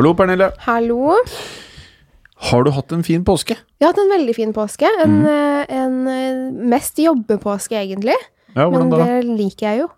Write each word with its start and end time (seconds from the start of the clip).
Hallo, 0.00 0.14
Pernille. 0.16 0.46
Hallo. 0.64 1.12
Har 2.48 2.62
du 2.64 2.70
hatt 2.72 2.92
en 2.96 3.02
fin 3.04 3.20
påske? 3.20 3.52
Jeg 3.52 3.84
har 3.84 3.90
hatt 3.90 3.98
en 4.00 4.08
veldig 4.14 4.32
fin 4.32 4.52
påske. 4.56 4.88
En, 5.04 5.18
mm. 5.26 5.74
en 5.76 5.98
eh, 6.08 6.38
mest 6.72 6.96
jobbepåske, 7.04 7.76
egentlig. 7.76 8.14
Ja, 8.54 8.64
hvordan 8.64 8.88
Men 8.88 8.94
det 8.96 9.34
liker 9.42 9.66
jeg 9.66 9.82
jo. 9.82 9.88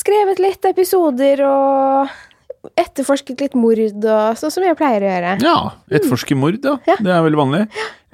Skrevet 0.00 0.40
litt 0.40 0.64
episoder 0.70 1.42
og 1.44 2.70
etterforsket 2.80 3.44
litt 3.44 3.58
mord 3.58 3.82
og 3.82 4.40
sånn 4.40 4.54
som 4.56 4.64
jeg 4.64 4.78
pleier 4.80 5.04
å 5.04 5.10
gjøre. 5.10 5.34
Ja, 5.44 5.58
etterforske 5.92 6.40
mord, 6.40 6.56
ja. 6.64 6.78
Ja. 6.88 6.96
Det 7.04 7.12
er 7.18 7.20
veldig 7.28 7.42
vanlig. 7.42 7.62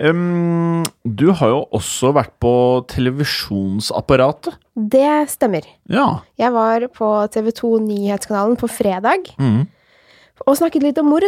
Um, 0.02 0.82
du 1.06 1.28
har 1.30 1.54
jo 1.54 1.62
også 1.78 2.10
vært 2.18 2.34
på 2.42 2.56
televisjonsapparatet. 2.91 4.58
Det 4.74 5.14
stemmer. 5.30 5.70
Ja. 5.86 6.08
Jeg 6.42 6.50
var 6.58 6.91
på 6.98 7.14
TV 7.38 7.54
2 7.62 7.72
Nyhetskanalen 7.86 8.58
på 8.58 8.74
fredag 8.82 9.30
Mhm. 9.38 9.68
Og 10.44 10.58
snakket 10.58 10.84
litt 10.84 11.00
om 11.00 11.08
mord. 11.10 11.26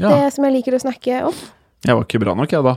Ja. 0.00 0.10
Det 0.10 0.34
som 0.34 0.46
jeg 0.48 0.58
liker 0.58 0.76
å 0.76 0.82
snakke 0.82 1.24
om. 1.30 1.42
Jeg 1.86 1.94
var 1.94 2.06
ikke 2.06 2.22
bra 2.24 2.34
nok, 2.38 2.52
jeg, 2.52 2.64
da. 2.66 2.76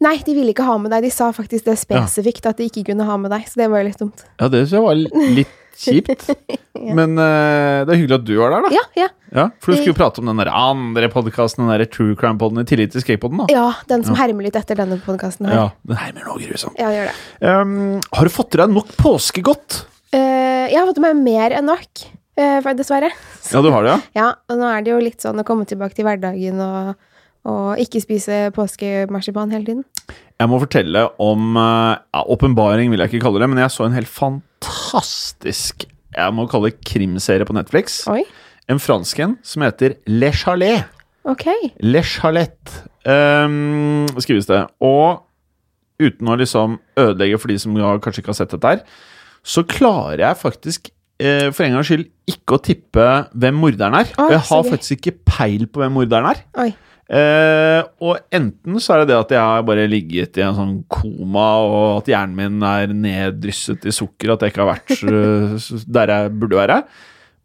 Nei, 0.00 0.14
de 0.24 0.32
ville 0.32 0.54
ikke 0.54 0.64
ha 0.64 0.78
med 0.80 0.94
deg. 0.94 1.04
De 1.04 1.12
sa 1.12 1.28
faktisk 1.36 1.66
det 1.66 1.76
spesifikt 1.76 2.46
at 2.48 2.60
de 2.60 2.70
ikke 2.70 2.86
kunne 2.88 3.04
ha 3.04 3.16
med 3.20 3.32
deg, 3.34 3.48
så 3.50 3.60
det 3.60 3.66
var 3.72 3.82
jo 3.82 3.90
litt 3.90 4.00
dumt. 4.00 4.22
Ja, 4.40 4.48
det 4.48 4.62
syns 4.62 4.76
jeg 4.78 4.84
var 4.86 5.00
litt 5.36 5.56
kjipt. 5.80 6.28
Men 6.98 7.18
uh, 7.18 7.82
det 7.84 7.92
er 7.92 7.98
hyggelig 7.98 8.16
at 8.16 8.24
du 8.24 8.32
var 8.38 8.54
der, 8.54 8.64
da. 8.64 8.70
Ja, 8.78 8.84
ja. 8.96 9.08
Ja, 9.30 9.44
For 9.62 9.70
du 9.70 9.78
skulle 9.78 9.92
jo 9.92 9.98
prate 9.98 10.22
om 10.22 10.30
den 10.30 10.40
der 10.40 10.48
andre 10.56 11.10
podkasten, 11.12 11.66
den 11.66 11.70
der 11.74 11.84
True 11.90 12.16
Crime-poden, 12.18 12.62
i 12.62 12.66
tillit 12.66 12.94
til 12.94 13.04
Skatepodden, 13.04 13.44
da. 13.44 13.48
Ja, 13.52 13.66
den 13.92 14.02
som 14.06 14.16
hermer 14.18 14.48
litt 14.48 14.56
etter 14.58 14.78
denne 14.80 14.98
podkasten 15.04 15.50
her. 15.50 15.58
Ja, 15.58 15.66
Den 15.86 16.00
hermer 16.00 16.30
noe 16.30 16.40
grusomt. 16.42 16.80
Ja, 16.80 16.90
gjør 16.96 17.12
det. 17.12 17.18
Um, 17.44 17.76
har 18.16 18.30
du 18.30 18.34
fått 18.34 18.56
i 18.56 18.62
deg 18.62 18.72
nok 18.74 18.96
påskegodt? 18.98 19.82
Uh, 20.16 20.66
jeg 20.66 20.80
har 20.80 20.88
fått 20.88 20.98
i 20.98 21.04
meg 21.04 21.20
mer 21.20 21.54
enn 21.60 21.68
nok, 21.70 22.06
eh, 22.40 22.72
dessverre. 22.78 23.10
Ja, 23.50 23.62
du 23.62 23.70
har 23.74 23.86
det, 23.86 23.94
ja? 23.94 24.00
Ja, 24.20 24.28
og 24.50 24.60
nå 24.60 24.68
er 24.70 24.84
det 24.84 24.92
jo 24.94 24.98
litt 25.02 25.22
sånn 25.24 25.40
å 25.40 25.46
komme 25.46 25.66
tilbake 25.68 25.96
til 25.96 26.06
hverdagen 26.08 26.60
og, 26.64 26.92
og 27.50 27.80
ikke 27.82 28.02
spise 28.02 28.42
påskemarsipan 28.56 29.54
hele 29.54 29.68
tiden. 29.68 29.86
Jeg 30.40 30.50
må 30.50 30.60
fortelle 30.62 31.06
om 31.20 31.56
eh, 31.60 31.96
ja, 32.00 32.26
Åpenbaring 32.34 32.92
vil 32.92 33.04
jeg 33.04 33.12
ikke 33.12 33.24
kalle 33.26 33.42
det, 33.42 33.50
men 33.52 33.62
jeg 33.64 33.74
så 33.74 33.86
en 33.86 33.96
helt 33.96 34.10
fantastisk 34.10 35.84
Jeg 36.16 36.36
må 36.36 36.46
kalle 36.50 36.72
det 36.72 36.80
krimserie 36.88 37.46
på 37.48 37.56
Netflix. 37.56 38.02
Oi, 38.10 38.24
En 38.70 38.80
fransk 38.82 39.18
en 39.24 39.36
som 39.46 39.64
heter 39.66 39.98
Le 40.06 40.30
Chalet. 40.34 40.86
Okay. 41.28 41.72
Le 41.84 42.00
Chalet 42.06 42.78
um, 43.04 44.06
skrives 44.18 44.48
det. 44.48 44.62
Og 44.80 45.20
uten 46.00 46.30
å 46.30 46.36
liksom 46.40 46.78
ødelegge 46.98 47.40
for 47.40 47.52
de 47.52 47.58
som 47.60 47.76
kanskje 47.76 48.22
ikke 48.22 48.32
har 48.32 48.38
sett 48.38 48.54
dette 48.54 48.72
her, 48.72 48.84
så 49.44 49.64
klarer 49.68 50.22
jeg 50.24 50.40
faktisk 50.40 50.90
for 51.52 51.66
en 51.66 51.74
gangs 51.76 51.90
skyld 51.90 52.06
ikke 52.30 52.56
å 52.56 52.62
tippe 52.64 53.08
hvem 53.32 53.58
morderen 53.60 53.98
er. 53.98 54.12
Oi, 54.22 54.30
jeg 54.34 54.44
har 54.50 54.62
faktisk 54.68 54.96
ikke 54.98 55.18
peil 55.28 55.66
på 55.70 55.82
hvem 55.82 55.98
morderen 55.98 56.30
er. 56.30 56.40
Oi. 56.62 56.70
Eh, 57.10 57.80
og 58.06 58.20
enten 58.30 58.76
så 58.78 58.94
er 58.94 59.02
det 59.02 59.10
det 59.10 59.16
at 59.18 59.32
jeg 59.34 59.42
har 59.42 59.64
bare 59.66 59.88
ligget 59.90 60.36
i 60.38 60.44
en 60.46 60.54
sånn 60.54 60.76
koma, 60.92 61.46
og 61.66 61.86
at 61.96 62.10
hjernen 62.12 62.36
min 62.38 62.66
er 62.66 62.92
neddrysset 62.94 63.88
i 63.90 63.94
sukker, 63.94 64.30
at 64.36 64.44
jeg 64.44 64.54
ikke 64.54 64.62
har 64.62 64.70
vært 64.76 64.92
eh, 65.10 65.72
der 65.90 66.12
jeg 66.14 66.36
burde 66.38 66.60
være. 66.60 66.76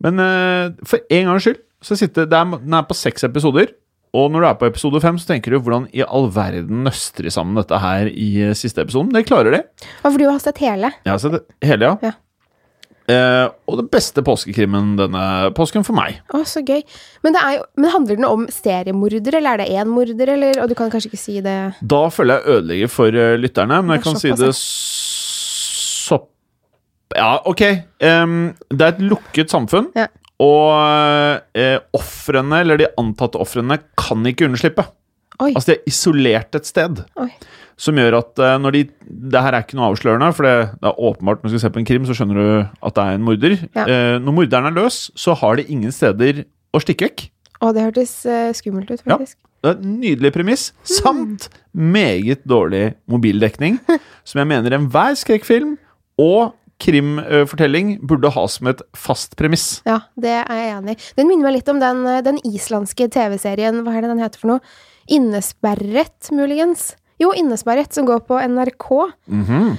Men 0.05 0.21
eh, 0.21 0.75
for 0.85 1.01
en 1.17 1.31
gangs 1.31 1.47
skyld 1.47 1.63
så 1.85 1.97
sitter 1.97 2.29
det 2.29 2.37
er, 2.37 2.53
Den 2.61 2.77
er 2.77 2.85
på 2.85 2.97
seks 2.97 3.25
episoder. 3.25 3.73
Og 4.15 4.29
når 4.31 4.43
du 4.43 4.47
er 4.47 4.59
på 4.59 4.67
episode 4.69 5.01
fem, 5.03 5.17
så 5.19 5.27
tenker 5.33 5.51
du 5.51 5.59
hvordan 5.59 5.89
i 5.91 6.05
all 6.05 6.29
verden 6.31 6.85
nøster 6.85 7.25
de 7.25 7.33
sammen 7.33 7.57
dette 7.57 7.79
her 7.81 8.07
i 8.11 8.29
eh, 8.45 8.53
siste 8.57 8.85
episoden? 8.85 9.09
Det 9.17 9.25
klarer 9.27 9.57
de. 9.57 9.63
Ja, 9.81 10.05
for 10.05 10.21
du 10.21 10.27
har 10.29 10.37
sett 10.43 10.61
hele. 10.61 10.93
Jeg 11.01 11.11
har 11.11 11.23
sett 11.25 11.41
hele, 11.65 11.89
ja. 11.89 12.11
Ja. 12.11 12.13
Eh, 13.05 13.47
og 13.69 13.77
det 13.77 13.85
beste 13.93 14.23
påskekrimmen 14.25 14.95
denne 14.97 15.23
påsken 15.57 15.83
for 15.85 15.93
meg. 15.97 16.23
Å, 16.33 16.41
så 16.49 16.63
gøy. 16.65 16.81
Men, 17.25 17.35
det 17.35 17.43
jo, 17.59 17.65
men 17.77 17.93
handler 17.93 18.17
den 18.17 18.25
om 18.25 18.47
seriemorder, 18.49 19.37
eller 19.37 19.53
er 19.53 19.61
det 19.61 19.67
én 19.77 19.91
morder, 19.93 20.31
eller 20.33 20.61
Og 20.63 20.71
du 20.71 20.75
kan 20.77 20.89
kanskje 20.93 21.11
ikke 21.11 21.21
si 21.21 21.35
det 21.45 21.55
Da 21.85 22.01
føler 22.13 22.39
jeg 22.39 22.55
ødelegger 22.55 22.91
for 22.95 23.19
eh, 23.21 23.35
lytterne, 23.37 23.81
men 23.85 23.97
jeg 23.97 24.05
kan 24.07 24.17
si 24.21 24.33
det 24.33 24.51
så 24.57 26.19
Ja, 27.15 27.35
ok. 27.45 27.61
Um, 28.01 28.37
det 28.73 28.81
er 28.81 28.95
et 28.95 29.03
lukket 29.05 29.53
samfunn, 29.53 29.91
Ja. 29.95 30.07
og 30.41 30.73
uh, 31.55 31.77
ofrene, 31.95 32.63
eller 32.65 32.81
de 32.81 32.89
antatte 32.99 33.39
ofrene, 33.39 33.77
kan 33.95 34.25
ikke 34.27 34.49
unnslippe. 34.49 34.83
Oi. 35.43 35.51
Altså, 35.53 35.71
de 35.71 35.75
er 35.77 35.89
isolert 35.91 36.55
et 36.55 36.65
sted. 36.69 37.03
Oi. 37.19 37.29
Som 37.77 37.97
gjør 37.99 38.15
at 38.21 38.39
uh, 38.39 38.53
når 38.63 38.71
de 38.71 38.81
Det 39.35 39.41
her 39.43 39.51
er 39.57 39.65
ikke 39.65 39.75
noe 39.75 39.89
avslørende, 39.91 40.29
for 40.37 40.47
det, 40.47 40.53
det 40.79 40.87
er 40.91 40.99
åpenbart 41.09 41.41
når 41.43 41.49
du 41.51 41.55
skal 41.57 41.63
se 41.65 41.73
på 41.75 41.81
en 41.81 41.87
krim, 41.89 42.05
så 42.07 42.15
skjønner 42.15 42.39
du 42.39 42.47
at 42.87 42.95
det 42.95 43.03
er 43.03 43.17
en 43.19 43.25
morder. 43.27 43.55
Ja. 43.75 43.83
Uh, 43.85 44.15
når 44.23 44.37
morderen 44.39 44.69
er 44.71 44.75
løs, 44.77 44.99
så 45.19 45.35
har 45.41 45.59
de 45.59 45.65
ingen 45.67 45.91
steder 45.95 46.45
å 46.75 46.79
stikke 46.83 47.09
vekk. 47.09 47.25
Å, 47.63 47.71
det 47.75 47.83
hørtes 47.87 48.13
uh, 48.27 48.51
skummelt 48.55 48.91
ut, 48.91 49.01
faktisk. 49.03 49.37
Ja. 49.39 49.51
Det 49.65 49.71
er 49.73 49.79
en 49.81 49.95
nydelig 49.99 50.29
premiss, 50.35 50.67
Mm. 50.85 50.91
samt 51.01 51.45
meget 51.73 52.43
dårlig 52.45 52.93
mobildekning, 53.09 53.79
som 54.27 54.39
jeg 54.43 54.47
mener 54.51 54.75
enhver 54.77 55.15
skrekkfilm 55.17 55.71
og 56.21 56.53
krimfortelling 56.83 57.95
burde 58.05 58.29
ha 58.35 58.43
som 58.51 58.67
et 58.69 58.81
fast 58.95 59.35
premiss. 59.39 59.81
Ja, 59.87 60.01
det 60.19 60.33
er 60.43 60.59
jeg 60.59 60.73
enig 60.75 60.95
i. 60.95 60.99
Den 61.17 61.29
minner 61.31 61.47
meg 61.49 61.57
litt 61.57 61.71
om 61.71 61.79
den, 61.81 62.03
den 62.27 62.37
islandske 62.45 63.07
TV-serien, 63.15 63.81
hva 63.85 63.95
er 63.95 64.05
det 64.05 64.11
den 64.13 64.21
heter 64.23 64.41
for 64.43 64.53
noe? 64.55 64.63
Innesperret, 65.07 66.31
muligens? 66.31 66.93
Jo, 67.21 67.31
Innesperret, 67.37 67.93
som 67.93 68.05
går 68.05 68.25
på 68.27 68.39
NRK. 68.39 68.89
Mm 69.27 69.43
-hmm. 69.45 69.77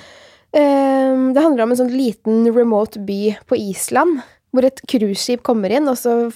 um, 1.12 1.34
det 1.34 1.42
handler 1.42 1.62
om 1.62 1.70
en 1.70 1.76
sånn 1.76 1.96
liten 1.96 2.54
remote 2.54 2.98
by 2.98 3.36
på 3.46 3.56
Island, 3.56 4.20
hvor 4.52 4.64
et 4.64 4.80
cruiseskip 4.88 5.42
kommer 5.42 5.70
inn, 5.70 5.88
og 5.88 5.98
så 5.98 6.32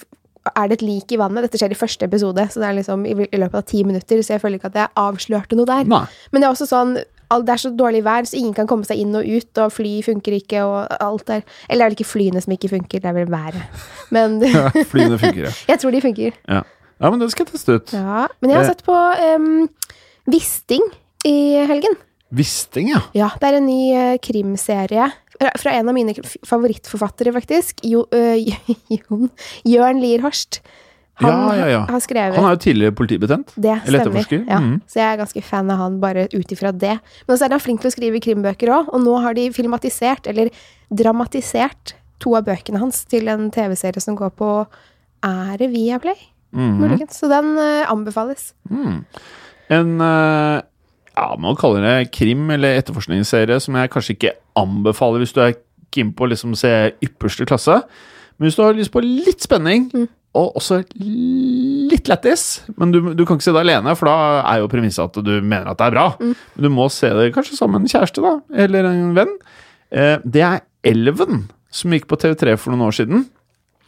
er 0.55 0.67
det 0.67 0.81
et 0.81 0.81
lik 0.81 1.11
i 1.11 1.17
vannet. 1.17 1.43
Dette 1.43 1.57
skjer 1.57 1.71
i 1.71 1.79
første 1.79 2.05
episode, 2.05 2.47
så 2.49 2.59
det 2.59 2.67
er 2.67 2.77
liksom 2.79 3.05
i, 3.05 3.13
løpet 3.13 3.55
av 3.55 3.65
ti 3.69 3.83
minutter, 3.83 4.21
så 4.21 4.33
jeg 4.33 4.41
føler 4.41 4.57
ikke 4.57 4.71
at 4.73 4.75
jeg 4.75 4.93
avslørte 4.95 5.55
noe 5.55 5.65
der. 5.65 5.83
Nei. 5.83 6.05
Men 6.31 6.41
det 6.41 6.47
er 6.47 6.55
også 6.55 6.69
sånn 6.69 6.97
det 7.31 7.49
er 7.49 7.61
så 7.61 7.69
dårlig 7.71 8.03
vær, 8.03 8.25
så 8.27 8.35
ingen 8.35 8.53
kan 8.53 8.67
komme 8.67 8.83
seg 8.83 8.99
inn 8.99 9.15
og 9.15 9.23
ut, 9.23 9.57
og 9.63 9.71
fly 9.71 10.01
funker 10.03 10.33
ikke, 10.35 10.65
og 10.67 10.97
alt 10.99 11.27
der. 11.27 11.43
Eller 11.69 11.85
er 11.85 11.89
det 11.89 11.99
ikke 11.99 12.09
flyene 12.09 12.41
som 12.43 12.51
ikke 12.51 12.73
funker, 12.73 12.99
det 12.99 13.07
er 13.07 13.13
vel 13.13 13.31
været. 13.31 13.85
Men 14.11 14.41
Flyene 14.91 15.17
funker, 15.17 15.45
ja. 15.45 15.53
jeg 15.71 15.79
tror 15.79 15.91
de 15.95 16.01
funker. 16.01 16.31
ja. 16.49 16.61
Ja, 17.01 17.09
men 17.09 17.19
det 17.19 17.31
skal 17.33 17.45
jeg 17.47 17.55
teste 17.55 17.75
ut. 17.79 17.93
Ja. 17.97 18.27
Men 18.41 18.51
jeg 18.53 18.59
har 18.59 18.65
Eh. 18.67 18.69
sett 18.71 18.83
på 18.85 18.93
um, 19.35 19.67
Wisting 20.29 20.83
i 21.25 21.35
helgen. 21.67 21.95
Wisting, 22.31 22.89
ja. 22.93 23.01
Ja, 23.17 23.29
det 23.41 23.49
er 23.49 23.57
en 23.57 23.65
ny 23.67 23.79
uh, 23.97 24.17
krimserie 24.23 25.09
fra, 25.59 25.71
en 25.73 25.89
av 25.89 25.95
mine 25.97 26.13
favorittforfattere, 26.47 27.33
faktisk. 27.35 27.81
Jo, 27.83 28.05
uh, 28.13 28.37
Jon 28.99 29.27
Jørn 29.67 29.99
Lier 29.99 30.21
Horst. 30.23 30.61
Han 31.21 31.29
Ja, 31.29 31.55
ja, 31.59 31.65
ja. 31.69 31.79
har 31.91 31.99
skrevet 32.01 32.37
Han 32.39 32.45
er 32.47 32.55
jo 32.55 32.61
tidligere 32.63 32.95
politibetjent. 32.97 33.51
det 33.61 33.75
Eller 33.85 33.99
stemmer. 34.05 34.29
Ja, 34.47 34.59
Mm. 34.63 34.77
Så 34.89 34.95
jeg 35.01 35.05
er 35.11 35.17
ganske 35.19 35.43
fan 35.43 35.69
av 35.69 35.77
han 35.77 35.99
bare 36.01 36.23
ut 36.33 36.51
ifra 36.55 36.71
det. 36.71 36.95
Men 37.27 37.35
også 37.35 37.45
er 37.45 37.49
han 37.57 37.59
flink 37.61 37.81
til 37.83 37.91
å 37.91 37.93
skrive 37.93 38.21
krimbøker 38.23 38.71
òg, 38.73 38.89
og 38.93 39.01
nå 39.03 39.17
har 39.21 39.33
de 39.37 39.49
filmatisert, 39.53 40.25
eller 40.31 40.49
dramatisert, 40.89 41.93
to 42.21 42.33
av 42.37 42.45
bøkene 42.47 42.79
hans 42.81 43.03
til 43.09 43.27
en 43.31 43.49
TV-serie 43.53 44.01
som 44.01 44.15
går 44.17 44.31
på 44.37 44.49
Er 45.23 45.57
det 45.61 45.69
Viaplay? 45.75 46.17
Mhm. 46.51 46.83
-hmm. 46.83 47.07
Så 47.09 47.27
den 47.27 47.57
uh, 47.57 47.91
anbefales. 47.91 48.53
En 49.69 50.01
uh, 50.01 50.61
ja, 51.17 51.35
man 51.39 51.55
kaller 51.55 51.81
det 51.81 52.11
krim- 52.11 52.51
eller 52.51 52.77
etterforskningsserie 52.77 53.59
som 53.59 53.75
jeg 53.75 53.89
kanskje 53.89 54.15
ikke 54.15 54.31
anbefaler 54.55 55.17
hvis 55.17 55.33
du 55.33 55.41
er 55.41 55.53
keen 55.91 56.13
på 56.13 56.23
å 56.23 56.31
liksom 56.31 56.55
se 56.55 56.91
ypperste 57.03 57.45
klasse. 57.45 57.81
Men 58.37 58.47
hvis 58.47 58.55
du 58.55 58.63
har 58.63 58.73
lyst 58.73 58.91
på 58.91 59.03
litt 59.03 59.43
spenning, 59.43 59.91
og 60.33 60.55
også 60.55 60.77
litt 61.91 62.07
lættis 62.07 62.61
Men 62.77 62.93
du, 62.93 62.99
du 63.13 63.25
kan 63.27 63.35
ikke 63.35 63.43
se 63.43 63.51
det 63.51 63.65
alene, 63.65 63.95
for 63.99 64.07
da 64.07 64.43
er 64.53 64.61
jo 64.61 64.69
premisset 64.71 65.03
at 65.03 65.25
du 65.25 65.33
mener 65.41 65.67
at 65.67 65.79
det 65.81 65.89
er 65.89 65.95
bra. 65.97 66.05
Men 66.21 66.63
du 66.63 66.69
må 66.71 66.87
se 66.93 67.09
det 67.17 67.33
kanskje 67.35 67.57
sammen 67.59 67.81
med 67.81 67.89
en 67.89 67.95
kjæreste, 67.97 68.23
da, 68.23 68.63
eller 68.63 68.87
en 68.87 69.11
venn. 69.17 69.35
Uh, 69.91 70.17
det 70.23 70.45
er 70.47 70.63
Elven, 70.87 71.49
som 71.71 71.91
gikk 71.91 72.07
på 72.09 72.19
TV3 72.21 72.55
for 72.57 72.71
noen 72.71 72.87
år 72.87 72.95
siden. 72.95 73.27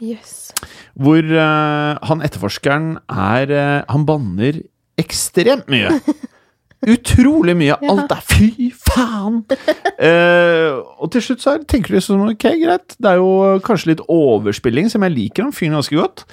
Jøss. 0.02 0.52
Hvor 1.00 1.22
uh, 1.22 2.00
han 2.10 2.24
etterforskeren 2.26 2.96
er 3.10 3.52
uh, 3.54 3.82
Han 3.92 4.06
banner 4.08 4.62
ekstremt 5.02 5.70
mye. 5.72 5.92
Utrolig 6.94 7.56
mye. 7.56 7.78
Alt 7.88 8.12
er 8.12 8.24
fy 8.28 8.70
faen! 8.76 9.44
Uh, 9.96 10.84
og 11.00 11.14
til 11.14 11.24
slutt 11.24 11.44
så 11.44 11.56
er, 11.56 11.64
tenker 11.70 11.96
du 11.96 12.04
sånn 12.04 12.26
Ok, 12.28 12.48
greit. 12.62 12.98
Det 12.98 13.14
er 13.14 13.22
jo 13.22 13.60
kanskje 13.64 13.94
litt 13.94 14.04
overspilling, 14.12 14.92
som 14.92 15.06
jeg 15.08 15.16
liker 15.16 15.48
han 15.48 15.56
fyren 15.56 15.80
ganske 15.80 15.98
godt. 15.98 16.26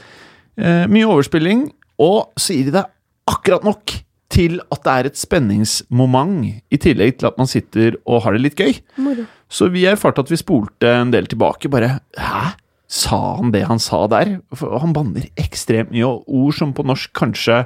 Mye 0.61 1.06
overspilling, 1.09 1.69
og 2.03 2.35
så 2.37 2.53
gir 2.53 2.67
de 2.67 2.75
deg 2.75 2.89
akkurat 3.31 3.65
nok 3.65 3.95
til 4.31 4.59
at 4.71 4.83
det 4.85 4.93
er 4.93 5.09
et 5.09 5.19
spenningsmoment, 5.19 6.63
i 6.71 6.79
tillegg 6.81 7.19
til 7.19 7.31
at 7.31 7.39
man 7.41 7.49
sitter 7.51 7.97
og 8.05 8.25
har 8.25 8.37
det 8.37 8.43
litt 8.45 8.59
gøy. 8.61 8.75
Moro. 9.03 9.25
Så 9.51 9.71
vi 9.73 9.87
erfarte 9.91 10.23
at 10.23 10.31
vi 10.31 10.39
spolte 10.39 10.91
en 11.01 11.15
del 11.15 11.27
tilbake. 11.31 11.71
Bare 11.73 11.99
Hæ? 12.19 12.53
Sa 12.91 13.37
han 13.39 13.53
det 13.55 13.63
han 13.69 13.79
sa 13.83 14.03
der? 14.11 14.41
For 14.59 14.81
han 14.83 14.95
banner 14.97 15.29
ekstremt 15.39 15.93
mye, 15.95 16.09
og 16.09 16.27
ord 16.27 16.57
som 16.59 16.73
på 16.75 16.83
norsk 16.87 17.13
kanskje 17.15 17.63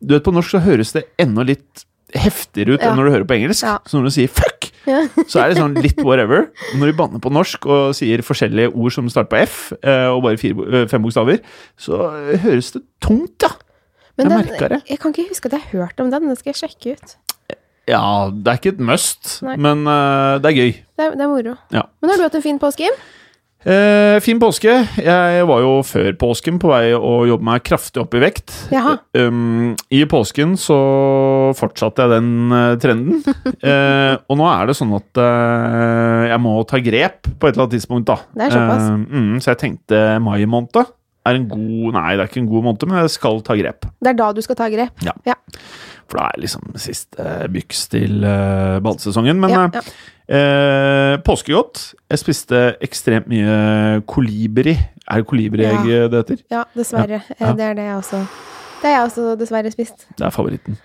Du 0.00 0.14
vet, 0.14 0.24
på 0.24 0.32
norsk 0.32 0.54
så 0.54 0.60
høres 0.64 0.92
det 0.96 1.04
enda 1.20 1.44
litt 1.44 1.84
heftigere 2.16 2.76
ut 2.76 2.82
Ja. 2.84 2.90
enn 2.90 2.96
når 3.00 3.04
du 3.08 3.10
hører 3.12 3.24
på 3.28 3.34
engelsk. 3.36 3.64
Ja. 3.66 3.78
Så 3.84 3.98
når 3.98 4.04
du 4.08 4.10
sier 4.14 4.28
'fuck', 4.28 4.70
Ja. 4.86 5.00
så 5.28 5.40
er 5.42 5.48
det 5.50 5.56
sånn 5.58 5.74
litt 5.82 5.98
whatever. 6.04 6.46
Når 6.78 6.86
de 6.86 6.92
banner 6.96 7.18
på 7.18 7.32
norsk 7.32 7.66
og 7.66 7.94
sier 7.98 8.22
forskjellige 8.22 8.70
ord 8.72 8.92
som 8.92 9.08
starter 9.10 9.32
på 9.32 9.40
F, 9.42 9.72
eh, 9.82 10.06
og 10.06 10.22
bare 10.22 10.36
fire, 10.38 10.54
eh, 10.82 10.86
fem 10.86 11.02
bokstaver, 11.02 11.40
så 11.76 11.98
eh, 12.30 12.38
høres 12.44 12.70
det 12.72 12.82
tungt, 13.00 13.42
ja. 13.42 13.50
Men 14.16 14.30
Jeg 14.30 14.46
den, 14.58 14.68
det. 14.70 14.82
jeg 14.88 14.98
kan 15.00 15.12
ikke 15.12 15.28
huske 15.28 15.46
at 15.46 15.52
jeg 15.52 15.60
har 15.60 15.80
hørt 15.80 16.00
om 16.00 16.10
den. 16.10 16.28
Den 16.28 16.36
skal 16.36 16.52
jeg 16.54 16.60
sjekke 16.70 16.92
ut. 16.96 17.16
Ja, 17.88 18.30
det 18.30 18.46
er 18.48 18.56
ikke 18.58 18.72
et 18.74 18.80
must, 18.80 19.42
Nei. 19.42 19.56
men 19.56 19.84
uh, 19.86 20.38
det 20.42 20.48
er 20.50 20.56
gøy. 20.56 20.72
Det 20.96 21.04
er, 21.04 21.10
det 21.12 21.20
er 21.20 21.28
moro. 21.28 21.56
Ja. 21.70 21.82
Men 22.00 22.10
har 22.10 22.16
du 22.16 22.22
hatt 22.22 22.34
en 22.34 22.42
fin 22.42 22.58
påske, 22.58 22.82
Jim? 22.86 22.96
Eh, 23.66 24.20
fin 24.22 24.38
påske. 24.38 24.72
Jeg 25.00 25.46
var 25.48 25.62
jo 25.64 25.70
før 25.86 26.12
påsken 26.20 26.58
på 26.62 26.68
vei 26.70 26.92
å 26.94 27.24
jobbe 27.26 27.46
meg 27.48 27.64
kraftig 27.66 27.98
opp 28.02 28.14
i 28.14 28.20
vekt. 28.22 28.52
Um, 29.16 29.72
I 29.90 30.04
påsken 30.06 30.54
så 30.60 30.76
fortsatte 31.58 32.04
jeg 32.04 32.12
den 32.14 32.54
uh, 32.54 32.76
trenden. 32.82 33.22
Eh, 33.66 34.14
og 34.30 34.36
nå 34.38 34.44
er 34.46 34.68
det 34.68 34.74
sånn 34.78 34.92
at 34.94 35.18
uh, 35.18 36.26
jeg 36.28 36.38
må 36.42 36.52
ta 36.68 36.78
grep 36.82 37.26
på 37.26 37.48
et 37.48 37.56
eller 37.56 37.64
annet 37.64 37.74
tidspunkt, 37.74 38.06
da. 38.06 38.16
Det 38.36 38.44
er 38.46 38.54
såpass. 38.54 38.84
Uh, 38.92 39.16
mm, 39.16 39.40
så 39.42 39.50
jeg 39.50 39.60
tenkte 39.62 40.02
mai 40.22 40.44
måned 40.50 40.76
er 41.26 41.38
en 41.40 41.48
god 41.50 41.96
Nei, 41.96 42.10
det 42.14 42.22
er 42.22 42.30
ikke 42.30 42.42
en 42.44 42.50
god 42.50 42.66
måned, 42.68 42.86
men 42.86 43.00
jeg 43.00 43.14
skal 43.16 43.40
ta 43.46 43.56
grep. 43.58 43.88
Det 43.98 44.12
er 44.12 44.18
da 44.20 44.28
du 44.36 44.42
skal 44.44 44.58
ta 44.60 44.68
grep? 44.70 45.02
Ja. 45.06 45.16
Ja. 45.26 45.34
For 46.06 46.20
det 46.20 46.26
er 46.28 46.42
liksom 46.44 46.76
siste 46.78 47.30
byks 47.50 47.88
til 47.96 48.20
badesesongen. 48.84 49.40
Men 49.42 49.56
Ja, 49.56 49.64
ja. 49.80 49.82
Eh, 50.28 51.16
påskegodt. 51.22 51.94
Jeg 52.10 52.18
spiste 52.18 52.60
ekstremt 52.82 53.28
mye 53.30 54.00
kolibri. 54.10 54.72
Er 55.06 55.20
det 55.22 55.26
kolibriegg 55.30 55.86
Ja. 55.86 56.08
det 56.10 56.18
heter? 56.26 56.40
Ja, 56.50 56.64
dessverre. 56.74 57.22
Ja. 57.40 57.46
Eh, 57.50 57.54
Det 57.54 57.60
er 57.64 57.74
det 57.74 57.84
jeg 57.84 57.96
også 57.96 58.26
Det 58.82 58.90
har 58.90 58.90
jeg 58.90 59.06
også 59.10 59.38
dessverre 59.38 59.70
spist. 59.70 60.06
Det 60.18 60.26
er 60.26 60.30
favoritten. 60.30 60.76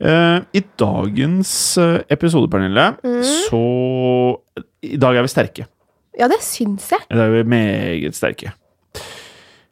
Eh, 0.00 0.40
I 0.54 0.60
dagens 0.78 1.76
eh, 1.78 2.00
episode, 2.10 2.48
Pernille, 2.50 2.96
Mm. 3.02 3.22
så 3.22 4.38
I 4.82 4.96
dag 4.96 5.16
er 5.16 5.22
vi 5.22 5.28
sterke. 5.28 5.66
Ja, 6.18 6.28
det 6.28 6.40
syns 6.40 6.88
jeg. 6.90 7.00
I 7.10 7.14
dag 7.14 7.28
er 7.28 7.42
vi 7.42 7.48
meget 7.48 8.14
sterke. 8.14 8.52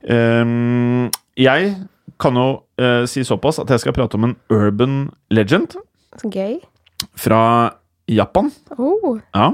Eh, 0.03 1.11
jeg 1.37 1.77
kan 2.21 2.35
jo 2.35 2.63
eh, 2.79 3.07
si 3.07 3.23
såpass 3.25 3.59
at 3.61 3.69
jeg 3.71 3.81
skal 3.81 3.93
prate 3.93 4.15
om 4.15 4.25
en 4.25 4.37
urban 4.51 5.11
legend 5.31 5.77
gøy. 6.25 6.59
fra 7.17 7.71
Japan. 8.11 8.51
Oh. 8.77 9.19
Ja. 9.35 9.53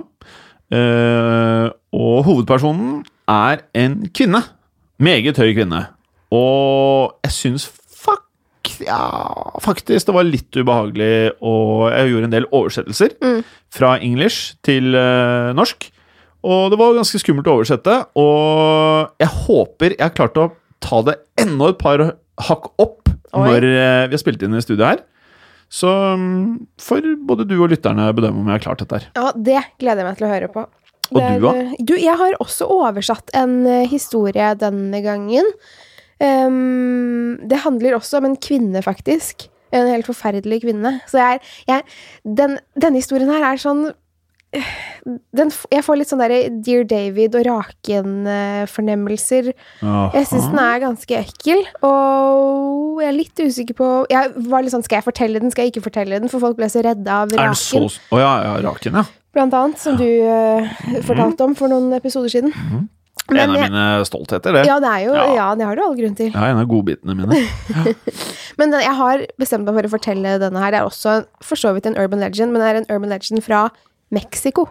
Uh, 0.66 1.68
og 1.94 2.24
hovedpersonen 2.26 3.02
er 3.30 3.60
en 3.78 3.98
kvinne. 4.14 4.40
Meget 4.98 5.36
høy 5.38 5.52
kvinne. 5.54 5.84
Og 6.34 7.12
jeg 7.26 7.32
syns 7.36 7.66
fuck 7.70 8.24
Ja, 8.82 8.98
faktisk 9.62 10.08
det 10.08 10.14
var 10.16 10.26
litt 10.26 10.56
ubehagelig, 10.58 11.36
og 11.40 11.86
jeg 11.94 12.10
gjorde 12.10 12.26
en 12.28 12.34
del 12.34 12.48
oversettelser 12.50 13.14
Mm. 13.22 13.44
fra 13.70 13.92
english 14.02 14.56
til 14.66 14.90
uh, 14.98 15.52
norsk. 15.54 15.86
Og 16.46 16.70
det 16.72 16.78
var 16.78 16.94
ganske 16.98 17.18
skummelt 17.22 17.46
å 17.50 17.54
oversette, 17.60 17.94
og 18.18 19.14
jeg 19.22 19.30
håper 19.46 19.94
jeg 19.96 20.02
har 20.02 20.14
klart 20.18 20.36
å 20.38 20.48
ta 20.82 21.00
det 21.06 21.16
enda 21.40 21.70
et 21.72 21.78
par 21.78 22.02
hakk 22.48 22.68
opp 22.78 23.08
Oi. 23.32 23.46
når 23.46 23.64
uh, 23.70 24.04
vi 24.10 24.14
har 24.18 24.22
spilt 24.22 24.42
inn 24.42 24.54
i 24.58 24.62
studio 24.66 24.86
her. 24.90 25.00
Så 25.72 25.90
mm, 25.90 26.66
får 26.80 27.06
både 27.26 27.46
du 27.48 27.56
og 27.58 27.70
lytterne 27.72 28.08
bedømme 28.14 28.42
om 28.44 28.50
jeg 28.50 28.60
har 28.60 28.64
klart 28.68 28.82
dette 28.84 29.00
her. 29.00 29.08
Ja, 29.18 29.32
det 29.34 29.62
gleder 29.82 30.04
jeg 30.04 30.08
meg 30.10 30.20
til 30.20 30.28
å 30.28 30.32
høre 30.32 30.50
på. 30.54 30.66
Og 31.12 31.18
du, 31.22 31.34
da? 31.42 31.52
eh, 31.54 31.74
Du, 31.86 31.94
jeg 31.98 32.16
har 32.18 32.38
også 32.42 32.68
oversatt 32.70 33.30
en 33.38 33.60
eh, 33.66 33.84
historie 33.90 34.52
denne 34.58 35.02
gangen. 35.04 35.46
Um, 36.22 37.36
det 37.44 37.58
handler 37.66 37.98
også 37.98 38.18
om 38.22 38.30
en 38.30 38.38
kvinne, 38.40 38.80
faktisk. 38.82 39.48
En 39.74 39.90
helt 39.90 40.06
forferdelig 40.08 40.62
kvinne. 40.62 40.96
Så 41.10 41.20
jeg, 41.20 41.42
jeg 41.68 41.82
den, 42.24 42.58
Denne 42.78 43.02
historien 43.02 43.30
her 43.30 43.44
er 43.52 43.60
sånn 43.60 43.88
den, 45.36 45.50
Jeg 45.70 45.84
får 45.86 45.98
litt 46.00 46.10
sånn 46.10 46.22
derre 46.22 46.38
Dear 46.64 46.86
David 46.90 47.36
og 47.38 47.44
Raken-fornemmelser. 47.46 49.50
Jeg 49.82 50.26
syns 50.30 50.48
den 50.50 50.60
er 50.62 50.80
ganske 50.82 51.18
ekkel, 51.20 51.62
og 51.86 53.02
jeg 53.02 53.10
er 53.10 53.16
litt 53.16 53.42
usikker 53.44 53.76
på 53.78 53.88
Jeg 54.12 54.32
var 54.50 54.64
litt 54.64 54.74
sånn, 54.74 54.84
Skal 54.86 55.00
jeg 55.00 55.06
fortelle 55.06 55.42
den, 55.42 55.52
skal 55.54 55.66
jeg 55.66 55.74
ikke 55.74 55.86
fortelle 55.90 56.18
den? 56.20 56.30
For 56.32 56.42
folk 56.42 56.56
ble 56.58 56.68
så 56.72 56.82
redde 56.86 57.10
av 57.12 57.32
Er 57.34 57.50
den 57.50 57.58
så 57.60 57.84
Raken, 57.84 58.10
Å 58.16 58.20
ja, 58.22 58.32
ja, 58.48 58.54
Raken, 58.66 58.98
ja. 59.00 59.04
blant 59.36 59.56
annet, 59.58 59.78
som 59.82 59.98
du 60.00 60.06
uh, 60.06 60.76
fortalte 61.04 61.44
om 61.44 61.52
for 61.58 61.68
noen 61.72 61.92
episoder 61.98 62.30
siden. 62.32 62.52
en 62.56 62.88
Men 63.34 63.50
av 63.50 63.56
jeg- 63.58 63.70
mine 63.70 63.84
stoltheter, 64.06 64.50
det. 64.54 64.62
Ja, 64.68 64.76
det 64.80 64.88
er 64.88 65.00
jo, 65.06 65.12
Ja. 65.14 65.24
ja, 65.34 65.48
det 65.58 65.64
har 65.66 65.74
du 65.76 65.82
all 65.82 65.96
grunn 65.98 66.14
til. 66.16 66.30
Ja, 66.32 66.44
en 66.46 66.58
av 66.62 66.66
godbitene 66.70 67.14
mine. 67.18 67.36
Men 68.58 68.70
den, 68.70 68.80
jeg 68.80 68.94
har 68.96 69.18
bestemt 69.38 69.64
meg 69.66 69.74
for 69.74 69.82
å 69.88 69.90
fortelle 69.98 70.38
denne 70.40 70.58
her. 70.62 70.70
Det 70.72 70.78
er 70.80 70.86
også 70.88 71.18
for 71.42 71.56
så 71.60 71.74
vidt 71.76 71.86
en 71.90 71.96
urban 72.00 72.20
legend, 72.22 72.52
men 72.54 72.62
det 72.62 72.68
er 72.70 72.76
en 72.80 72.86
urban 72.88 73.10
legend 73.12 73.42
fra 73.44 73.66
Mexico. 74.14 74.68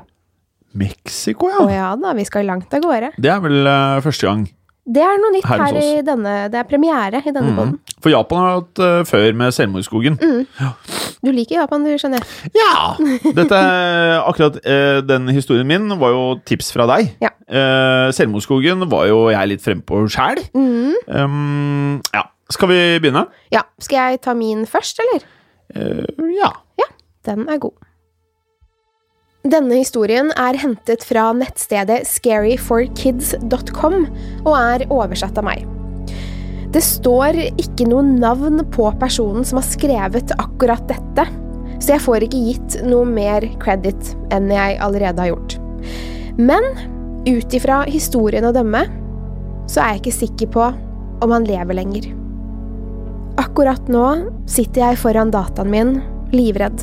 Mexico, 0.75 1.47
Å 1.47 1.65
ja. 1.69 1.73
ja 1.75 1.89
da, 1.95 2.11
vi 2.17 2.25
skal 2.27 2.45
langt 2.49 2.73
av 2.75 2.81
gårde. 2.83 3.13
Det 3.17 3.31
er 3.31 3.39
vel 3.43 3.61
uh, 3.67 4.01
første 4.03 4.27
gang. 4.27 4.45
Det 4.85 5.01
er 5.01 5.15
noe 5.17 5.31
nytt 5.33 5.47
Her 5.49 5.61
her 5.63 5.77
i 5.81 6.01
denne 6.05 6.31
Det 6.53 6.59
er 6.59 6.65
premiere 6.69 7.17
i 7.25 7.31
denne 7.33 7.49
Mhm. 7.49 7.55
podden. 7.57 7.77
For 8.03 8.11
Japan 8.13 8.37
har 8.43 8.51
hatt 8.59 8.81
uh, 8.83 8.99
før 9.07 9.31
med 9.33 9.55
Selvmordsskogen. 9.55 10.17
Du 11.25 11.31
liker 11.33 11.55
Japan, 11.57 11.81
du, 11.87 11.95
skjønner 11.97 12.21
jeg. 12.21 12.51
Ja! 12.53 12.91
Dette, 13.39 13.61
akkurat 14.27 14.59
uh, 14.61 14.99
den 15.07 15.31
historien 15.33 15.65
min 15.65 15.87
var 15.97 16.13
jo 16.13 16.21
tips 16.45 16.69
fra 16.75 16.85
deg. 16.91 17.15
Ja. 17.23 17.31
Uh, 17.49 18.11
Selvmordsskogen 18.13 18.85
var 18.91 19.07
jo 19.09 19.23
jeg 19.33 19.49
litt 19.55 19.63
frempå 19.65 20.03
sjæl. 20.11 20.43
Mm. 20.53 20.93
Um, 21.07 21.97
ja. 22.13 22.27
Skal 22.53 22.69
vi 22.69 22.77
begynne? 23.01 23.25
Ja, 23.49 23.63
Skal 23.81 24.11
jeg 24.11 24.21
ta 24.21 24.35
min 24.37 24.67
først, 24.69 24.99
eller? 25.01 25.23
ja. 26.37 26.51
ja. 26.77 26.91
Den 27.25 27.47
er 27.49 27.57
god. 27.63 27.73
Denne 29.45 29.77
historien 29.77 30.31
er 30.41 30.57
hentet 30.57 31.03
fra 31.05 31.27
nettstedet 31.37 31.99
scaryforkids.com 32.09 33.97
og 34.41 34.55
er 34.57 34.85
oversatt 34.89 35.37
av 35.37 35.45
meg. 35.45 35.67
Det 36.73 36.81
står 36.81 37.37
ikke 37.53 37.85
noe 37.91 38.01
navn 38.07 38.63
på 38.73 38.87
personen 38.97 39.45
som 39.45 39.59
har 39.61 39.67
skrevet 39.67 40.33
akkurat 40.41 40.81
dette, 40.89 41.27
så 41.77 41.93
jeg 41.93 42.03
får 42.07 42.25
ikke 42.25 42.41
gitt 42.47 42.79
noe 42.89 43.05
mer 43.05 43.45
credit 43.61 44.15
enn 44.33 44.49
jeg 44.49 44.79
allerede 44.81 45.21
har 45.21 45.35
gjort. 45.35 45.59
Men 46.41 46.65
ut 47.29 47.53
ifra 47.53 47.83
historien 47.85 48.49
å 48.49 48.53
dømme, 48.55 48.81
så 49.69 49.83
er 49.83 49.93
jeg 49.93 50.03
ikke 50.07 50.17
sikker 50.23 50.53
på 50.57 50.65
om 51.21 51.37
han 51.37 51.45
lever 51.45 51.77
lenger. 51.77 52.09
Akkurat 53.45 53.93
nå 53.93 54.09
sitter 54.49 54.87
jeg 54.87 55.03
foran 55.05 55.29
dataen 55.29 55.69
min, 55.69 55.97
livredd. 56.33 56.81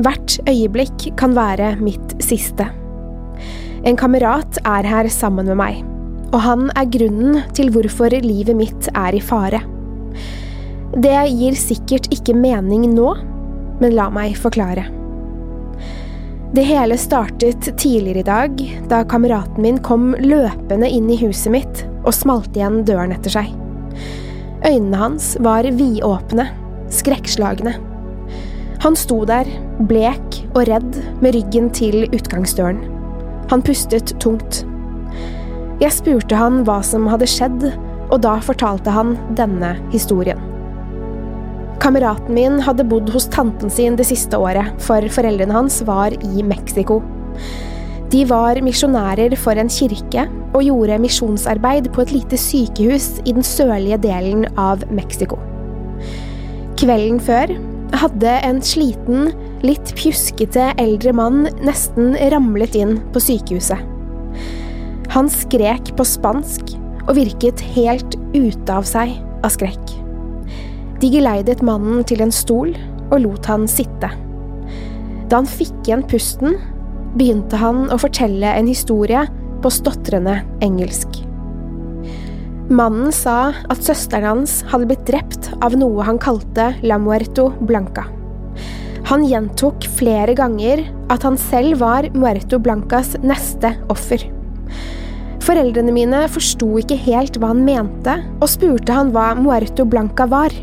Hvert 0.00 0.38
øyeblikk 0.48 1.10
kan 1.20 1.34
være 1.36 1.74
mitt 1.82 2.14
siste. 2.24 2.64
En 3.84 3.98
kamerat 4.00 4.60
er 4.64 4.86
her 4.88 5.08
sammen 5.12 5.48
med 5.50 5.58
meg, 5.60 5.82
og 6.30 6.40
han 6.44 6.70
er 6.72 6.88
grunnen 6.88 7.42
til 7.56 7.68
hvorfor 7.74 8.14
livet 8.24 8.56
mitt 8.56 8.88
er 8.94 9.16
i 9.16 9.20
fare. 9.20 9.60
Det 10.96 11.18
gir 11.34 11.58
sikkert 11.58 12.08
ikke 12.14 12.36
mening 12.36 12.88
nå, 12.94 13.12
men 13.80 13.94
la 13.96 14.08
meg 14.12 14.38
forklare. 14.40 14.86
Det 16.50 16.64
hele 16.66 16.96
startet 16.98 17.68
tidligere 17.78 18.24
i 18.24 18.26
dag, 18.26 18.64
da 18.90 19.04
kameraten 19.06 19.62
min 19.62 19.78
kom 19.86 20.14
løpende 20.18 20.88
inn 20.90 21.12
i 21.12 21.20
huset 21.20 21.52
mitt 21.54 21.84
og 22.00 22.16
smalt 22.16 22.56
igjen 22.56 22.82
døren 22.88 23.14
etter 23.14 23.36
seg. 23.36 23.52
Øynene 24.64 24.98
hans 24.98 25.36
var 25.44 25.68
vidåpne, 25.76 26.48
skrekkslagne. 26.90 27.76
Han 28.80 28.96
sto 28.96 29.18
der, 29.28 29.44
blek 29.90 30.38
og 30.54 30.64
redd, 30.70 30.94
med 31.20 31.34
ryggen 31.36 31.68
til 31.76 32.06
utgangsdøren. 32.16 32.78
Han 33.50 33.60
pustet 33.66 34.14
tungt. 34.24 34.62
Jeg 35.82 35.92
spurte 35.92 36.38
han 36.38 36.62
hva 36.64 36.78
som 36.84 37.08
hadde 37.10 37.28
skjedd, 37.28 37.66
og 38.10 38.22
da 38.24 38.38
fortalte 38.40 38.92
han 38.94 39.18
denne 39.36 39.74
historien. 39.92 40.40
Kameraten 41.80 42.32
min 42.36 42.56
hadde 42.64 42.84
bodd 42.88 43.08
hos 43.12 43.28
tanten 43.32 43.72
sin 43.72 43.96
det 44.00 44.06
siste 44.08 44.36
året, 44.40 44.72
for 44.80 45.04
foreldrene 45.12 45.56
hans 45.56 45.80
var 45.88 46.16
i 46.16 46.44
Mexico. 46.44 47.02
De 48.10 48.24
var 48.28 48.58
misjonærer 48.64 49.36
for 49.38 49.60
en 49.60 49.70
kirke 49.70 50.24
og 50.50 50.64
gjorde 50.64 50.98
misjonsarbeid 51.04 51.92
på 51.94 52.04
et 52.04 52.14
lite 52.16 52.40
sykehus 52.40 53.12
i 53.26 53.36
den 53.36 53.44
sørlige 53.44 54.00
delen 54.02 54.48
av 54.58 54.82
Mexico. 54.90 55.36
Kvelden 56.80 57.20
før 57.22 57.52
hadde 57.98 58.32
en 58.46 58.60
sliten, 58.62 59.32
litt 59.66 59.92
pjuskete 59.98 60.70
eldre 60.80 61.12
mann 61.16 61.48
nesten 61.64 62.14
ramlet 62.32 62.76
inn 62.78 62.98
på 63.14 63.22
sykehuset. 63.22 63.80
Han 65.10 65.30
skrek 65.32 65.90
på 65.98 66.06
spansk 66.06 66.76
og 67.08 67.16
virket 67.18 67.62
helt 67.74 68.14
ute 68.36 68.74
av 68.74 68.86
seg 68.86 69.16
av 69.42 69.50
skrekk. 69.50 69.96
De 71.00 71.08
geleidet 71.10 71.64
mannen 71.66 72.04
til 72.06 72.22
en 72.22 72.34
stol 72.34 72.74
og 73.10 73.16
lot 73.24 73.48
han 73.50 73.66
sitte. 73.70 74.12
Da 75.30 75.40
han 75.40 75.48
fikk 75.48 75.88
igjen 75.88 76.04
pusten, 76.10 76.58
begynte 77.16 77.58
han 77.58 77.88
å 77.90 77.98
fortelle 77.98 78.54
en 78.54 78.70
historie 78.70 79.24
på 79.64 79.72
stotrende 79.72 80.40
engelsk. 80.62 81.22
Mannen 82.70 83.10
sa 83.10 83.50
at 83.50 83.82
søsteren 83.82 84.28
hans 84.28 84.60
hadde 84.70 84.86
blitt 84.86 85.02
drept 85.08 85.48
av 85.58 85.74
noe 85.74 86.04
han 86.06 86.20
kalte 86.22 86.68
la 86.86 87.00
muerto 87.02 87.48
blanca. 87.66 88.04
Han 89.10 89.24
gjentok 89.26 89.88
flere 89.96 90.36
ganger 90.38 90.84
at 91.10 91.24
han 91.26 91.34
selv 91.34 91.80
var 91.80 92.06
muerto 92.14 92.60
blancas 92.62 93.16
neste 93.26 93.72
offer. 93.90 94.22
Foreldrene 95.42 95.90
mine 95.90 96.20
forsto 96.30 96.68
ikke 96.78 96.98
helt 97.08 97.40
hva 97.42 97.50
han 97.50 97.64
mente, 97.66 98.14
og 98.38 98.52
spurte 98.52 98.94
han 98.94 99.10
hva 99.10 99.32
muerto 99.34 99.82
blanca 99.88 100.28
var. 100.30 100.54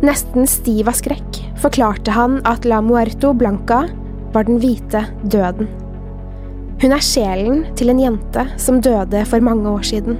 Nesten 0.00 0.48
stiv 0.48 0.88
av 0.88 0.96
skrekk 0.96 1.42
forklarte 1.60 2.14
han 2.16 2.38
at 2.48 2.64
la 2.64 2.78
muerto 2.80 3.34
blanca 3.36 3.82
var 4.32 4.48
den 4.48 4.62
hvite 4.62 5.04
døden. 5.28 5.68
Hun 6.80 6.96
er 6.96 7.04
sjelen 7.04 7.66
til 7.76 7.92
en 7.92 8.00
jente 8.00 8.46
som 8.60 8.80
døde 8.80 9.26
for 9.28 9.44
mange 9.44 9.68
år 9.76 9.84
siden. 9.92 10.16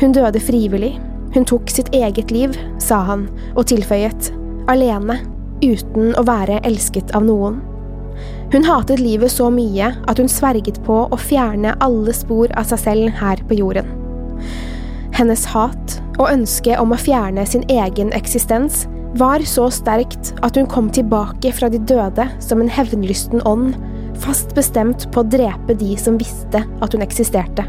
Hun 0.00 0.14
døde 0.16 0.40
frivillig, 0.40 0.94
hun 1.34 1.44
tok 1.44 1.68
sitt 1.70 1.90
eget 1.94 2.30
liv, 2.32 2.54
sa 2.80 3.02
han, 3.04 3.26
og 3.52 3.66
tilføyet, 3.68 4.30
alene, 4.72 5.18
uten 5.60 6.14
å 6.16 6.24
være 6.24 6.62
elsket 6.64 7.12
av 7.16 7.26
noen. 7.26 7.58
Hun 8.50 8.64
hatet 8.66 8.98
livet 8.98 9.30
så 9.30 9.50
mye 9.52 9.92
at 10.10 10.18
hun 10.18 10.30
sverget 10.30 10.80
på 10.86 11.02
å 11.04 11.18
fjerne 11.20 11.76
alle 11.84 12.14
spor 12.16 12.50
av 12.58 12.66
seg 12.70 12.80
selv 12.82 13.18
her 13.20 13.42
på 13.46 13.60
jorden. 13.60 13.92
Hennes 15.14 15.44
hat 15.52 15.98
og 16.16 16.30
ønske 16.30 16.78
om 16.80 16.94
å 16.94 16.98
fjerne 16.98 17.44
sin 17.46 17.66
egen 17.70 18.12
eksistens 18.16 18.86
var 19.20 19.44
så 19.46 19.66
sterkt 19.74 20.32
at 20.46 20.56
hun 20.56 20.68
kom 20.70 20.88
tilbake 20.94 21.52
fra 21.54 21.68
de 21.68 21.80
døde 21.82 22.26
som 22.42 22.62
en 22.62 22.72
hevnlysten 22.72 23.44
ånd, 23.48 23.76
fast 24.24 24.56
bestemt 24.56 25.06
på 25.12 25.22
å 25.22 25.28
drepe 25.28 25.76
de 25.76 25.92
som 26.00 26.18
visste 26.20 26.64
at 26.64 26.96
hun 26.96 27.04
eksisterte. 27.04 27.66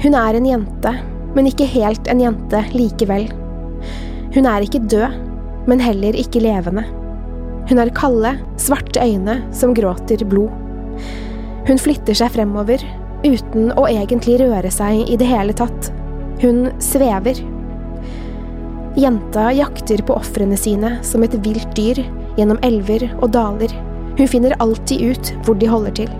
Hun 0.00 0.16
er 0.16 0.38
en 0.38 0.48
jente, 0.48 0.94
men 1.36 1.48
ikke 1.48 1.68
helt 1.68 2.08
en 2.10 2.22
jente 2.22 2.64
likevel. 2.72 3.28
Hun 4.32 4.48
er 4.48 4.64
ikke 4.64 4.80
død, 4.88 5.20
men 5.68 5.82
heller 5.82 6.16
ikke 6.18 6.42
levende. 6.42 6.86
Hun 7.68 7.78
har 7.78 7.92
kalde, 7.94 8.34
svarte 8.60 9.02
øyne 9.04 9.38
som 9.54 9.74
gråter 9.76 10.24
blod. 10.28 10.50
Hun 11.68 11.78
flytter 11.78 12.16
seg 12.18 12.32
fremover, 12.34 12.82
uten 13.22 13.70
å 13.78 13.86
egentlig 13.86 14.40
røre 14.42 14.70
seg 14.72 15.04
i 15.06 15.18
det 15.20 15.28
hele 15.30 15.54
tatt. 15.56 15.92
Hun 16.42 16.66
svever. 16.82 17.38
Jenta 18.98 19.46
jakter 19.54 20.02
på 20.04 20.16
ofrene 20.18 20.58
sine 20.58 20.96
som 21.06 21.22
et 21.24 21.36
vilt 21.44 21.70
dyr 21.78 22.02
gjennom 22.36 22.58
elver 22.66 23.06
og 23.20 23.30
daler. 23.36 23.72
Hun 24.18 24.28
finner 24.28 24.58
alltid 24.60 25.12
ut 25.12 25.32
hvor 25.46 25.56
de 25.60 25.70
holder 25.70 25.96
til. 26.02 26.10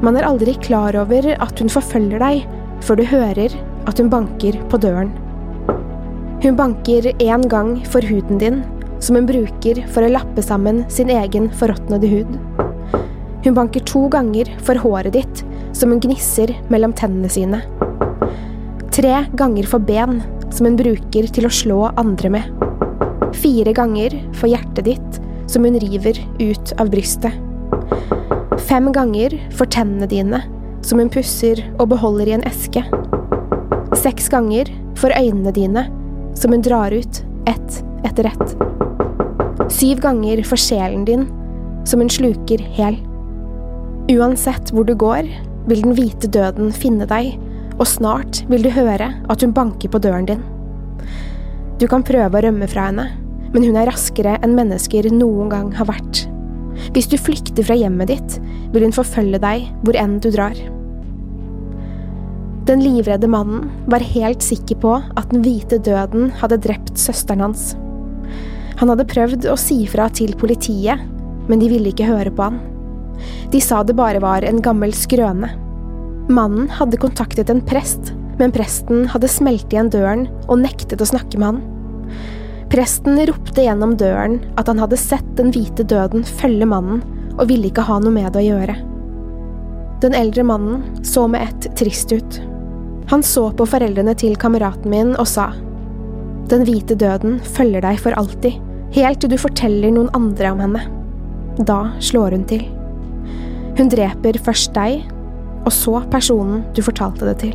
Man 0.00 0.16
er 0.16 0.24
aldri 0.24 0.54
klar 0.64 0.96
over 0.96 1.26
at 1.36 1.58
hun 1.60 1.68
forfølger 1.68 2.22
deg, 2.22 2.44
før 2.80 2.96
du 2.96 3.04
hører 3.04 3.52
at 3.90 3.98
hun 4.00 4.08
banker 4.08 4.56
på 4.72 4.78
døren. 4.80 5.10
Hun 6.40 6.56
banker 6.56 7.10
én 7.20 7.44
gang 7.52 7.74
for 7.84 8.00
huden 8.08 8.40
din, 8.40 8.62
som 9.00 9.18
hun 9.18 9.28
bruker 9.28 9.82
for 9.92 10.04
å 10.04 10.12
lappe 10.12 10.40
sammen 10.44 10.86
sin 10.92 11.12
egen 11.12 11.50
forråtnede 11.52 12.08
hud. 12.08 12.32
Hun 13.44 13.56
banker 13.56 13.84
to 13.88 14.06
ganger 14.12 14.48
for 14.64 14.80
håret 14.80 15.12
ditt, 15.18 15.44
som 15.76 15.92
hun 15.92 16.00
gnisser 16.00 16.54
mellom 16.72 16.96
tennene 16.96 17.28
sine. 17.32 17.60
Tre 18.96 19.26
ganger 19.36 19.68
for 19.68 19.84
ben, 19.84 20.22
som 20.48 20.64
hun 20.70 20.80
bruker 20.80 21.28
til 21.28 21.44
å 21.44 21.52
slå 21.52 21.82
andre 22.00 22.32
med. 22.38 22.66
Fire 23.36 23.76
ganger 23.76 24.16
for 24.32 24.48
hjertet 24.48 24.88
ditt, 24.88 25.22
som 25.44 25.68
hun 25.68 25.76
river 25.80 26.16
ut 26.40 26.76
av 26.80 26.88
brystet. 26.88 27.49
Fem 28.68 28.92
ganger 28.92 29.34
for 29.56 29.70
tennene 29.70 30.06
dine, 30.10 30.42
som 30.82 31.00
hun 31.00 31.10
pusser 31.12 31.62
og 31.78 31.90
beholder 31.92 32.30
i 32.30 32.36
en 32.36 32.44
eske. 32.48 32.82
Seks 33.98 34.28
ganger 34.32 34.70
for 34.98 35.12
øynene 35.16 35.52
dine, 35.54 35.86
som 36.38 36.54
hun 36.54 36.64
drar 36.64 36.94
ut 36.94 37.22
ett 37.50 37.80
etter 38.06 38.30
ett. 38.30 38.56
Syv 39.72 40.00
ganger 40.04 40.42
for 40.46 40.60
sjelen 40.60 41.04
din, 41.08 41.26
som 41.84 42.00
hun 42.00 42.10
sluker 42.12 42.62
hel. 42.76 42.98
Uansett 44.10 44.72
hvor 44.74 44.86
du 44.86 44.94
går, 44.98 45.28
vil 45.68 45.84
den 45.84 45.94
hvite 45.96 46.30
døden 46.32 46.72
finne 46.74 47.06
deg, 47.10 47.36
og 47.78 47.86
snart 47.88 48.42
vil 48.50 48.64
du 48.64 48.70
høre 48.74 49.12
at 49.30 49.44
hun 49.44 49.54
banker 49.56 49.92
på 49.92 50.00
døren 50.02 50.28
din. 50.28 50.42
Du 51.80 51.86
kan 51.88 52.04
prøve 52.06 52.36
å 52.36 52.44
rømme 52.44 52.68
fra 52.70 52.90
henne, 52.90 53.08
men 53.50 53.64
hun 53.66 53.78
er 53.78 53.88
raskere 53.90 54.36
enn 54.44 54.56
mennesker 54.56 55.10
noen 55.14 55.50
gang 55.52 55.72
har 55.78 55.88
vært. 55.90 56.29
Hvis 56.94 57.08
du 57.10 57.16
flykter 57.20 57.66
fra 57.66 57.76
hjemmet 57.78 58.10
ditt, 58.10 58.36
vil 58.74 58.86
hun 58.86 58.94
forfølge 58.94 59.40
deg 59.42 59.68
hvor 59.84 59.98
enn 60.00 60.18
du 60.22 60.30
drar. 60.34 60.56
Den 62.68 62.82
livredde 62.84 63.28
mannen 63.30 63.70
var 63.90 64.04
helt 64.04 64.44
sikker 64.44 64.78
på 64.82 64.96
at 65.00 65.30
den 65.32 65.42
hvite 65.42 65.80
døden 65.82 66.28
hadde 66.42 66.60
drept 66.62 66.98
søsteren 67.00 67.42
hans. 67.42 67.72
Han 68.80 68.92
hadde 68.92 69.08
prøvd 69.10 69.48
å 69.50 69.56
si 69.60 69.82
fra 69.90 70.06
til 70.14 70.36
politiet, 70.38 71.00
men 71.50 71.60
de 71.60 71.70
ville 71.72 71.90
ikke 71.92 72.08
høre 72.08 72.32
på 72.32 72.46
han. 72.46 72.60
De 73.52 73.60
sa 73.64 73.82
det 73.84 73.96
bare 73.98 74.22
var 74.22 74.46
en 74.46 74.62
gammel 74.64 74.94
skrøne. 74.96 75.50
Mannen 76.30 76.70
hadde 76.72 77.00
kontaktet 77.02 77.50
en 77.50 77.62
prest, 77.66 78.12
men 78.38 78.54
presten 78.54 79.04
hadde 79.10 79.28
smelt 79.28 79.72
igjen 79.72 79.90
døren 79.92 80.28
og 80.46 80.62
nektet 80.62 81.02
å 81.02 81.08
snakke 81.10 81.40
med 81.40 81.50
han. 81.50 81.60
Presten 82.70 83.18
ropte 83.26 83.64
gjennom 83.64 83.96
døren 83.98 84.36
at 84.60 84.68
han 84.70 84.78
hadde 84.78 84.98
sett 85.00 85.26
den 85.34 85.50
hvite 85.50 85.82
døden 85.90 86.22
følge 86.22 86.68
mannen, 86.70 87.00
og 87.34 87.48
ville 87.50 87.66
ikke 87.66 87.82
ha 87.82 87.96
noe 87.98 88.14
med 88.14 88.30
det 88.30 88.44
å 88.44 88.46
gjøre. 88.46 88.76
Den 90.04 90.14
eldre 90.14 90.44
mannen 90.46 90.84
så 91.04 91.24
med 91.28 91.48
ett 91.48 91.66
trist 91.76 92.12
ut. 92.14 92.38
Han 93.10 93.24
så 93.26 93.48
på 93.56 93.66
foreldrene 93.66 94.14
til 94.14 94.36
kameraten 94.38 94.92
min 94.92 95.16
og 95.16 95.26
sa, 95.26 95.50
Den 96.50 96.62
hvite 96.66 96.96
døden 96.98 97.38
følger 97.56 97.82
deg 97.82 97.98
for 98.02 98.14
alltid, 98.18 98.58
helt 98.94 99.20
til 99.22 99.30
du 99.30 99.36
forteller 99.38 99.90
noen 99.94 100.10
andre 100.14 100.50
om 100.54 100.62
henne. 100.62 100.84
Da 101.66 101.92
slår 102.02 102.34
hun 102.34 102.46
til. 102.50 102.64
Hun 103.78 103.90
dreper 103.90 104.38
først 104.38 104.74
deg, 104.74 105.04
og 105.64 105.72
så 105.74 106.00
personen 106.10 106.62
du 106.74 106.82
fortalte 106.86 107.26
det 107.26 107.36
til. 107.42 107.54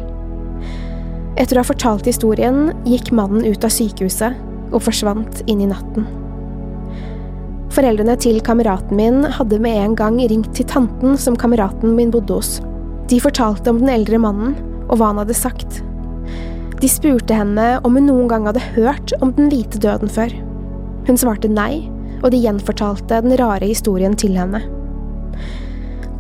Etter 1.40 1.56
å 1.56 1.64
ha 1.64 1.68
fortalt 1.68 2.08
historien 2.08 2.70
gikk 2.88 3.12
mannen 3.16 3.44
ut 3.48 3.68
av 3.68 3.72
sykehuset 3.72 4.36
og 4.72 4.84
forsvant 4.86 5.42
inn 5.50 5.64
i 5.64 5.70
natten. 5.70 6.08
Foreldrene 7.76 8.16
til 8.22 8.40
kameraten 8.46 8.96
min 8.96 9.26
hadde 9.36 9.60
med 9.60 9.82
en 9.82 9.96
gang 10.00 10.22
ringt 10.22 10.54
til 10.56 10.68
tanten 10.70 11.18
som 11.20 11.36
kameraten 11.36 11.96
min 11.98 12.14
bodde 12.14 12.38
hos. 12.38 12.60
De 13.12 13.20
fortalte 13.22 13.70
om 13.70 13.82
den 13.82 13.92
eldre 13.92 14.20
mannen 14.22 14.56
og 14.88 15.00
hva 15.00 15.12
han 15.12 15.20
hadde 15.22 15.36
sagt. 15.38 15.82
De 16.80 16.90
spurte 16.92 17.36
henne 17.36 17.66
om 17.88 17.98
hun 17.98 18.08
noen 18.08 18.30
gang 18.32 18.48
hadde 18.48 18.64
hørt 18.76 19.12
om 19.22 19.34
den 19.36 19.52
hvite 19.52 19.82
døden 19.84 20.12
før. 20.12 20.32
Hun 21.08 21.20
svarte 21.20 21.52
nei, 21.52 21.86
og 22.24 22.32
de 22.34 22.40
gjenfortalte 22.42 23.20
den 23.26 23.36
rare 23.40 23.68
historien 23.68 24.16
til 24.18 24.38
henne. 24.40 24.64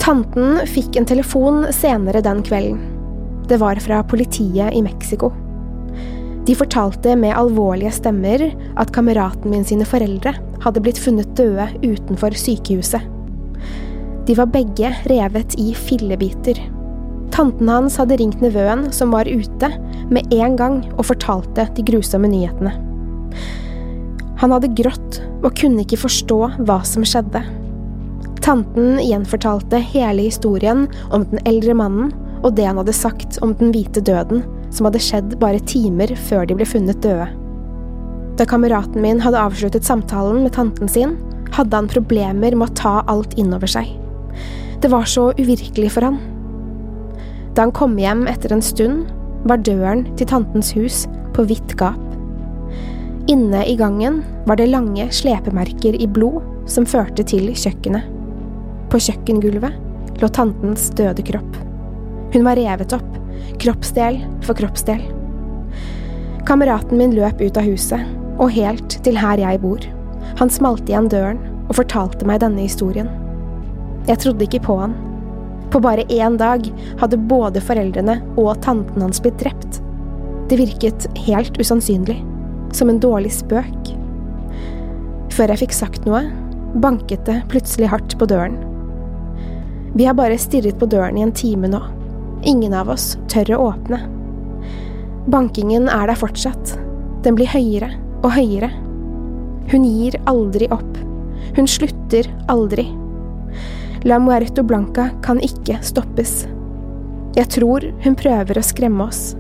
Tanten 0.02 0.60
fikk 0.70 1.00
en 1.00 1.08
telefon 1.10 1.64
senere 1.74 2.22
den 2.26 2.44
kvelden. 2.46 2.84
Det 3.50 3.58
var 3.62 3.80
fra 3.82 4.04
politiet 4.06 4.74
i 4.74 4.84
Mexico. 4.86 5.32
De 6.46 6.54
fortalte 6.56 7.16
med 7.18 7.34
alvorlige 7.34 7.92
stemmer 7.96 8.44
at 8.78 8.92
kameraten 8.94 9.50
min 9.50 9.66
sine 9.66 9.86
foreldre 9.88 10.36
hadde 10.62 10.82
blitt 10.86 11.00
funnet 11.02 11.32
døde 11.38 11.66
utenfor 11.82 12.38
sykehuset. 12.38 13.02
De 14.26 14.36
var 14.38 14.52
begge 14.54 14.92
revet 15.10 15.58
i 15.62 15.72
fillebiter. 15.78 16.60
Tanten 17.34 17.70
hans 17.70 17.98
hadde 18.00 18.18
ringt 18.22 18.42
nevøen, 18.46 18.88
som 18.94 19.12
var 19.14 19.28
ute, 19.28 19.70
med 20.14 20.34
en 20.34 20.56
gang 20.58 20.80
og 20.96 21.08
fortalte 21.10 21.66
de 21.76 21.86
grusomme 21.86 22.30
nyhetene. 22.30 22.74
Han 24.42 24.54
hadde 24.54 24.74
grått 24.78 25.20
og 25.42 25.54
kunne 25.58 25.82
ikke 25.82 26.04
forstå 26.06 26.40
hva 26.62 26.80
som 26.86 27.06
skjedde. 27.08 27.42
Tanten 28.46 29.00
gjenfortalte 29.02 29.82
hele 29.82 30.28
historien 30.28 30.86
om 31.10 31.26
den 31.32 31.42
eldre 31.50 31.74
mannen 31.78 32.14
og 32.46 32.54
det 32.58 32.68
han 32.70 32.78
hadde 32.78 32.94
sagt 32.94 33.40
om 33.42 33.56
den 33.58 33.72
hvite 33.74 34.04
døden, 34.06 34.44
som 34.76 34.90
hadde 34.90 35.02
skjedd 35.02 35.38
bare 35.42 35.64
timer 35.64 36.12
før 36.28 36.46
de 36.50 36.58
ble 36.58 36.68
funnet 36.68 37.02
døde. 37.04 37.30
Da 38.36 38.44
kameraten 38.48 39.00
min 39.04 39.22
hadde 39.24 39.40
avsluttet 39.40 39.88
samtalen 39.88 40.44
med 40.44 40.56
tanten 40.58 40.92
sin, 40.92 41.16
hadde 41.56 41.78
han 41.78 41.88
problemer 41.92 42.56
med 42.56 42.68
å 42.68 42.76
ta 42.76 42.96
alt 43.12 43.38
innover 43.40 43.72
seg. 43.72 43.94
Det 44.84 44.92
var 44.92 45.08
så 45.08 45.30
uvirkelig 45.40 45.94
for 45.96 46.04
han. 46.04 46.20
Da 47.56 47.64
han 47.64 47.76
kom 47.76 47.96
hjem 48.00 48.26
etter 48.28 48.52
en 48.52 48.64
stund, 48.66 49.06
var 49.48 49.64
døren 49.64 50.04
til 50.20 50.28
tantens 50.28 50.74
hus 50.76 51.06
på 51.36 51.46
vidt 51.48 51.78
gap. 51.80 52.02
Inne 53.32 53.64
i 53.66 53.78
gangen 53.80 54.20
var 54.46 54.60
det 54.60 54.68
lange 54.70 55.08
slepemerker 55.16 55.96
i 55.98 56.08
blod 56.12 56.44
som 56.70 56.86
førte 56.86 57.24
til 57.26 57.48
kjøkkenet. 57.56 58.12
På 58.92 59.00
kjøkkengulvet 59.02 60.20
lå 60.22 60.30
tantens 60.36 60.90
døde 60.98 61.24
kropp. 61.26 61.58
Hun 62.36 62.46
var 62.46 62.60
revet 62.60 62.94
opp, 62.98 63.15
kroppsdel 63.62 64.20
for 64.46 64.58
kroppsdel. 64.58 65.02
Kameraten 66.46 67.00
min 67.00 67.16
løp 67.18 67.42
ut 67.42 67.58
av 67.58 67.66
huset, 67.66 68.02
og 68.38 68.54
helt 68.54 68.98
til 69.06 69.18
her 69.18 69.42
jeg 69.42 69.62
bor. 69.64 69.82
Han 70.40 70.52
smalt 70.52 70.90
igjen 70.90 71.10
døren 71.10 71.40
og 71.70 71.78
fortalte 71.80 72.28
meg 72.28 72.42
denne 72.44 72.66
historien. 72.66 73.10
Jeg 74.06 74.22
trodde 74.22 74.46
ikke 74.46 74.62
på 74.68 74.78
han. 74.84 74.94
På 75.74 75.82
bare 75.82 76.06
én 76.14 76.38
dag 76.38 76.68
hadde 77.02 77.22
både 77.32 77.64
foreldrene 77.64 78.20
og 78.38 78.60
tanten 78.66 79.02
hans 79.02 79.22
blitt 79.24 79.40
drept. 79.42 79.82
Det 80.50 80.60
virket 80.62 81.08
helt 81.26 81.58
usannsynlig, 81.58 82.20
som 82.78 82.92
en 82.92 83.02
dårlig 83.02 83.34
spøk. 83.34 83.96
Før 85.34 85.52
jeg 85.52 85.64
fikk 85.66 85.74
sagt 85.76 86.06
noe, 86.06 86.22
banket 86.84 87.26
det 87.26 87.42
plutselig 87.50 87.90
hardt 87.90 88.14
på 88.20 88.30
døren. 88.30 88.60
Vi 89.96 90.06
har 90.06 90.16
bare 90.18 90.38
stirret 90.38 90.78
på 90.80 90.90
døren 90.92 91.18
i 91.18 91.26
en 91.26 91.34
time 91.36 91.72
nå. 91.72 91.82
Ingen 92.46 92.74
av 92.78 92.92
oss 92.94 93.16
tør 93.32 93.56
å 93.56 93.62
åpne. 93.72 94.00
Bankingen 95.34 95.88
er 95.90 96.12
der 96.12 96.20
fortsatt. 96.20 96.76
Den 97.26 97.38
blir 97.38 97.50
høyere 97.50 97.90
og 98.22 98.36
høyere. 98.36 98.70
Hun 99.72 99.88
gir 99.88 100.18
aldri 100.30 100.68
opp. 100.70 101.00
Hun 101.58 101.66
slutter 101.70 102.30
aldri. 102.54 102.86
La 104.06 104.20
Muerto 104.22 104.62
Blanca 104.62 105.08
kan 105.26 105.42
ikke 105.42 105.80
stoppes. 105.82 106.44
Jeg 107.36 107.50
tror 107.50 107.88
hun 108.06 108.18
prøver 108.20 108.60
å 108.62 108.64
skremme 108.64 109.08
oss. 109.10 109.34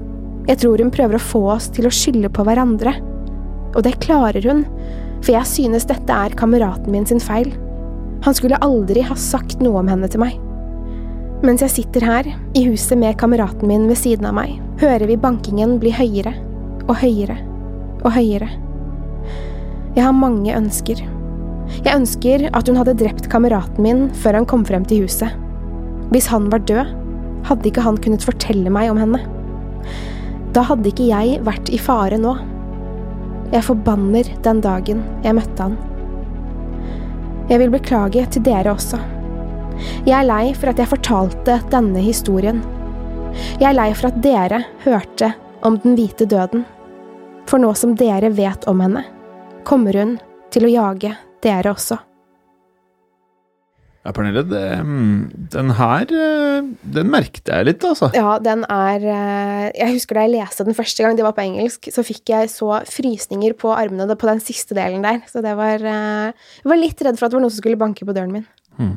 Jeg 0.49 0.63
tror 0.63 0.81
hun 0.81 0.89
prøver 0.93 1.19
å 1.19 1.21
få 1.21 1.43
oss 1.53 1.69
til 1.73 1.85
å 1.85 1.93
skylde 1.93 2.31
på 2.33 2.45
hverandre. 2.47 2.95
Og 3.75 3.85
det 3.85 3.99
klarer 4.01 4.41
hun, 4.49 4.65
for 5.21 5.35
jeg 5.35 5.51
synes 5.51 5.85
dette 5.85 6.17
er 6.25 6.33
kameraten 6.37 6.89
min 6.93 7.05
sin 7.05 7.21
feil. 7.21 7.53
Han 8.25 8.33
skulle 8.33 8.57
aldri 8.65 9.05
ha 9.05 9.17
sagt 9.19 9.61
noe 9.61 9.83
om 9.83 9.93
henne 9.93 10.09
til 10.09 10.25
meg. 10.25 10.41
Mens 11.45 11.61
jeg 11.61 11.75
sitter 11.75 12.01
her, 12.01 12.27
i 12.57 12.63
huset 12.65 12.97
med 12.97 13.19
kameraten 13.21 13.69
min 13.69 13.83
ved 13.85 13.99
siden 13.99 14.25
av 14.25 14.33
meg, 14.33 14.55
hører 14.81 15.05
vi 15.05 15.17
bankingen 15.21 15.75
bli 15.77 15.91
høyere 15.93 16.31
og 16.87 16.95
høyere 16.97 17.35
og 18.01 18.15
høyere. 18.15 18.47
Jeg 19.93 20.07
har 20.07 20.15
mange 20.17 20.55
ønsker. 20.57 21.03
Jeg 21.85 21.93
ønsker 21.93 22.47
at 22.49 22.65
hun 22.65 22.79
hadde 22.79 22.97
drept 22.97 23.29
kameraten 23.29 23.85
min 23.85 24.03
før 24.23 24.39
han 24.39 24.49
kom 24.49 24.65
frem 24.65 24.87
til 24.89 25.05
huset. 25.05 25.37
Hvis 26.09 26.31
han 26.33 26.49
var 26.49 26.65
død, 26.65 26.89
hadde 27.45 27.69
ikke 27.69 27.85
han 27.85 28.01
kunnet 28.01 28.25
fortelle 28.25 28.73
meg 28.73 28.89
om 28.89 29.03
henne. 29.03 29.21
Da 30.57 30.65
hadde 30.65 30.89
ikke 30.89 31.11
jeg 31.11 31.43
vært 31.45 31.69
i 31.69 31.77
fare 31.77 32.17
nå. 32.21 32.33
Jeg 33.53 33.67
forbanner 33.69 34.33
den 34.41 34.65
dagen 34.65 35.05
jeg 35.21 35.37
møtte 35.37 35.69
han. 35.69 35.77
Jeg 37.53 37.61
vil 37.61 37.75
beklage 37.77 38.25
til 38.33 38.49
dere 38.49 38.73
også. 38.73 38.97
Jeg 40.05 40.15
er 40.19 40.27
lei 40.27 40.53
for 40.55 40.71
at 40.71 40.79
jeg 40.79 40.91
fortalte 40.91 41.59
denne 41.71 42.01
historien. 42.03 42.61
Jeg 43.59 43.67
er 43.71 43.75
lei 43.75 43.89
for 43.97 44.11
at 44.11 44.21
dere 44.23 44.61
hørte 44.85 45.33
om 45.65 45.79
den 45.83 45.97
hvite 45.97 46.27
døden. 46.29 46.63
For 47.49 47.61
nå 47.61 47.73
som 47.77 47.95
dere 47.99 48.31
vet 48.33 48.67
om 48.71 48.81
henne, 48.83 49.05
kommer 49.67 49.97
hun 49.99 50.17
til 50.53 50.67
å 50.67 50.71
jage 50.71 51.15
dere 51.43 51.73
også. 51.73 51.97
Ja, 54.05 54.11
Pernille, 54.13 54.43
det, 54.45 54.61
den 55.49 55.71
her 55.79 56.03
Den 56.05 57.07
merket 57.09 57.49
jeg 57.49 57.65
litt, 57.65 57.85
altså. 57.89 58.11
Ja, 58.13 58.35
den 58.37 58.61
er 58.69 59.01
Jeg 59.73 59.95
husker 59.95 60.19
da 60.19 60.27
jeg 60.27 60.35
leste 60.35 60.67
den 60.67 60.77
første 60.77 61.01
gang, 61.01 61.17
det 61.17 61.25
var 61.25 61.33
på 61.33 61.41
engelsk, 61.41 61.89
så 61.89 62.05
fikk 62.05 62.29
jeg 62.35 62.51
så 62.53 62.83
frysninger 62.85 63.57
på 63.57 63.73
armene 63.73 64.05
på 64.13 64.29
den 64.29 64.43
siste 64.45 64.77
delen 64.77 65.01
der. 65.05 65.23
Så 65.31 65.41
det 65.41 65.55
var 65.57 65.81
Jeg 65.81 66.69
var 66.69 66.81
litt 66.81 67.01
redd 67.01 67.17
for 67.17 67.25
at 67.25 67.33
det 67.33 67.39
var 67.39 67.47
noen 67.47 67.55
som 67.57 67.65
skulle 67.65 67.81
banke 67.81 68.05
på 68.05 68.13
døren 68.13 68.37
min. 68.37 68.47
Hmm. 68.77 68.95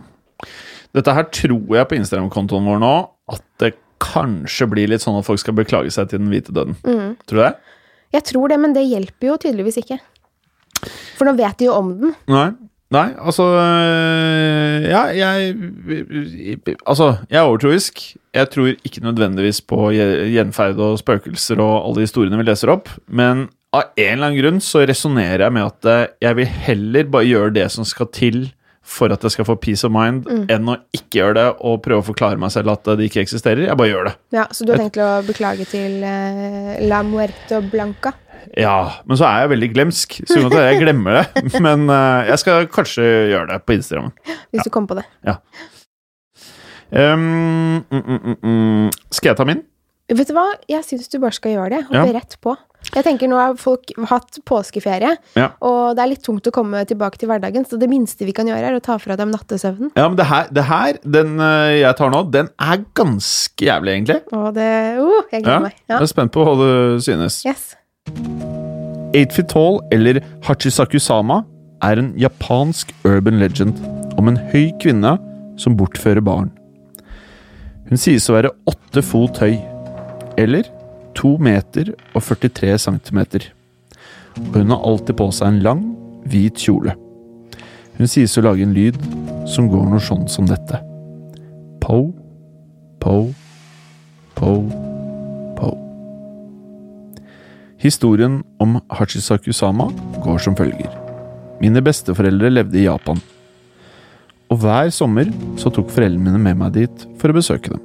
Dette 0.96 1.14
her 1.14 1.26
tror 1.34 1.76
jeg 1.76 1.88
på 1.90 1.98
Instagram-kontoen 1.98 2.68
vår 2.68 2.80
nå 2.82 2.94
at 3.34 3.44
det 3.62 3.74
kanskje 4.02 4.68
blir 4.70 4.90
litt 4.90 5.02
sånn 5.02 5.18
at 5.18 5.26
folk 5.26 5.42
skal 5.42 5.56
beklage 5.58 5.90
seg 5.94 6.10
til 6.10 6.22
den 6.22 6.30
hvite 6.32 6.54
døden. 6.54 6.78
Mm. 6.86 7.18
Tror 7.28 7.40
du 7.40 7.44
det? 7.44 7.74
Jeg 8.16 8.24
tror 8.30 8.52
det, 8.52 8.60
men 8.62 8.76
det 8.76 8.86
hjelper 8.88 9.32
jo 9.32 9.36
tydeligvis 9.42 9.82
ikke. 9.82 9.98
For 11.18 11.28
nå 11.28 11.34
vet 11.38 11.58
de 11.60 11.68
jo 11.68 11.76
om 11.76 11.92
den. 11.98 12.16
Nei. 12.30 12.48
Nei, 12.88 13.10
altså 13.20 13.44
Ja, 14.88 15.02
jeg 15.12 15.52
Altså, 16.88 17.18
jeg 17.28 17.36
er 17.36 17.44
overtroisk. 17.44 18.00
Jeg 18.32 18.48
tror 18.54 18.70
ikke 18.72 19.04
nødvendigvis 19.04 19.60
på 19.60 19.90
gjenferd 19.92 20.80
og 20.80 20.96
spøkelser 21.02 21.60
og 21.60 21.74
alle 21.82 22.06
historiene 22.06 22.40
vi 22.40 22.48
leser 22.48 22.72
opp, 22.72 22.88
men 23.08 23.50
av 23.76 23.90
en 24.00 24.14
eller 24.14 24.30
annen 24.30 24.38
grunn 24.40 24.62
så 24.64 24.86
resonnerer 24.88 25.44
jeg 25.44 25.52
med 25.52 25.66
at 25.66 25.88
eh, 25.92 26.06
jeg 26.24 26.38
vil 26.38 26.54
heller 26.64 27.10
bare 27.12 27.28
gjøre 27.28 27.52
det 27.58 27.66
som 27.74 27.84
skal 27.84 28.08
til 28.16 28.46
for 28.88 29.12
at 29.12 29.24
jeg 29.24 29.34
skal 29.34 29.46
få 29.48 29.58
peace 29.60 29.86
of 29.86 29.92
mind, 29.92 30.24
mm. 30.24 30.46
enn 30.52 30.70
å 30.72 30.78
ikke 30.96 31.20
gjøre 31.20 31.36
det 31.38 31.46
og 31.68 31.82
prøve 31.84 32.02
å 32.02 32.06
forklare 32.06 32.40
meg 32.40 32.52
selv 32.54 32.72
at 32.72 32.88
det 32.98 33.08
ikke 33.08 33.22
eksisterer. 33.26 33.66
Jeg 33.68 33.78
bare 33.78 33.90
gjør 33.90 34.08
det. 34.08 34.14
Ja, 34.38 34.46
Så 34.54 34.64
du 34.64 34.72
har 34.72 34.80
tenkt 34.80 35.00
å 35.02 35.10
beklage 35.26 35.68
til 35.68 36.00
uh, 36.04 36.74
La 36.88 37.02
Muerte 37.06 37.60
Blanca? 37.68 38.14
Ja, 38.56 39.02
men 39.04 39.18
så 39.20 39.26
er 39.28 39.42
jeg 39.44 39.52
veldig 39.52 39.70
glemsk, 39.74 40.20
så 40.30 40.44
jeg 40.46 40.78
glemmer 40.84 41.20
det. 41.20 41.56
Men 41.60 41.88
uh, 41.90 42.24
jeg 42.30 42.40
skal 42.44 42.68
kanskje 42.72 43.04
gjøre 43.34 43.50
det 43.52 43.58
på 43.68 43.76
Instagram. 43.76 44.14
Hvis 44.24 44.62
ja. 44.62 44.68
du 44.68 44.72
kommer 44.72 44.94
på 44.94 45.00
det. 45.02 45.08
Ja. 45.28 45.36
Um, 46.88 47.84
mm, 47.92 48.36
mm, 48.40 48.86
skal 49.12 49.34
jeg 49.34 49.40
ta 49.42 49.44
min? 49.44 49.60
Vet 50.08 50.30
du 50.30 50.32
hva, 50.32 50.46
jeg 50.70 50.86
syns 50.88 51.10
du 51.12 51.18
bare 51.20 51.36
skal 51.36 51.52
gjøre 51.52 51.70
det. 51.74 51.82
Hoppe 51.90 52.06
ja. 52.08 52.16
rett 52.16 52.38
på. 52.40 52.56
Jeg 52.88 53.04
tenker 53.04 53.28
Nå 53.28 53.36
har 53.36 53.56
folk 53.60 53.90
hatt 54.08 54.38
påskeferie, 54.48 55.10
ja. 55.36 55.48
og 55.66 55.96
det 55.98 56.02
er 56.02 56.10
litt 56.12 56.22
tungt 56.24 56.46
å 56.48 56.52
komme 56.54 56.80
tilbake 56.88 57.20
til 57.20 57.28
hverdagen, 57.30 57.66
så 57.68 57.76
det 57.80 57.88
minste 57.90 58.24
vi 58.24 58.32
kan 58.36 58.48
gjøre, 58.48 58.70
er 58.70 58.78
å 58.78 58.82
ta 58.84 58.96
fra 59.02 59.16
dem 59.18 59.32
nattesøvnen. 59.34 59.90
Ja, 59.98 60.06
men 60.06 60.16
det 60.18 60.28
her, 60.30 60.48
det 60.54 60.64
her 60.68 61.00
den 61.04 61.36
eh, 61.42 61.80
jeg 61.82 61.98
tar 61.98 62.14
nå, 62.14 62.22
den 62.32 62.48
er 62.54 62.84
ganske 62.98 63.68
jævlig, 63.68 63.98
egentlig. 63.98 64.20
Å, 64.32 64.54
det 64.56 64.70
uh, 65.02 65.18
Jeg 65.34 65.44
gleder 65.44 65.58
ja. 65.58 65.64
meg. 65.66 65.76
Ja. 65.84 65.98
Jeg 65.98 66.06
er 66.06 66.12
spent 66.14 66.34
på 66.34 66.46
hva 66.46 66.54
du 66.58 67.04
synes. 67.04 67.42
Yes. 67.48 67.74
Eight 69.16 69.34
Feet 69.36 69.50
Tall, 69.52 69.82
eller 69.94 70.22
Hachisakusama, 70.46 71.42
er 71.84 72.00
en 72.00 72.14
japansk 72.18 72.94
urban 73.06 73.42
legend 73.42 73.82
om 74.18 74.30
en 74.30 74.40
høy 74.52 74.70
kvinne 74.82 75.16
som 75.60 75.76
bortfører 75.78 76.24
barn. 76.24 76.50
Hun 77.90 78.00
sies 78.00 78.26
å 78.30 78.38
være 78.38 78.54
åtte 78.70 79.02
fot 79.04 79.38
høy, 79.42 79.58
eller 80.40 80.66
2 81.18 81.34
meter 81.42 81.92
og 82.14 82.22
43 82.22 82.76
centimeter. 82.78 83.48
Og 84.38 84.60
hun 84.60 84.74
har 84.74 84.84
alltid 84.86 85.18
på 85.18 85.28
seg 85.34 85.50
en 85.50 85.62
lang, 85.64 85.84
hvit 86.28 86.60
kjole. 86.62 86.94
Hun 87.98 88.10
sies 88.10 88.36
å 88.38 88.44
lage 88.46 88.62
en 88.62 88.76
lyd 88.76 88.98
som 89.50 89.66
går 89.70 89.88
noe 89.90 90.02
sånn 90.02 90.28
som 90.30 90.46
dette. 90.46 90.78
Po, 91.82 92.12
po, 93.02 93.16
po, 94.38 94.52
po. 95.58 95.72
Historien 97.82 98.42
om 98.62 98.78
Hachisaku 98.92 99.50
Sama 99.56 99.88
går 100.22 100.38
som 100.44 100.54
følger. 100.58 100.92
Mine 101.58 101.82
besteforeldre 101.82 102.52
levde 102.52 102.78
i 102.78 102.86
Japan. 102.86 103.18
Og 104.48 104.62
hver 104.62 104.92
sommer 104.94 105.32
så 105.58 105.72
tok 105.74 105.90
foreldrene 105.90 106.28
mine 106.28 106.44
med 106.44 106.60
meg 106.62 106.76
dit 106.78 107.08
for 107.18 107.32
å 107.32 107.36
besøke 107.40 107.74
dem. 107.74 107.82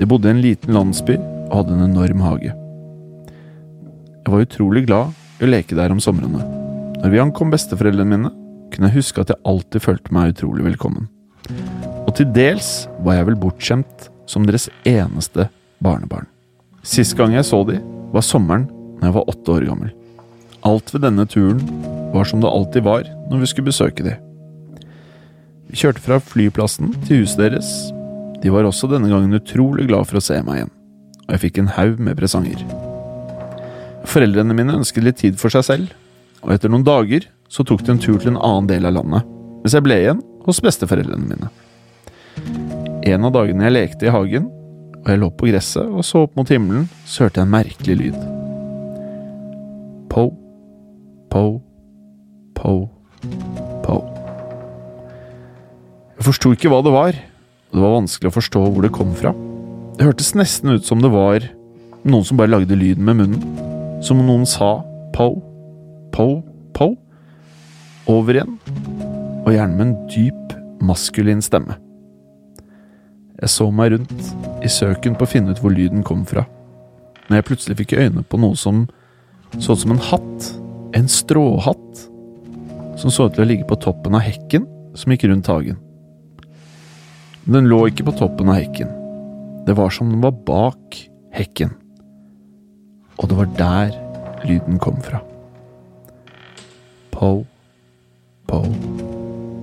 De 0.00 0.08
bodde 0.08 0.30
i 0.30 0.32
en 0.32 0.40
liten 0.40 0.72
landsby 0.72 1.18
og 1.50 1.60
hadde 1.60 1.76
en 1.76 1.88
enorm 1.90 2.24
hage. 2.24 2.54
Jeg 4.20 4.32
var 4.32 4.46
utrolig 4.46 4.84
glad 4.86 5.16
i 5.40 5.46
å 5.46 5.50
leke 5.50 5.76
der 5.78 5.92
om 5.92 6.00
somrene. 6.02 6.44
Når 7.00 7.12
vi 7.12 7.22
ankom 7.22 7.52
besteforeldrene 7.52 8.10
mine, 8.10 8.32
kunne 8.70 8.90
jeg 8.90 9.00
huske 9.00 9.22
at 9.22 9.32
jeg 9.32 9.42
alltid 9.48 9.82
følte 9.82 10.14
meg 10.14 10.34
utrolig 10.34 10.66
velkommen. 10.68 11.08
Og 12.06 12.12
til 12.18 12.28
dels 12.34 12.86
var 13.04 13.18
jeg 13.18 13.30
vel 13.30 13.38
bortskjemt 13.40 14.10
som 14.30 14.46
deres 14.46 14.68
eneste 14.86 15.48
barnebarn. 15.82 16.28
Sist 16.86 17.16
gang 17.18 17.34
jeg 17.34 17.48
så 17.48 17.62
de, 17.66 17.80
var 18.14 18.24
sommeren 18.24 18.68
da 19.00 19.08
jeg 19.08 19.16
var 19.16 19.30
åtte 19.32 19.56
år 19.56 19.66
gammel. 19.68 19.92
Alt 20.66 20.92
ved 20.94 21.04
denne 21.06 21.26
turen 21.28 21.60
var 22.14 22.28
som 22.28 22.42
det 22.42 22.50
alltid 22.50 22.84
var 22.84 23.08
når 23.30 23.42
vi 23.42 23.48
skulle 23.50 23.70
besøke 23.70 24.04
de. 24.04 24.16
Vi 25.70 25.78
kjørte 25.80 26.02
fra 26.02 26.18
flyplassen 26.22 26.92
til 27.06 27.22
huset 27.22 27.40
deres. 27.44 27.70
De 28.42 28.52
var 28.52 28.66
også 28.66 28.90
denne 28.90 29.10
gangen 29.10 29.36
utrolig 29.36 29.86
glad 29.88 30.08
for 30.08 30.18
å 30.18 30.24
se 30.24 30.38
meg 30.44 30.60
igjen, 30.60 30.72
og 31.30 31.36
jeg 31.36 31.42
fikk 31.44 31.58
en 31.60 31.68
haug 31.76 32.00
med 32.02 32.18
presanger. 32.18 32.58
Foreldrene 34.10 34.56
mine 34.58 34.74
ønsket 34.80 35.04
litt 35.06 35.20
tid 35.20 35.36
for 35.38 35.54
seg 35.54 35.62
selv, 35.62 35.92
og 36.42 36.56
etter 36.56 36.72
noen 36.72 36.82
dager 36.82 37.28
så 37.46 37.62
tok 37.62 37.84
de 37.86 37.92
en 37.94 38.00
tur 38.02 38.18
til 38.18 38.32
en 38.32 38.40
annen 38.40 38.66
del 38.66 38.88
av 38.88 38.96
landet, 38.96 39.28
mens 39.62 39.76
jeg 39.76 39.84
ble 39.86 39.98
igjen 40.02 40.22
hos 40.42 40.58
besteforeldrene 40.64 41.28
mine. 41.28 41.50
En 43.06 43.28
av 43.28 43.34
dagene 43.36 43.68
jeg 43.68 43.76
lekte 43.76 44.08
i 44.08 44.14
hagen, 44.14 44.48
og 45.00 45.06
jeg 45.06 45.20
lå 45.22 45.28
på 45.38 45.52
gresset 45.52 45.86
og 45.86 46.02
så 46.04 46.24
opp 46.26 46.34
mot 46.34 46.50
himmelen, 46.50 46.88
så 47.06 47.28
hørte 47.28 47.38
jeg 47.38 47.46
en 47.46 47.54
merkelig 47.54 47.96
lyd. 48.00 48.18
Po, 50.10 50.24
po, 51.30 51.44
po, 52.58 52.74
po. 53.86 54.00
Jeg 56.18 56.26
forsto 56.26 56.56
ikke 56.56 56.74
hva 56.74 56.82
det 56.82 56.96
var, 56.96 57.22
og 57.70 57.78
det 57.78 57.86
var 57.86 57.96
vanskelig 58.00 58.32
å 58.32 58.36
forstå 58.40 58.64
hvor 58.66 58.82
det 58.82 58.92
kom 58.98 59.14
fra. 59.14 59.30
Det 60.00 60.06
hørtes 60.08 60.30
nesten 60.32 60.70
ut 60.72 60.86
som 60.88 61.02
det 61.04 61.10
var 61.12 61.44
noen 62.08 62.24
som 62.24 62.38
bare 62.40 62.48
lagde 62.48 62.72
lyden 62.72 63.04
med 63.04 63.18
munnen. 63.18 63.40
Som 64.00 64.22
om 64.22 64.30
noen 64.30 64.46
sa 64.48 64.78
po, 65.12 65.26
po, 66.08 66.38
po, 66.72 66.86
over 68.08 68.38
igjen, 68.38 68.54
og 69.44 69.50
gjerne 69.52 69.76
med 69.76 69.82
en 69.84 70.06
dyp, 70.08 70.54
maskulin 70.80 71.42
stemme. 71.44 71.76
Jeg 73.42 73.52
så 73.52 73.66
meg 73.68 73.92
rundt 73.92 74.30
i 74.64 74.70
søken 74.72 75.18
på 75.20 75.26
å 75.26 75.30
finne 75.34 75.52
ut 75.52 75.60
hvor 75.60 75.74
lyden 75.76 76.00
kom 76.00 76.22
fra, 76.24 76.46
når 77.28 77.36
jeg 77.36 77.46
plutselig 77.50 77.76
fikk 77.82 77.92
øyne 78.00 78.24
på 78.24 78.40
noe 78.40 78.56
som 78.56 78.86
så 79.58 79.76
ut 79.76 79.82
som 79.82 79.92
en 79.92 80.00
hatt, 80.06 80.48
en 80.96 81.12
stråhatt, 81.12 82.06
som 82.96 83.12
så 83.12 83.28
ut 83.28 83.36
til 83.36 83.44
å 83.44 83.50
ligge 83.52 83.68
på 83.68 83.76
toppen 83.84 84.16
av 84.16 84.24
hekken 84.24 84.64
som 84.96 85.12
gikk 85.12 85.28
rundt 85.28 85.52
hagen. 85.52 85.76
Men 87.44 87.58
den 87.58 87.70
lå 87.74 87.82
ikke 87.92 88.08
på 88.08 88.16
toppen 88.16 88.48
av 88.48 88.56
hekken, 88.62 88.96
det 89.70 89.76
var 89.78 89.92
som 89.94 90.08
den 90.10 90.18
var 90.18 90.34
bak 90.34 90.96
hekken, 91.30 91.70
og 93.22 93.28
det 93.30 93.36
var 93.38 93.52
der 93.54 93.92
lyden 94.42 94.80
kom 94.82 94.96
fra. 94.98 95.20
Po, 97.14 97.44
po, 98.50 98.58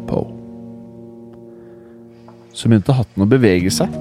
po 0.07 0.21
så 2.55 2.71
begynte 2.71 2.95
hatten 2.95 3.27
å 3.27 3.29
bevege 3.35 3.73
seg, 3.73 3.91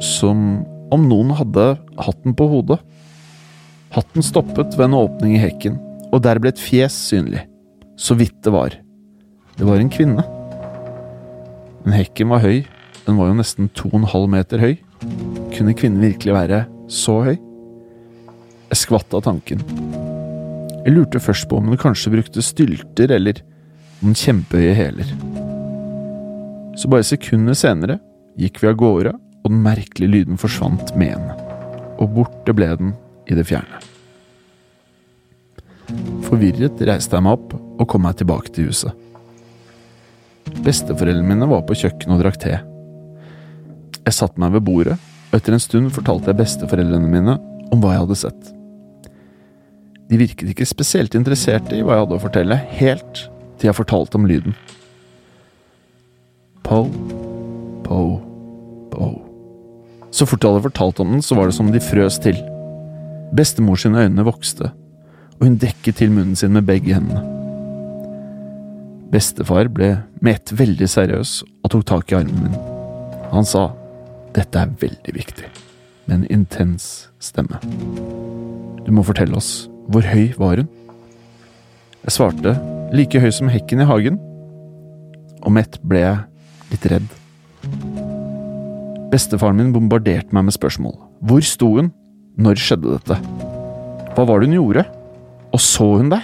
som 0.00 0.64
om 0.88 1.04
noen 1.12 1.36
hadde 1.36 1.68
hatten 2.00 2.32
på 2.32 2.48
hodet. 2.56 2.80
Hatten 3.92 4.24
stoppet 4.24 4.72
ved 4.78 4.88
en 4.88 5.00
åpning 5.04 5.36
i 5.36 5.44
hekken, 5.44 5.76
og 6.08 6.24
der 6.24 6.40
ble 6.40 6.54
et 6.54 6.64
fjes 6.64 6.96
synlig, 7.12 7.44
så 8.00 8.16
vidt 8.16 8.40
det 8.40 8.56
var. 8.56 8.72
Det 9.60 9.68
var 9.68 9.84
en 9.84 9.92
kvinne. 9.92 10.24
Men 11.84 12.00
hekken 12.00 12.32
var 12.32 12.40
høy, 12.40 12.62
den 13.04 13.20
var 13.20 13.28
jo 13.28 13.42
nesten 13.44 13.68
to 13.76 13.92
og 13.92 14.00
en 14.00 14.14
halv 14.16 14.32
meter 14.32 14.64
høy. 14.64 14.78
Kunne 15.00 15.76
kvinnen 15.76 16.02
virkelig 16.02 16.34
være 16.36 16.64
så 16.90 17.20
høy? 17.24 17.36
Jeg 18.70 18.78
skvatt 18.78 19.16
av 19.16 19.24
tanken. 19.26 19.62
Jeg 20.84 20.94
lurte 20.94 21.20
først 21.22 21.48
på 21.50 21.58
om 21.60 21.70
hun 21.72 21.80
kanskje 21.80 22.12
brukte 22.14 22.44
stylter, 22.44 23.12
eller 23.16 23.40
noen 24.00 24.16
kjempehøye 24.16 24.76
hæler. 24.76 25.10
Så 26.78 26.88
bare 26.88 27.04
sekunder 27.04 27.56
senere 27.58 27.98
gikk 28.40 28.62
vi 28.62 28.70
av 28.70 28.78
gårde, 28.80 29.12
og 29.40 29.52
den 29.52 29.62
merkelige 29.64 30.12
lyden 30.12 30.40
forsvant 30.40 30.94
med 31.00 31.14
henne. 31.16 31.36
Og 32.00 32.12
borte 32.16 32.54
ble 32.56 32.70
den 32.80 32.94
i 33.28 33.36
det 33.36 33.46
fjerne. 33.48 33.80
Forvirret 36.28 36.80
reiste 36.86 37.16
jeg 37.16 37.26
meg 37.26 37.38
opp 37.40 37.56
og 37.56 37.86
kom 37.90 38.04
meg 38.06 38.20
tilbake 38.20 38.52
til 38.54 38.70
huset. 38.70 38.94
Besteforeldrene 40.64 41.26
mine 41.26 41.48
var 41.50 41.64
på 41.66 41.76
kjøkkenet 41.82 42.16
og 42.16 42.22
drakk 42.22 42.38
te. 42.42 42.58
Jeg 44.04 44.16
satte 44.16 44.40
meg 44.42 44.54
ved 44.56 44.64
bordet, 44.66 44.96
og 45.30 45.36
etter 45.38 45.54
en 45.54 45.62
stund 45.62 45.92
fortalte 45.94 46.30
jeg 46.30 46.40
besteforeldrene 46.40 47.10
mine 47.10 47.36
om 47.70 47.82
hva 47.82 47.94
jeg 47.94 48.04
hadde 48.04 48.18
sett. 48.18 48.50
De 50.10 50.18
virket 50.18 50.50
ikke 50.50 50.66
spesielt 50.66 51.14
interesserte 51.14 51.76
i 51.76 51.84
hva 51.86 51.94
jeg 51.94 52.06
hadde 52.06 52.18
å 52.18 52.22
fortelle, 52.24 52.58
helt 52.80 53.24
til 53.60 53.70
jeg 53.70 53.78
fortalte 53.78 54.18
om 54.18 54.26
lyden. 54.26 54.56
Po, 56.66 56.82
po, 57.86 58.00
po. 58.90 59.10
Så 60.10 60.26
fort 60.26 60.42
jeg 60.42 60.50
hadde 60.50 60.66
fortalt 60.66 61.02
om 61.02 61.14
den, 61.14 61.22
så 61.22 61.38
var 61.38 61.50
det 61.50 61.56
som 61.58 61.70
de 61.70 61.82
frøs 61.82 62.18
til. 62.22 62.38
Bestemor 63.36 63.78
sine 63.78 64.06
øyne 64.06 64.26
vokste, 64.26 64.72
og 65.38 65.46
hun 65.46 65.60
dekket 65.62 66.00
til 66.00 66.10
munnen 66.10 66.38
sin 66.38 66.56
med 66.56 66.66
begge 66.66 66.96
hendene. 66.96 67.22
Bestefar 69.10 69.70
ble 69.74 69.96
med 70.22 70.38
ett 70.38 70.52
veldig 70.54 70.86
seriøs 70.90 71.40
og 71.64 71.70
tok 71.72 71.86
tak 71.86 72.12
i 72.12 72.18
armen 72.20 72.44
min. 72.44 72.58
Han 73.32 73.46
sa 73.46 73.70
dette 74.36 74.60
er 74.62 74.74
veldig 74.80 75.14
viktig, 75.14 75.48
med 76.06 76.20
en 76.20 76.26
intens 76.30 77.08
stemme. 77.22 77.58
Du 78.86 78.90
må 78.94 79.02
fortelle 79.06 79.36
oss, 79.38 79.68
hvor 79.90 80.06
høy 80.06 80.30
var 80.38 80.60
hun? 80.62 80.68
Jeg 82.04 82.14
svarte 82.14 82.54
like 82.96 83.20
høy 83.20 83.30
som 83.34 83.50
hekken 83.50 83.82
i 83.82 83.88
hagen. 83.88 84.18
Om 85.46 85.58
ett 85.60 85.78
ble 85.82 86.02
jeg 86.04 86.70
litt 86.70 86.86
redd. 86.92 87.08
Bestefaren 89.10 89.58
min 89.58 89.72
bombarderte 89.74 90.34
meg 90.36 90.46
med 90.46 90.54
spørsmål. 90.54 90.94
Hvor 91.26 91.42
sto 91.44 91.72
hun? 91.76 91.90
Når 92.40 92.60
skjedde 92.62 92.94
dette? 92.94 93.18
Hva 94.14 94.26
var 94.28 94.40
det 94.40 94.50
hun 94.50 94.60
gjorde? 94.60 94.86
Og 95.50 95.60
så 95.60 95.88
hun 95.98 96.12
deg? 96.12 96.22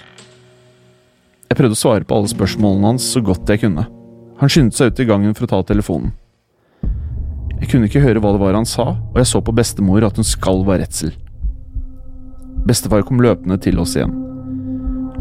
Jeg 1.50 1.58
prøvde 1.58 1.76
å 1.76 1.80
svare 1.80 2.06
på 2.06 2.16
alle 2.16 2.30
spørsmålene 2.30 2.94
hans 2.94 3.10
så 3.12 3.22
godt 3.24 3.50
jeg 3.50 3.64
kunne. 3.66 3.86
Han 4.40 4.52
skyndte 4.52 4.78
seg 4.78 4.92
ut 4.92 5.02
i 5.02 5.08
gangen 5.08 5.36
for 5.36 5.46
å 5.46 5.50
ta 5.50 5.60
telefonen. 5.66 6.14
Jeg 7.60 7.70
kunne 7.70 7.88
ikke 7.88 8.02
høre 8.04 8.20
hva 8.20 8.34
det 8.34 8.42
var 8.42 8.58
han 8.58 8.68
sa, 8.68 8.90
og 8.98 9.16
jeg 9.16 9.28
så 9.30 9.40
på 9.40 9.54
bestemor 9.56 10.04
at 10.04 10.18
hun 10.18 10.26
skalv 10.26 10.68
av 10.68 10.82
redsel. 10.82 11.14
Bestefar 12.66 13.04
kom 13.06 13.22
løpende 13.22 13.56
til 13.62 13.78
oss 13.80 13.94
igjen, 13.96 14.12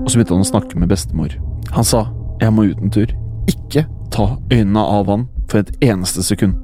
og 0.01 0.09
så 0.09 0.17
begynte 0.17 0.35
han 0.35 0.45
å 0.45 0.49
snakke 0.49 0.79
med 0.81 0.91
bestemor. 0.91 1.35
Han 1.75 1.87
sa 1.87 2.07
jeg 2.41 2.51
må 2.51 2.67
ut 2.67 2.81
en 2.83 2.91
tur. 2.91 3.11
Ikke 3.47 3.85
ta 4.13 4.35
øynene 4.51 4.81
av 4.81 5.09
han 5.11 5.27
for 5.49 5.61
et 5.61 5.71
eneste 5.85 6.23
sekund. 6.25 6.57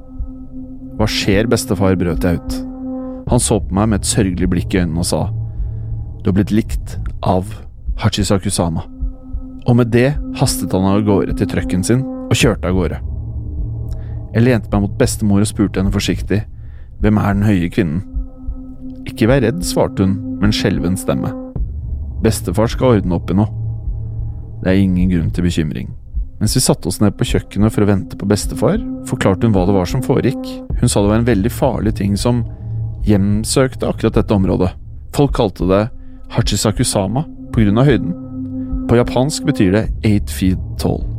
Hva 1.00 1.08
skjer, 1.10 1.48
bestefar, 1.50 1.96
brøt 2.00 2.26
jeg 2.28 2.42
ut. 2.42 2.58
Han 3.32 3.42
så 3.42 3.62
på 3.64 3.76
meg 3.78 3.92
med 3.92 4.02
et 4.02 4.10
sørgelig 4.10 4.50
blikk 4.52 4.76
i 4.76 4.82
øynene 4.82 5.04
og 5.04 5.08
sa, 5.08 5.22
du 6.22 6.30
har 6.30 6.36
blitt 6.38 6.54
likt 6.54 6.98
av 7.26 7.48
Hachisakusama. 8.02 8.84
Og 9.70 9.78
med 9.78 9.94
det 9.94 10.12
hastet 10.38 10.74
han 10.74 10.90
av 10.90 11.06
gårde 11.06 11.38
til 11.38 11.50
trøkken 11.50 11.86
sin 11.86 12.04
og 12.04 12.38
kjørte 12.38 12.70
av 12.70 12.78
gårde. 12.78 13.00
Jeg 14.32 14.46
lente 14.46 14.72
meg 14.72 14.86
mot 14.86 14.98
bestemor 15.00 15.44
og 15.44 15.50
spurte 15.50 15.82
henne 15.82 15.94
forsiktig, 15.94 16.44
hvem 17.02 17.18
er 17.20 17.34
den 17.36 17.48
høye 17.48 17.70
kvinnen? 17.74 18.04
Ikke 19.10 19.28
vær 19.28 19.42
redd, 19.44 19.64
svarte 19.66 20.06
hun 20.06 20.14
med 20.38 20.50
en 20.50 20.56
skjelven 20.56 20.96
stemme. 21.00 21.32
Bestefar 22.22 22.70
skal 22.72 23.00
ordne 23.00 23.18
opp 23.18 23.32
i 23.34 23.38
noe. 23.38 23.50
Det 24.62 24.70
er 24.72 24.80
ingen 24.80 25.10
grunn 25.10 25.32
til 25.34 25.48
bekymring. 25.48 25.90
Mens 26.42 26.56
vi 26.58 26.62
satte 26.64 26.90
oss 26.90 27.02
ned 27.02 27.14
på 27.18 27.28
kjøkkenet 27.28 27.74
for 27.74 27.84
å 27.84 27.90
vente 27.90 28.18
på 28.18 28.30
bestefar, 28.30 28.80
forklarte 29.10 29.46
hun 29.46 29.54
hva 29.54 29.68
det 29.68 29.76
var 29.76 29.90
som 29.90 30.06
foregikk. 30.06 30.42
Hun 30.80 30.90
sa 30.90 31.02
det 31.02 31.12
var 31.12 31.22
en 31.22 31.28
veldig 31.28 31.54
farlig 31.54 31.96
ting 32.00 32.16
som 32.18 32.44
hjemsøkte 33.06 33.90
akkurat 33.90 34.18
dette 34.18 34.38
området. 34.38 34.72
Folk 35.18 35.36
kalte 35.38 35.68
det 35.70 35.84
Hachisakusama 36.32 37.26
på 37.52 37.66
grunn 37.66 37.82
av 37.82 37.90
høyden. 37.90 38.14
På 38.90 38.98
japansk 38.98 39.50
betyr 39.50 39.76
det 39.76 39.88
eight 40.08 40.32
feet 40.34 40.62
tall. 40.82 41.11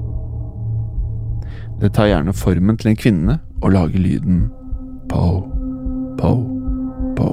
Det 1.82 1.90
tar 1.90 2.06
gjerne 2.06 2.30
formen 2.32 2.76
til 2.78 2.92
en 2.92 2.98
kvinne 2.98 3.34
og 3.58 3.72
lager 3.74 3.98
lyden 3.98 4.44
po, 5.10 5.40
po, 6.14 6.30
po 7.18 7.26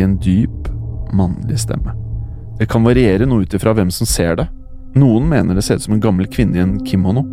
i 0.00 0.06
en 0.06 0.14
dyp, 0.24 0.70
mannlig 1.12 1.58
stemme. 1.60 1.92
Det 2.56 2.70
kan 2.72 2.86
variere 2.86 3.28
noe 3.28 3.44
ut 3.44 3.52
ifra 3.52 3.74
hvem 3.76 3.92
som 3.92 4.08
ser 4.08 4.38
det, 4.40 4.48
noen 4.96 5.28
mener 5.28 5.52
det 5.52 5.66
ser 5.66 5.76
ut 5.76 5.84
som 5.84 5.98
en 5.98 6.00
gammel 6.00 6.32
kvinne 6.32 6.56
i 6.56 6.64
en 6.64 6.78
kimono. 6.88 7.26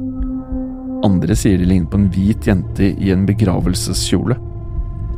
Andre 1.08 1.40
sier 1.40 1.56
de 1.56 1.72
ligner 1.72 1.88
på 1.88 2.02
en 2.02 2.12
hvit 2.12 2.52
jente 2.52 2.92
i 2.92 3.16
en 3.16 3.24
begravelseskjole. 3.30 4.36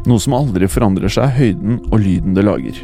Noe 0.05 0.21
som 0.21 0.37
aldri 0.37 0.69
forandrer 0.69 1.09
seg, 1.09 1.25
er 1.25 1.37
høyden 1.39 1.81
og 1.89 1.97
lyden 2.05 2.37
det 2.37 2.45
lager. 2.45 2.77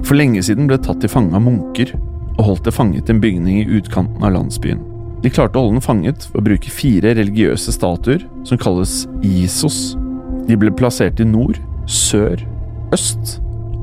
For 0.00 0.16
lenge 0.16 0.40
siden 0.40 0.72
ble 0.72 0.80
tatt 0.80 1.04
til 1.04 1.12
fange 1.12 1.36
av 1.36 1.44
munker 1.44 1.92
og 2.38 2.46
holdt 2.46 2.68
det 2.70 2.78
fanget 2.80 3.10
i 3.10 3.18
en 3.18 3.20
bygning 3.20 3.60
i 3.60 3.72
utkanten 3.76 4.24
av 4.24 4.38
landsbyen. 4.40 4.87
De 5.22 5.30
klarte 5.34 5.58
å 5.58 5.64
holde 5.64 5.78
den 5.78 5.84
fanget 5.84 6.28
ved 6.30 6.40
å 6.40 6.46
bruke 6.46 6.70
fire 6.70 7.14
religiøse 7.18 7.74
statuer 7.74 8.22
som 8.46 8.60
kalles 8.60 9.02
Isos. 9.26 9.96
De 10.46 10.56
ble 10.56 10.70
plassert 10.78 11.18
i 11.20 11.26
nord, 11.26 11.58
sør, 11.90 12.44
øst 12.94 13.38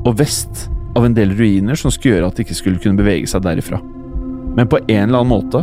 og 0.06 0.16
vest 0.20 0.66
av 0.96 1.04
en 1.04 1.14
del 1.16 1.34
ruiner 1.36 1.76
som 1.76 1.92
skulle 1.92 2.16
gjøre 2.16 2.30
at 2.30 2.38
de 2.38 2.46
ikke 2.46 2.56
skulle 2.56 2.80
kunne 2.80 2.98
bevege 2.98 3.28
seg 3.28 3.44
derifra. 3.44 3.82
Men 4.56 4.70
på 4.70 4.80
en 4.86 5.10
eller 5.10 5.20
annen 5.20 5.32
måte 5.34 5.62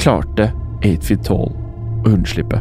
klarte 0.00 0.50
Eight 0.82 1.06
Feet 1.06 1.22
Tall 1.28 1.52
å 2.02 2.10
unnslippe. 2.10 2.58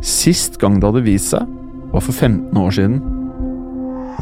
Sist 0.00 0.56
gang 0.62 0.78
det 0.80 0.88
hadde 0.88 1.04
vist 1.04 1.34
seg, 1.34 1.44
var 1.92 2.04
for 2.06 2.16
15 2.16 2.56
år 2.56 2.72
siden. 2.72 3.02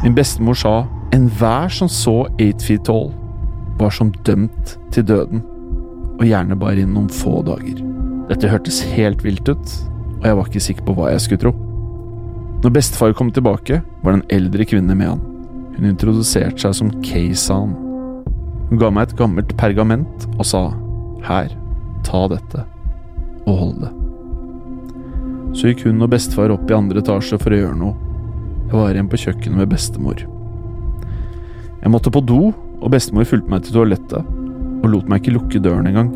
Min 0.03 0.17
bestemor 0.17 0.57
sa 0.59 0.73
enhver 1.15 1.71
som 1.71 1.87
så 1.91 2.25
Eight 2.41 2.65
Feet 2.65 2.83
Tall, 2.89 3.13
var 3.79 3.93
som 3.95 4.11
dømt 4.27 4.75
til 4.91 5.05
døden, 5.07 5.45
og 6.19 6.27
gjerne 6.27 6.57
bare 6.59 6.81
innen 6.81 6.97
noen 6.97 7.11
få 7.13 7.39
dager. 7.47 7.79
Dette 8.29 8.51
hørtes 8.51 8.81
helt 8.91 9.23
vilt 9.23 9.47
ut, 9.47 9.75
og 10.19 10.25
jeg 10.27 10.37
var 10.37 10.49
ikke 10.49 10.63
sikker 10.63 10.85
på 10.85 10.95
hva 10.97 11.11
jeg 11.13 11.23
skulle 11.23 11.43
tro. 11.45 11.53
Når 12.59 12.73
bestefar 12.75 13.15
kom 13.15 13.31
tilbake, 13.31 13.79
var 14.03 14.13
det 14.13 14.19
en 14.19 14.35
eldre 14.35 14.67
kvinne 14.67 14.97
med 14.99 15.13
han. 15.13 15.21
Hun 15.77 15.87
introduserte 15.87 16.59
seg 16.59 16.75
som 16.75 16.91
Keisan. 17.05 17.71
Hun 18.69 18.81
ga 18.81 18.89
meg 18.91 19.07
et 19.07 19.15
gammelt 19.17 19.55
pergament 19.57 20.27
og 20.35 20.43
sa 20.45 20.65
her, 21.23 21.53
ta 22.05 22.25
dette, 22.31 22.65
og 23.45 23.61
hold 23.63 23.79
det. 23.85 23.93
Så 25.55 25.71
gikk 25.71 25.85
hun 25.87 26.03
og 26.03 26.11
bestefar 26.11 26.51
opp 26.53 26.67
i 26.69 26.75
andre 26.75 27.01
etasje 27.01 27.39
for 27.41 27.55
å 27.55 27.61
gjøre 27.61 27.79
noe. 27.79 27.95
Jeg 28.67 28.75
var 28.75 28.91
igjen 28.91 29.09
på 29.09 29.21
kjøkkenet 29.23 29.63
med 29.63 29.71
bestemor. 29.71 30.25
Jeg 31.79 31.93
måtte 31.95 32.11
på 32.13 32.21
do, 32.21 32.51
og 32.79 32.91
bestemor 32.93 33.25
fulgte 33.27 33.55
meg 33.55 33.63
til 33.65 33.79
toalettet 33.79 34.35
og 34.79 34.89
lot 34.93 35.09
meg 35.09 35.21
ikke 35.21 35.35
lukke 35.35 35.61
døren 35.63 35.89
engang. 35.89 36.11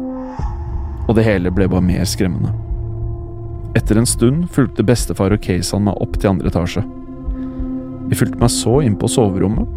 Og 1.08 1.16
det 1.18 1.26
hele 1.28 1.52
ble 1.52 1.68
bare 1.72 1.84
mer 1.84 2.06
skremmende. 2.08 2.54
Etter 3.78 3.98
en 3.98 4.08
stund 4.08 4.48
fulgte 4.54 4.86
bestefar 4.86 5.34
og 5.34 5.42
Keisan 5.44 5.88
meg 5.88 6.00
opp 6.04 6.20
til 6.20 6.36
andre 6.36 6.52
etasje. 6.52 6.84
De 8.10 8.18
fulgte 8.18 8.40
meg 8.42 8.52
så 8.54 8.80
inn 8.86 8.98
på 9.00 9.10
soverommet. 9.10 9.70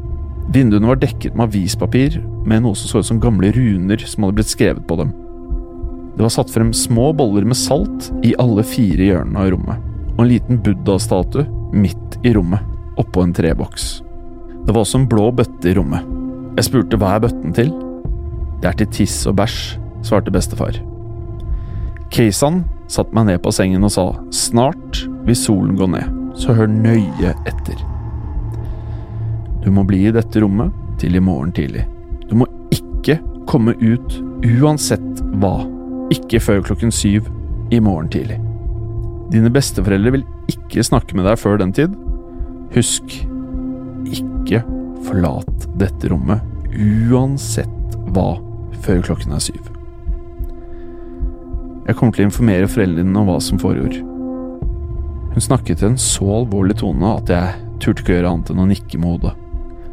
Vinduene 0.53 0.91
var 0.91 1.01
dekket 1.01 1.35
med 1.35 1.49
avispapir 1.49 2.19
med 2.47 2.63
noe 2.63 2.77
som 2.79 2.91
så 2.91 3.03
ut 3.03 3.09
som 3.09 3.23
gamle 3.23 3.51
runer 3.57 4.03
som 4.05 4.27
hadde 4.27 4.39
blitt 4.39 4.53
skrevet 4.53 4.85
på 4.87 4.99
dem. 5.01 5.15
Det 6.17 6.25
var 6.25 6.33
satt 6.33 6.53
frem 6.53 6.71
små 6.77 7.11
boller 7.17 7.45
med 7.49 7.59
salt 7.59 8.11
i 8.25 8.35
alle 8.41 8.65
fire 8.65 9.11
hjørnene 9.11 9.43
av 9.43 9.51
rommet, 9.53 9.89
og 10.15 10.23
en 10.25 10.31
liten 10.31 10.61
buddha-statue 10.65 11.45
midt 11.77 12.21
i 12.25 12.33
rommet, 12.37 12.63
oppå 13.01 13.25
en 13.25 13.35
treboks. 13.37 13.89
Det 14.65 14.73
var 14.73 14.85
også 14.85 15.03
en 15.03 15.11
blå 15.11 15.29
bøtte 15.37 15.73
i 15.73 15.75
rommet. 15.77 16.07
Jeg 16.57 16.71
spurte 16.71 17.01
hva 17.01 17.17
er 17.17 17.27
bøtten 17.27 17.53
til? 17.57 17.75
Det 18.63 18.71
er 18.71 18.79
til 18.81 18.93
tiss 19.01 19.27
og 19.29 19.37
bæsj, 19.41 19.59
svarte 20.07 20.33
bestefar. 20.33 20.79
Keisan 22.15 22.63
satte 22.91 23.15
meg 23.17 23.29
ned 23.29 23.43
på 23.45 23.53
sengen 23.55 23.85
og 23.87 23.93
sa 23.93 24.07
snart 24.35 25.03
vil 25.27 25.39
solen 25.39 25.77
gå 25.79 25.89
ned, 25.91 26.07
så 26.39 26.55
hør 26.57 26.71
nøye 26.71 27.35
etter. 27.49 27.81
Du 29.65 29.73
må 29.75 29.83
bli 29.87 30.05
i 30.07 30.15
dette 30.15 30.41
rommet 30.43 30.75
til 31.01 31.19
i 31.19 31.23
morgen 31.23 31.53
tidlig. 31.55 31.85
Du 32.31 32.37
må 32.39 32.47
ikke 32.75 33.19
komme 33.51 33.75
ut 33.83 34.19
uansett 34.47 35.23
hva. 35.43 35.67
Ikke 36.15 36.39
før 36.43 36.63
klokken 36.69 36.93
syv 36.95 37.27
i 37.75 37.81
morgen 37.83 38.09
tidlig. 38.13 38.39
Dine 39.33 39.51
besteforeldre 39.51 40.15
vil 40.15 40.27
ikke 40.53 40.85
snakke 40.87 41.19
med 41.19 41.27
deg 41.27 41.41
før 41.43 41.59
den 41.59 41.75
tid. 41.75 41.97
Husk, 42.77 43.17
ikke 44.07 44.63
forlat 45.07 45.67
dette 45.81 46.13
rommet 46.13 46.45
uansett 47.11 47.97
hva 48.15 48.37
før 48.85 49.03
klokken 49.07 49.35
er 49.37 49.43
syv. 49.43 49.73
Jeg 51.87 51.95
kommer 51.95 52.17
til 52.17 52.25
å 52.25 52.29
informere 52.31 52.69
foreldrene 52.71 53.21
om 53.21 53.29
hva 53.31 53.39
som 53.43 53.61
foregår. 53.63 54.01
Hun 55.37 55.45
snakket 55.45 55.83
i 55.85 55.91
en 55.91 55.99
så 56.01 56.27
alvorlig 56.41 56.79
tone 56.81 57.13
at 57.21 57.31
jeg 57.31 57.67
turte 57.83 58.03
ikke 58.03 58.17
gjøre 58.17 58.33
annet 58.33 58.53
enn 58.53 58.63
å 58.65 58.69
nikke 58.71 58.99
med 58.99 59.13
hodet. 59.13 59.35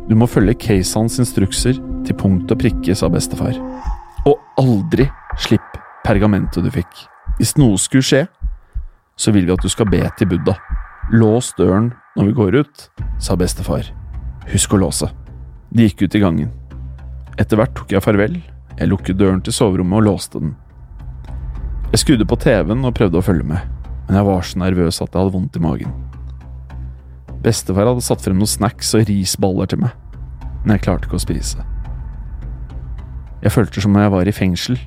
Du 0.08 0.15
må 0.19 0.28
følge 0.28 0.56
Keisans 0.60 1.19
instrukser 1.22 1.78
til 2.08 2.17
punkt 2.19 2.52
og 2.52 2.60
prikke, 2.60 2.96
sa 2.96 3.10
bestefar. 3.12 3.56
Og 4.28 4.39
aldri 4.60 5.06
slipp 5.43 5.78
pergamentet 6.04 6.65
du 6.65 6.72
fikk. 6.74 7.06
Hvis 7.38 7.56
noe 7.60 7.80
skulle 7.80 8.08
skje, 8.08 8.24
så 9.15 9.34
vil 9.36 9.46
vi 9.48 9.54
at 9.54 9.63
du 9.63 9.69
skal 9.72 9.89
be 9.91 10.02
til 10.17 10.32
Buddha. 10.32 10.58
Lås 11.13 11.52
døren 11.60 11.91
når 12.17 12.30
vi 12.30 12.38
går 12.39 12.60
ut, 12.63 12.88
sa 13.22 13.38
bestefar. 13.39 13.86
Husk 14.50 14.74
å 14.74 14.82
låse. 14.82 15.12
De 15.74 15.88
gikk 15.88 16.06
ut 16.06 16.17
i 16.17 16.24
gangen. 16.24 16.52
Etter 17.39 17.58
hvert 17.60 17.74
tok 17.78 17.93
jeg 17.93 18.04
farvel. 18.06 18.41
Jeg 18.80 18.90
lukket 18.90 19.20
døren 19.20 19.42
til 19.44 19.54
soverommet 19.56 20.00
og 20.00 20.08
låste 20.08 20.42
den. 20.42 20.56
Jeg 21.94 22.02
skrudde 22.02 22.26
på 22.26 22.40
TV-en 22.42 22.88
og 22.88 22.96
prøvde 22.98 23.20
å 23.20 23.26
følge 23.26 23.46
med, 23.46 23.68
men 24.08 24.18
jeg 24.18 24.28
var 24.28 24.48
så 24.50 24.62
nervøs 24.64 24.98
at 24.98 25.12
jeg 25.12 25.20
hadde 25.20 25.36
vondt 25.36 25.60
i 25.60 25.64
magen. 25.64 25.94
Bestefar 27.44 27.92
hadde 27.92 28.06
satt 28.06 28.24
frem 28.24 28.40
noen 28.40 28.50
snacks 28.50 28.94
og 28.98 29.06
risballer 29.10 29.70
til 29.70 29.84
meg, 29.84 29.94
men 30.64 30.76
jeg 30.76 30.86
klarte 30.88 31.10
ikke 31.10 31.20
å 31.20 31.26
spise. 31.26 31.66
Jeg 33.44 33.52
følte 33.52 33.84
som 33.84 33.94
om 33.94 34.02
jeg 34.02 34.14
var 34.14 34.30
i 34.30 34.36
fengsel, 34.36 34.80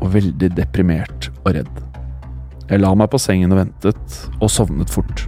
og 0.00 0.12
veldig 0.16 0.50
deprimert 0.56 1.28
og 1.44 1.54
redd. 1.54 1.76
Jeg 2.70 2.82
la 2.82 2.90
meg 2.94 3.10
på 3.12 3.18
sengen 3.20 3.52
og 3.54 3.60
ventet, 3.60 4.16
og 4.40 4.50
sovnet 4.50 4.90
fort. 4.92 5.24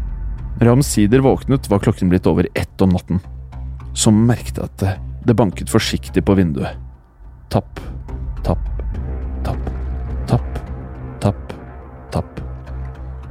Når 0.59 0.69
jeg 0.69 0.77
omsider 0.77 1.25
våknet, 1.25 1.69
var 1.71 1.83
klokken 1.83 2.11
blitt 2.13 2.29
over 2.31 2.47
ett 2.59 2.85
om 2.85 2.93
natten. 2.95 3.23
Så 3.99 4.13
merket 4.15 4.61
jeg 4.61 4.69
at 4.69 4.85
det, 5.27 5.37
banket 5.39 5.71
forsiktig 5.71 6.25
på 6.27 6.37
vinduet. 6.39 6.79
Tapp, 7.53 7.81
tapp, 8.47 8.63
tapp, 9.45 9.71
tapp, 10.27 10.61
tapp, 11.23 11.55
tapp. 12.15 12.41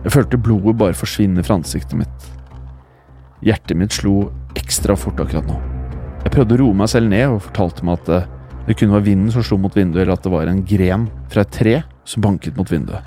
Jeg 0.04 0.14
følte 0.16 0.40
blodet 0.42 0.78
bare 0.80 0.98
forsvinne 0.98 1.44
fra 1.46 1.60
ansiktet 1.60 1.98
mitt. 2.00 2.30
Hjertet 3.46 3.78
mitt 3.78 3.96
slo 3.96 4.30
ekstra 4.58 4.96
fort 4.98 5.20
akkurat 5.22 5.48
nå. 5.50 5.58
Jeg 6.22 6.34
prøvde 6.36 6.58
å 6.58 6.62
roe 6.62 6.78
meg 6.78 6.92
selv 6.92 7.10
ned 7.12 7.28
og 7.36 7.44
fortalte 7.48 7.86
meg 7.86 8.00
at 8.00 8.10
det, 8.10 8.22
det 8.68 8.78
kunne 8.78 8.96
være 8.98 9.08
vinden 9.10 9.34
som 9.34 9.46
slo 9.46 9.58
mot 9.62 9.76
vinduet, 9.76 10.04
eller 10.04 10.16
at 10.16 10.26
det 10.26 10.34
var 10.34 10.50
en 10.50 10.64
gren 10.68 11.08
fra 11.34 11.46
et 11.46 11.54
tre 11.56 11.76
som 12.08 12.24
banket 12.24 12.58
mot 12.58 12.70
vinduet. 12.70 13.02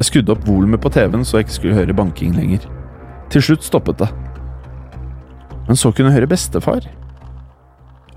Jeg 0.00 0.08
skudde 0.10 0.34
opp 0.34 0.46
volumet 0.48 0.82
på 0.82 0.90
TV-en 0.92 1.24
så 1.26 1.38
jeg 1.38 1.46
ikke 1.46 1.58
skulle 1.58 1.78
høre 1.78 1.96
banking 1.96 2.34
lenger. 2.36 2.64
Til 3.32 3.44
slutt 3.44 3.66
stoppet 3.66 4.00
det. 4.02 4.10
Men 5.68 5.78
så 5.80 5.92
kunne 5.92 6.10
jeg 6.10 6.18
høre 6.18 6.32
bestefar. 6.34 6.88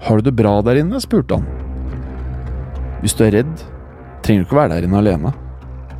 Har 0.08 0.20
du 0.20 0.28
det 0.28 0.36
bra 0.38 0.60
der 0.66 0.82
inne? 0.82 1.00
spurte 1.04 1.40
han. 1.40 1.67
Hvis 3.04 3.14
du 3.18 3.24
er 3.26 3.36
redd, 3.40 3.66
trenger 4.26 4.44
du 4.44 4.48
ikke 4.48 4.58
være 4.58 4.74
der 4.76 4.88
inne 4.88 5.02
alene. 5.02 5.34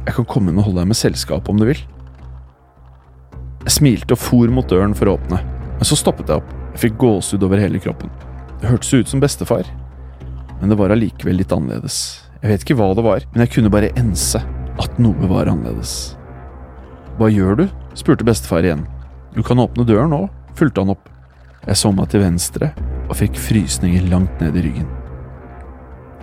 Jeg 0.08 0.16
kan 0.18 0.28
komme 0.30 0.52
inn 0.52 0.60
og 0.62 0.70
holde 0.70 0.82
deg 0.82 0.90
med 0.90 0.98
selskap 0.98 1.50
om 1.52 1.60
du 1.60 1.68
vil. 1.70 1.82
Jeg 3.68 3.76
smilte 3.76 4.16
og 4.16 4.22
for 4.22 4.54
mot 4.54 4.68
døren 4.72 4.96
for 4.96 5.12
å 5.12 5.18
åpne, 5.18 5.42
men 5.78 5.88
så 5.88 5.98
stoppet 6.00 6.32
jeg 6.32 6.42
opp. 6.42 6.54
Jeg 6.74 6.84
fikk 6.86 7.00
gåsehud 7.02 7.44
over 7.44 7.62
hele 7.62 7.82
kroppen. 7.84 8.12
Det 8.62 8.72
hørtes 8.72 8.94
ut 8.96 9.12
som 9.12 9.22
bestefar, 9.22 9.68
men 10.62 10.72
det 10.72 10.78
var 10.80 10.94
allikevel 10.94 11.38
litt 11.42 11.54
annerledes. 11.54 11.98
Jeg 12.42 12.54
vet 12.54 12.66
ikke 12.66 12.78
hva 12.80 12.92
det 12.98 13.06
var, 13.06 13.26
men 13.34 13.44
jeg 13.44 13.54
kunne 13.56 13.74
bare 13.74 13.92
ense 14.00 14.42
at 14.78 15.02
noe 15.02 15.30
var 15.30 15.52
annerledes. 15.52 16.16
Hva 17.18 17.30
gjør 17.34 17.64
du? 17.64 17.66
spurte 17.98 18.26
bestefar 18.26 18.66
igjen. 18.66 18.86
Du 19.34 19.42
kan 19.46 19.60
åpne 19.62 19.86
døren 19.90 20.14
nå, 20.14 20.24
fulgte 20.58 20.86
han 20.86 20.94
opp. 20.94 21.10
Jeg 21.66 21.82
så 21.82 21.92
meg 21.94 22.10
til 22.14 22.24
venstre 22.24 22.72
og 23.08 23.18
fikk 23.20 23.38
frysninger 23.42 24.06
langt 24.12 24.42
ned 24.42 24.58
i 24.58 24.64
ryggen. 24.70 24.88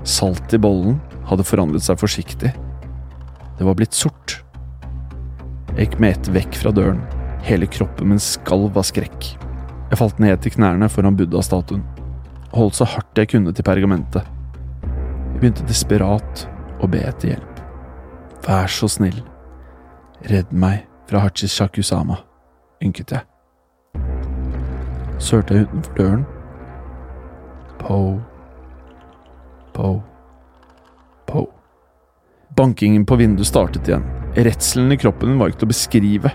Saltet 0.05 0.59
i 0.59 0.61
bollen 0.61 0.99
hadde 1.29 1.47
forandret 1.49 1.85
seg 1.85 1.97
forsiktig. 2.01 2.53
Det 3.59 3.65
var 3.65 3.77
blitt 3.79 3.97
sort. 3.97 4.39
Jeg 5.75 5.89
gikk 5.89 5.99
med 6.03 6.19
ett 6.19 6.31
vekk 6.35 6.61
fra 6.61 6.73
døren. 6.77 7.01
Hele 7.45 7.67
kroppen 7.67 8.13
min 8.13 8.21
skalv 8.23 8.77
av 8.77 8.87
skrekk. 8.89 9.33
Jeg 9.91 10.01
falt 10.01 10.21
ned 10.21 10.41
til 10.45 10.55
knærne 10.57 10.89
foran 10.93 11.17
buddha-statuen 11.17 11.85
og 12.55 12.61
holdt 12.61 12.79
så 12.79 12.87
hardt 12.87 13.19
jeg 13.19 13.33
kunne 13.33 13.53
til 13.55 13.67
pergamentet. 13.67 14.23
Jeg 14.85 15.41
begynte 15.41 15.67
desperat 15.67 16.45
å 16.79 16.89
be 16.91 17.01
etter 17.03 17.33
hjelp. 17.33 17.63
Vær 18.45 18.71
så 18.71 18.87
snill, 18.93 19.17
redd 20.31 20.53
meg 20.55 20.85
fra 21.09 21.25
Hachis 21.25 21.57
Shakusama, 21.57 22.21
ynket 22.85 23.17
jeg. 23.17 23.27
Så 25.19 25.41
hørte 25.41 25.57
jeg 25.57 25.67
utenfor 25.67 25.99
døren. 25.99 26.25
Po, 27.81 27.99
po, 29.75 30.03
po. 31.27 31.49
Bankingen 32.57 33.07
på 33.07 33.17
vinduet 33.17 33.47
startet 33.47 33.89
igjen. 33.89 34.05
Redselen 34.35 34.93
i 34.93 34.99
kroppen 34.99 35.33
min 35.33 35.41
var 35.41 35.51
ikke 35.51 35.65
til 35.65 35.69
å 35.69 35.73
beskrive. 35.73 36.35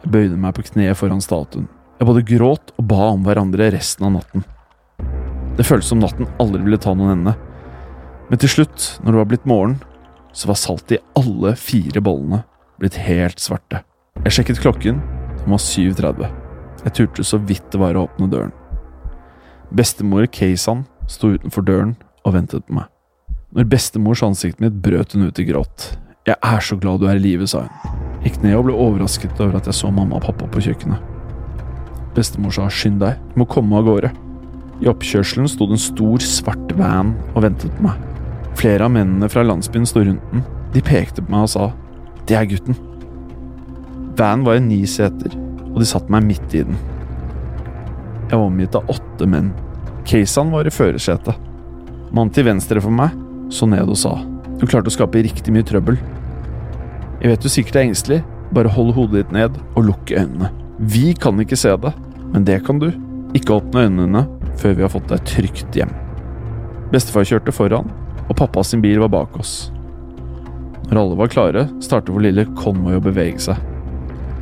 Jeg 0.00 0.10
bøyde 0.10 0.38
meg 0.40 0.56
på 0.56 0.64
kne 0.66 0.90
foran 0.98 1.22
statuen. 1.22 1.68
Jeg 2.00 2.08
både 2.08 2.24
gråt 2.26 2.72
og 2.80 2.88
ba 2.90 3.10
om 3.12 3.22
hverandre 3.26 3.70
resten 3.74 4.08
av 4.08 4.16
natten. 4.16 4.44
Det 5.58 5.66
føltes 5.68 5.92
som 5.92 6.00
natten 6.02 6.28
aldri 6.42 6.62
ville 6.64 6.80
ta 6.80 6.94
noen 6.96 7.18
ende. 7.18 7.36
Men 8.30 8.40
til 8.40 8.50
slutt, 8.50 8.86
når 9.02 9.12
det 9.12 9.20
var 9.20 9.30
blitt 9.30 9.48
morgen, 9.50 9.78
så 10.32 10.50
var 10.50 10.58
saltet 10.58 10.96
i 10.96 11.02
alle 11.18 11.54
fire 11.58 12.02
bollene 12.02 12.42
blitt 12.80 12.96
helt 13.04 13.42
svarte. 13.42 13.82
Jeg 14.24 14.38
sjekket 14.38 14.62
klokken, 14.62 15.02
den 15.42 15.52
var 15.52 15.62
7.30. 15.62 16.30
Jeg 16.86 16.96
turte 16.96 17.26
så 17.26 17.38
vidt 17.44 17.66
det 17.74 17.82
var 17.82 17.98
å 17.98 18.06
åpne 18.08 18.30
døren. 18.32 18.54
Bestemor 19.76 20.24
Keisan 20.32 20.86
sto 21.10 21.34
utenfor 21.36 21.66
døren 21.66 21.98
og 22.24 22.34
ventet 22.36 22.66
på 22.66 22.76
meg. 22.78 22.88
Når 23.56 23.66
bestemors 23.70 24.22
ansikt 24.22 24.60
mitt 24.62 24.76
brøt 24.82 25.16
hun 25.16 25.26
ut 25.26 25.38
i 25.42 25.46
gråt. 25.48 25.90
Jeg 26.28 26.36
er 26.36 26.60
så 26.62 26.76
glad 26.78 27.00
du 27.00 27.08
er 27.10 27.18
i 27.18 27.22
live, 27.22 27.48
sa 27.50 27.64
hun. 27.66 27.96
Gikk 28.22 28.42
ned 28.44 28.58
og 28.58 28.66
ble 28.68 28.76
overrasket 28.76 29.40
over 29.40 29.58
at 29.58 29.66
jeg 29.66 29.78
så 29.78 29.90
mamma 29.90 30.18
og 30.18 30.26
pappa 30.28 30.46
på 30.52 30.62
kjøkkenet. 30.66 31.00
Bestemor 32.14 32.54
sa 32.54 32.68
skynd 32.70 33.00
deg, 33.02 33.18
du 33.32 33.40
må 33.40 33.48
komme 33.48 33.78
av 33.78 33.88
gårde. 33.88 34.12
I 34.80 34.88
oppkjørselen 34.90 35.48
sto 35.50 35.66
det 35.68 35.76
en 35.76 35.82
stor, 35.82 36.22
svart 36.24 36.72
van 36.78 37.14
og 37.34 37.44
ventet 37.44 37.72
på 37.76 37.88
meg. 37.88 37.98
Flere 38.60 38.86
av 38.86 38.94
mennene 38.94 39.28
fra 39.32 39.44
landsbyen 39.46 39.88
sto 39.88 40.04
rundt 40.04 40.32
den. 40.32 40.44
De 40.74 40.82
pekte 40.84 41.24
på 41.24 41.32
meg 41.32 41.48
og 41.48 41.52
sa 41.54 41.70
det 42.28 42.36
er 42.38 42.46
gutten. 42.46 42.76
Van 44.18 44.44
var 44.46 44.60
i 44.60 44.62
ni 44.62 44.84
seter, 44.86 45.32
og 45.72 45.80
de 45.80 45.88
satte 45.88 46.12
meg 46.12 46.26
midt 46.28 46.54
i 46.54 46.62
den. 46.66 46.76
Jeg 48.30 48.36
var 48.36 48.46
omgitt 48.46 48.76
av 48.78 48.90
åtte 48.92 49.26
menn. 49.26 49.48
Keisan 50.06 50.52
var 50.54 50.68
i 50.68 50.72
førersetet. 50.74 51.49
Mannen 52.10 52.34
til 52.34 52.48
venstre 52.48 52.82
for 52.82 52.94
meg 52.94 53.14
så 53.54 53.66
ned 53.70 53.90
og 53.90 53.98
sa 53.98 54.16
du 54.60 54.66
klarte 54.68 54.90
å 54.90 54.92
skape 54.92 55.22
riktig 55.24 55.52
mye 55.54 55.64
trøbbel. 55.64 55.96
Jeg 57.22 57.30
vet 57.30 57.44
du 57.44 57.48
sikkert 57.48 57.78
er 57.80 57.86
engstelig, 57.86 58.18
bare 58.52 58.68
hold 58.68 58.92
hodet 58.92 59.22
ditt 59.22 59.32
ned 59.32 59.56
og 59.72 59.86
lukk 59.86 60.12
øynene. 60.12 60.50
Vi 60.80 61.14
kan 61.16 61.40
ikke 61.40 61.56
se 61.56 61.72
det, 61.80 61.94
men 62.34 62.44
det 62.44 62.58
kan 62.66 62.80
du. 62.82 62.90
Ikke 63.32 63.56
åpne 63.56 63.86
øynene 63.86 64.26
før 64.60 64.76
vi 64.76 64.84
har 64.84 64.92
fått 64.92 65.08
deg 65.08 65.24
trygt 65.28 65.78
hjem. 65.80 65.94
Bestefar 66.92 67.24
kjørte 67.24 67.54
foran, 67.56 67.88
og 68.26 68.36
pappa 68.36 68.64
sin 68.66 68.82
bil 68.84 69.00
var 69.00 69.12
bak 69.14 69.40
oss. 69.40 69.70
Når 70.90 71.00
alle 71.00 71.18
var 71.22 71.32
klare, 71.32 71.64
startet 71.80 72.12
vår 72.12 72.26
lille 72.26 72.46
konvoi 72.58 72.98
å 72.98 73.02
bevege 73.04 73.40
seg. 73.40 73.56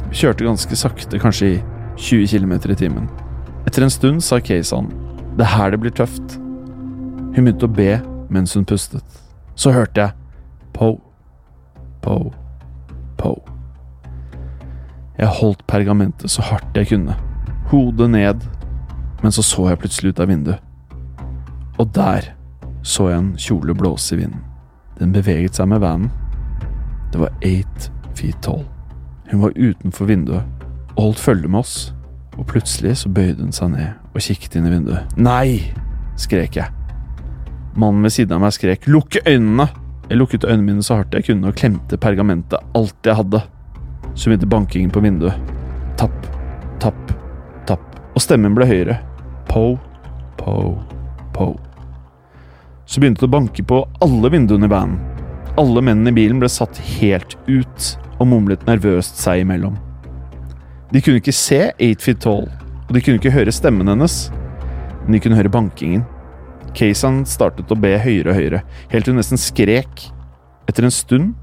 Vi 0.08 0.22
kjørte 0.24 0.48
ganske 0.48 0.80
sakte, 0.82 1.22
kanskje 1.22 1.52
i 1.52 1.56
20 2.00 2.26
km 2.32 2.56
i 2.58 2.78
timen. 2.80 3.08
Etter 3.68 3.86
en 3.86 3.92
stund 3.92 4.24
sa 4.24 4.40
Keisan 4.42 4.90
det 5.38 5.46
er 5.46 5.54
her 5.54 5.70
det 5.70 5.82
blir 5.84 5.94
tøft. 5.94 6.40
Hun 7.38 7.44
begynte 7.46 7.68
å 7.68 7.70
be 7.70 7.92
mens 8.34 8.56
hun 8.56 8.64
pustet. 8.66 9.18
Så 9.54 9.70
hørte 9.70 10.08
jeg 10.08 10.14
po, 10.74 10.96
po, 12.02 12.32
po. 13.14 13.36
Jeg 15.20 15.30
holdt 15.36 15.62
pergamentet 15.70 16.32
så 16.34 16.42
hardt 16.48 16.74
jeg 16.74 16.88
kunne, 16.90 17.14
hodet 17.70 18.08
ned, 18.10 18.42
men 19.22 19.34
så 19.34 19.44
så 19.46 19.68
jeg 19.68 19.78
plutselig 19.84 20.10
ut 20.10 20.22
av 20.24 20.32
vinduet. 20.32 20.64
Og 21.78 21.92
der 21.94 22.32
så 22.82 23.06
jeg 23.12 23.22
en 23.22 23.28
kjole 23.38 23.76
blåse 23.78 24.16
i 24.16 24.18
vinden. 24.24 24.42
Den 24.98 25.14
beveget 25.14 25.60
seg 25.60 25.70
med 25.70 25.84
vanen. 25.84 26.10
Det 27.12 27.20
var 27.22 27.30
eight 27.46 27.86
feet 28.18 28.40
tall. 28.42 28.64
Hun 29.30 29.44
var 29.44 29.54
utenfor 29.54 30.10
vinduet 30.10 30.66
og 30.96 31.04
holdt 31.04 31.22
følge 31.22 31.52
med 31.54 31.62
oss, 31.62 31.92
og 32.34 32.50
plutselig 32.50 32.96
så 33.04 33.14
bøyde 33.14 33.46
hun 33.46 33.54
seg 33.54 33.76
ned 33.76 33.94
og 34.10 34.26
kikket 34.26 34.58
inn 34.58 34.66
i 34.66 34.74
vinduet. 34.74 35.14
Nei! 35.14 35.70
skrek 36.18 36.58
jeg. 36.58 36.77
Mannen 37.78 38.02
ved 38.02 38.12
siden 38.12 38.34
av 38.34 38.42
meg 38.42 38.56
skrek 38.56 38.88
'lukk 38.90 39.20
øynene'. 39.22 39.68
Jeg 40.08 40.18
lukket 40.18 40.44
øynene 40.44 40.64
mine 40.66 40.82
så 40.82 40.98
hardt 40.98 41.14
jeg 41.14 41.28
kunne 41.28 41.50
og 41.50 41.54
klemte 41.54 41.98
pergamentet 42.00 42.58
alt 42.74 43.06
jeg 43.06 43.14
hadde. 43.14 43.42
Så 44.14 44.30
begynte 44.30 44.48
bankingen 44.50 44.90
på 44.90 45.02
vinduet. 45.04 45.36
Tapp, 46.00 46.26
tapp, 46.80 47.12
tapp. 47.68 47.84
Og 48.16 48.24
stemmen 48.24 48.56
ble 48.56 48.66
høyere. 48.66 48.98
Po, 49.46 49.78
po, 50.40 50.78
po. 51.36 51.60
Så 52.86 52.98
begynte 52.98 53.20
det 53.20 53.28
å 53.28 53.36
banke 53.36 53.62
på 53.62 53.82
alle 54.02 54.32
vinduene 54.32 54.66
i 54.66 54.72
vanen. 54.72 54.98
Alle 55.58 55.82
mennene 55.84 56.10
i 56.10 56.18
bilen 56.18 56.40
ble 56.40 56.48
satt 56.48 56.78
helt 56.98 57.36
ut 57.46 57.98
og 58.18 58.26
mumlet 58.26 58.66
nervøst 58.66 59.20
seg 59.20 59.44
imellom. 59.44 59.76
De 60.90 61.02
kunne 61.04 61.20
ikke 61.20 61.36
se 61.36 61.68
Eight 61.78 62.02
Feet 62.02 62.22
Tall, 62.24 62.48
og 62.88 62.94
de 62.94 63.02
kunne 63.04 63.20
ikke 63.20 63.34
høre 63.34 63.52
stemmen 63.52 63.90
hennes, 63.90 64.30
men 65.04 65.14
de 65.14 65.20
kunne 65.20 65.36
høre 65.36 65.52
bankingen. 65.52 66.06
Keisan 66.78 67.24
startet 67.26 67.72
å 67.74 67.78
be 67.78 67.96
høyere 67.98 68.30
og 68.30 68.38
høyere, 68.38 68.62
helt 68.92 69.08
til 69.08 69.16
hun 69.16 69.18
nesten 69.18 69.40
skrek. 69.40 70.04
Etter 70.70 70.86
en 70.86 70.94
stund 70.94 71.34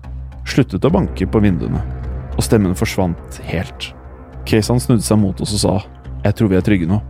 sluttet 0.48 0.86
å 0.88 0.94
banke 0.94 1.28
på 1.28 1.42
vinduene, 1.44 1.82
og 2.38 2.46
stemmen 2.46 2.78
forsvant 2.78 3.42
helt. 3.50 3.90
Keisan 4.48 4.80
snudde 4.80 5.04
seg 5.04 5.20
mot 5.20 5.42
oss 5.44 5.58
og 5.58 5.64
sa 5.66 5.76
jeg 6.26 6.38
tror 6.40 6.50
vi 6.50 6.58
er 6.58 6.64
trygge 6.66 6.88
nå. 6.90 7.02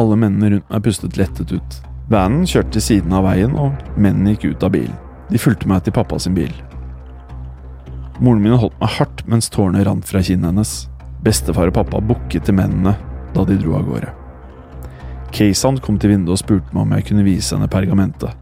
Alle 0.00 0.16
mennene 0.18 0.54
rundt 0.54 0.72
meg 0.72 0.82
pustet 0.86 1.18
lettet 1.20 1.52
ut. 1.54 1.76
Vanen 2.10 2.48
kjørte 2.48 2.74
til 2.76 2.86
siden 2.88 3.14
av 3.14 3.28
veien, 3.28 3.54
og 3.54 3.76
mennene 3.94 4.34
gikk 4.34 4.56
ut 4.56 4.66
av 4.66 4.72
bilen. 4.74 4.96
De 5.30 5.38
fulgte 5.38 5.68
meg 5.70 5.84
til 5.84 5.94
pappa 5.94 6.18
sin 6.18 6.34
bil. 6.34 6.50
Moren 8.18 8.42
min 8.42 8.58
holdt 8.58 8.76
meg 8.80 8.96
hardt 8.98 9.24
mens 9.30 9.52
tårene 9.52 9.84
rant 9.86 10.08
fra 10.08 10.24
kinnet 10.24 10.50
hennes. 10.50 10.74
Bestefar 11.24 11.70
og 11.70 11.78
pappa 11.78 12.02
bukket 12.02 12.48
til 12.48 12.58
mennene 12.58 12.96
da 13.36 13.46
de 13.46 13.60
dro 13.60 13.78
av 13.78 13.88
gårde. 13.88 14.23
Keisan 15.34 15.80
kom 15.82 15.96
til 15.98 16.12
vinduet 16.12 16.36
og 16.36 16.42
spurte 16.44 16.74
meg 16.74 16.84
om 16.84 16.92
jeg 16.94 17.06
kunne 17.08 17.26
vise 17.26 17.56
henne 17.56 17.66
pergamentet. 17.70 18.36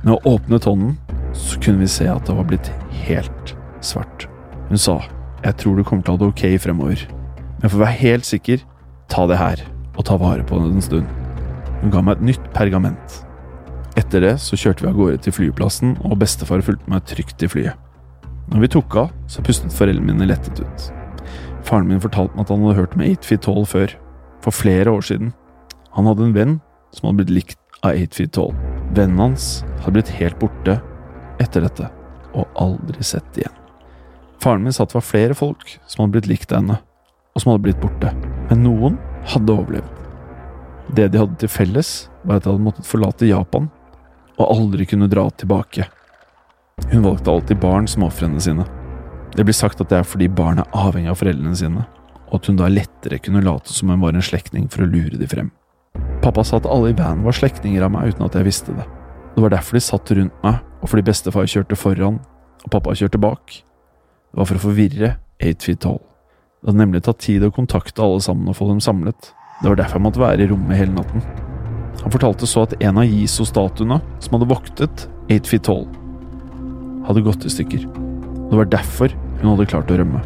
Med 0.00 0.14
å 0.14 0.34
åpne 0.34 0.56
hånden 0.64 0.94
så 1.36 1.58
kunne 1.60 1.82
vi 1.82 1.88
se 1.92 2.06
at 2.08 2.24
det 2.24 2.36
var 2.38 2.46
blitt 2.48 2.70
helt 3.04 3.52
svart. 3.84 4.24
Hun 4.70 4.80
sa 4.80 5.02
jeg 5.44 5.56
tror 5.60 5.76
du 5.76 5.84
kommer 5.84 6.04
til 6.04 6.12
å 6.12 6.16
ha 6.16 6.20
det 6.20 6.28
ok 6.32 6.60
fremover, 6.60 7.02
men 7.60 7.70
for 7.70 7.78
å 7.78 7.82
være 7.82 8.00
helt 8.00 8.28
sikker, 8.28 8.60
ta 9.12 9.26
det 9.28 9.38
her 9.40 9.62
og 9.94 10.04
ta 10.08 10.16
vare 10.20 10.44
på 10.44 10.58
det 10.60 10.70
en 10.72 10.84
stund. 10.84 11.12
Hun 11.80 11.92
ga 11.92 12.02
meg 12.04 12.18
et 12.18 12.26
nytt 12.30 12.50
pergament. 12.56 13.20
Etter 14.00 14.24
det 14.24 14.34
så 14.40 14.56
kjørte 14.60 14.84
vi 14.84 14.90
av 14.90 14.98
gårde 14.98 15.22
til 15.24 15.34
flyplassen, 15.36 15.96
og 16.04 16.18
bestefar 16.20 16.64
fulgte 16.64 16.92
meg 16.92 17.08
trygt 17.08 17.38
til 17.40 17.52
flyet. 17.52 17.88
Når 18.52 18.64
vi 18.64 18.72
tok 18.76 18.96
av, 19.00 19.12
så 19.32 19.44
pustet 19.44 19.74
foreldrene 19.74 20.12
mine 20.12 20.28
lettet 20.28 20.60
ut. 20.60 20.86
Faren 21.64 21.88
min 21.88 22.02
fortalte 22.02 22.36
meg 22.36 22.44
at 22.44 22.52
han 22.52 22.64
hadde 22.64 22.78
hørt 22.80 22.96
om 22.96 23.04
8 23.04 23.28
Feet 23.28 23.44
Tall 23.44 23.66
før, 23.68 23.96
for 24.44 24.56
flere 24.56 24.92
år 24.92 25.04
siden. 25.08 25.32
Han 25.96 26.06
hadde 26.06 26.28
en 26.28 26.36
venn 26.36 26.58
som 26.94 27.08
hadde 27.08 27.22
blitt 27.22 27.34
likt 27.34 27.80
av 27.82 27.96
8 27.96 28.14
Feet 28.16 28.32
Tall. 28.36 28.54
Vennen 28.94 29.18
hans 29.22 29.64
hadde 29.80 29.96
blitt 29.98 30.12
helt 30.18 30.38
borte 30.40 30.80
etter 31.40 31.64
dette, 31.64 31.88
og 32.34 32.60
aldri 32.60 33.02
sett 33.06 33.38
igjen. 33.38 33.54
Faren 34.40 34.64
min 34.64 34.72
sa 34.72 34.84
at 34.84 34.92
det 34.92 34.98
var 35.00 35.06
flere 35.06 35.36
folk 35.36 35.76
som 35.86 36.04
hadde 36.04 36.16
blitt 36.16 36.30
likt 36.30 36.52
av 36.52 36.62
henne, 36.62 36.78
og 37.34 37.42
som 37.42 37.52
hadde 37.52 37.64
blitt 37.66 37.82
borte, 37.82 38.12
men 38.50 38.64
noen 38.64 38.98
hadde 39.32 39.54
overlevd. 39.54 39.96
Det 40.96 41.10
de 41.12 41.20
hadde 41.20 41.38
til 41.38 41.52
felles, 41.52 41.92
var 42.24 42.38
at 42.38 42.46
de 42.46 42.52
hadde 42.52 42.64
måttet 42.64 42.88
forlate 42.88 43.28
Japan, 43.28 43.68
og 44.40 44.48
aldri 44.48 44.86
kunne 44.88 45.10
dra 45.10 45.28
tilbake. 45.30 45.86
Hun 46.90 47.04
valgte 47.04 47.30
alltid 47.30 47.60
barn 47.60 47.86
som 47.90 48.06
ofrene 48.06 48.40
sine. 48.40 48.64
Det 49.36 49.44
blir 49.46 49.54
sagt 49.54 49.82
at 49.82 49.92
det 49.92 50.00
er 50.00 50.08
fordi 50.08 50.30
barn 50.32 50.62
er 50.62 50.76
avhengig 50.76 51.12
av 51.12 51.20
foreldrene 51.20 51.58
sine, 51.58 51.84
og 52.30 52.40
at 52.40 52.48
hun 52.48 52.58
da 52.58 52.70
lettere 52.72 53.20
kunne 53.22 53.44
late 53.44 53.72
som 53.74 53.92
hun 53.92 54.02
var 54.02 54.16
en 54.16 54.24
slektning 54.24 54.66
for 54.72 54.86
å 54.86 54.90
lure 54.90 55.20
de 55.20 55.28
frem. 55.30 55.52
Pappa 56.20 56.44
sa 56.44 56.58
at 56.60 56.68
alle 56.68 56.92
i 56.92 56.96
bandet 56.96 57.24
var 57.24 57.36
slektninger 57.36 57.82
av 57.82 57.92
meg 57.94 58.12
uten 58.12 58.26
at 58.26 58.36
jeg 58.36 58.46
visste 58.46 58.74
det. 58.76 58.84
Det 59.34 59.42
var 59.42 59.54
derfor 59.54 59.78
de 59.78 59.82
satt 59.84 60.12
rundt 60.16 60.44
meg, 60.44 60.60
og 60.80 60.90
fordi 60.92 61.06
bestefar 61.06 61.48
kjørte 61.48 61.78
foran 61.78 62.20
og 62.60 62.72
pappa 62.74 62.94
kjørte 62.96 63.20
bak. 63.20 63.56
Det 64.30 64.40
var 64.40 64.48
for 64.50 64.60
å 64.60 64.64
forvirre 64.68 65.14
Eight 65.40 65.64
Feet 65.64 65.80
Tall. 65.82 66.00
Det 66.60 66.70
hadde 66.70 66.82
nemlig 66.82 67.00
tatt 67.06 67.22
tid 67.24 67.44
å 67.46 67.52
kontakte 67.54 68.04
alle 68.04 68.20
sammen 68.22 68.50
og 68.52 68.58
få 68.58 68.68
dem 68.68 68.82
samlet. 68.84 69.32
Det 69.62 69.70
var 69.70 69.80
derfor 69.80 69.98
jeg 69.98 70.06
måtte 70.06 70.22
være 70.22 70.44
i 70.44 70.50
rommet 70.50 70.76
hele 70.76 70.94
natten. 70.98 71.24
Han 72.02 72.12
fortalte 72.12 72.48
så 72.48 72.66
at 72.66 72.76
en 72.80 73.00
av 73.00 73.08
Jiso-statuene 73.08 73.98
som 74.20 74.36
hadde 74.36 74.50
voktet 74.52 75.06
Eight 75.32 75.48
Feet 75.48 75.64
Tall, 75.68 75.88
hadde 77.08 77.24
gått 77.24 77.48
i 77.48 77.52
stykker. 77.52 77.88
Det 78.50 78.60
var 78.60 78.68
derfor 78.68 79.12
hun 79.40 79.54
hadde 79.54 79.68
klart 79.72 79.90
å 79.90 79.98
rømme. 79.98 80.20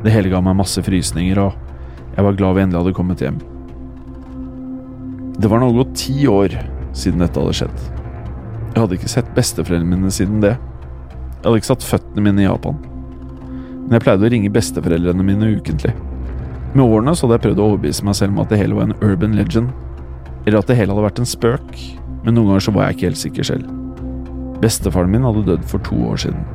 Det 0.00 0.12
hele 0.14 0.32
ga 0.32 0.40
meg 0.40 0.56
masse 0.56 0.80
frysninger, 0.82 1.36
og 1.36 2.16
jeg 2.16 2.24
var 2.24 2.36
glad 2.38 2.56
vi 2.56 2.64
endelig 2.64 2.82
hadde 2.86 2.96
kommet 2.96 3.24
hjem. 3.24 3.40
Det 5.38 5.48
var 5.48 5.60
nå 5.62 5.70
gått 5.76 5.94
ti 6.00 6.26
år 6.28 6.54
siden 6.96 7.22
dette 7.22 7.40
hadde 7.40 7.56
skjedd. 7.60 7.82
Jeg 8.70 8.78
hadde 8.82 8.96
ikke 8.98 9.10
sett 9.10 9.30
besteforeldrene 9.36 9.96
mine 9.96 10.12
siden 10.14 10.42
det. 10.42 10.56
Jeg 10.56 11.44
hadde 11.46 11.60
ikke 11.60 11.70
satt 11.72 11.86
føttene 11.86 12.24
mine 12.24 12.42
i 12.42 12.46
Japan. 12.48 12.78
Men 13.86 13.96
jeg 13.96 14.04
pleide 14.04 14.26
å 14.26 14.30
ringe 14.32 14.52
besteforeldrene 14.54 15.26
mine 15.26 15.52
ukentlig. 15.56 15.94
Med 16.74 16.84
årene 16.84 17.16
så 17.16 17.26
hadde 17.26 17.38
jeg 17.38 17.44
prøvd 17.48 17.62
å 17.62 17.68
overbevise 17.72 18.06
meg 18.06 18.18
selv 18.18 18.36
om 18.36 18.44
at 18.44 18.52
det 18.52 18.60
hele 18.60 18.76
var 18.78 18.86
en 18.86 18.98
urban 19.02 19.34
legend, 19.38 19.72
eller 20.44 20.60
at 20.60 20.70
det 20.70 20.76
hele 20.78 20.94
hadde 20.94 21.06
vært 21.08 21.18
en 21.22 21.28
spøk, 21.28 21.72
men 22.22 22.36
noen 22.36 22.52
ganger 22.52 22.66
så 22.68 22.74
var 22.76 22.86
jeg 22.86 22.98
ikke 22.98 23.08
helt 23.08 23.22
sikker 23.24 23.48
selv. 23.50 23.72
Bestefaren 24.62 25.10
min 25.10 25.26
hadde 25.26 25.46
dødd 25.48 25.66
for 25.66 25.82
to 25.88 25.98
år 26.12 26.20
siden. 26.26 26.46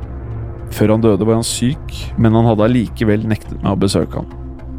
Før 0.74 0.94
han 0.94 1.04
døde 1.04 1.26
var 1.26 1.38
han 1.38 1.46
syk, 1.46 1.92
men 2.16 2.34
han 2.38 2.48
hadde 2.48 2.64
allikevel 2.64 3.26
nektet 3.28 3.60
meg 3.60 3.74
å 3.74 3.82
besøke 3.84 4.22
ham. 4.22 4.32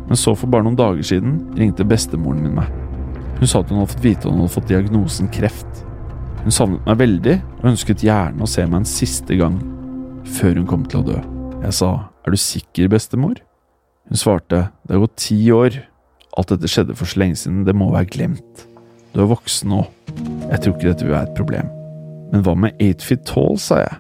Men 0.08 0.20
så 0.20 0.34
for 0.36 0.50
bare 0.52 0.66
noen 0.66 0.80
dager 0.80 1.06
siden 1.06 1.42
ringte 1.60 1.86
bestemoren 1.88 2.42
min 2.44 2.56
meg. 2.58 2.72
Hun 3.38 3.50
sa 3.50 3.62
at 3.62 3.70
hun 3.70 3.82
hadde 3.82 3.94
fått 3.94 4.06
vite 4.06 4.26
at 4.26 4.32
hun 4.32 4.44
hadde 4.44 4.54
fått 4.56 4.70
diagnosen 4.72 5.30
kreft. 5.34 5.84
Hun 6.44 6.54
savnet 6.54 6.86
meg 6.88 7.02
veldig 7.02 7.36
og 7.60 7.68
ønsket 7.74 8.06
gjerne 8.08 8.44
å 8.44 8.50
se 8.50 8.66
meg 8.66 8.82
en 8.82 8.90
siste 8.90 9.38
gang 9.40 9.60
før 10.38 10.58
hun 10.60 10.70
kom 10.70 10.88
til 10.90 11.04
å 11.04 11.08
dø. 11.12 11.20
Jeg 11.64 11.76
sa 11.78 11.92
er 12.28 12.34
du 12.34 12.40
sikker, 12.42 12.90
bestemor? 12.92 13.38
Hun 14.10 14.20
svarte 14.20 14.68
det 14.88 14.96
har 14.96 15.04
gått 15.04 15.20
ti 15.22 15.38
år. 15.54 15.78
Alt 16.38 16.52
dette 16.54 16.70
skjedde 16.72 16.96
for 16.98 17.10
så 17.10 17.22
lenge 17.22 17.40
siden, 17.40 17.64
det 17.68 17.76
må 17.78 17.90
være 17.94 18.12
glemt. 18.14 18.68
Du 19.14 19.22
er 19.24 19.30
voksen 19.32 19.72
nå. 19.72 19.86
Jeg 20.52 20.60
tror 20.62 20.76
ikke 20.76 20.90
dette 20.90 21.08
vil 21.08 21.16
være 21.16 21.30
et 21.30 21.38
problem. 21.40 21.72
Men 22.34 22.44
hva 22.44 22.54
med 22.60 22.84
eight 22.84 23.06
feet 23.06 23.24
tall, 23.30 23.56
sa 23.62 23.80
jeg. 23.82 24.00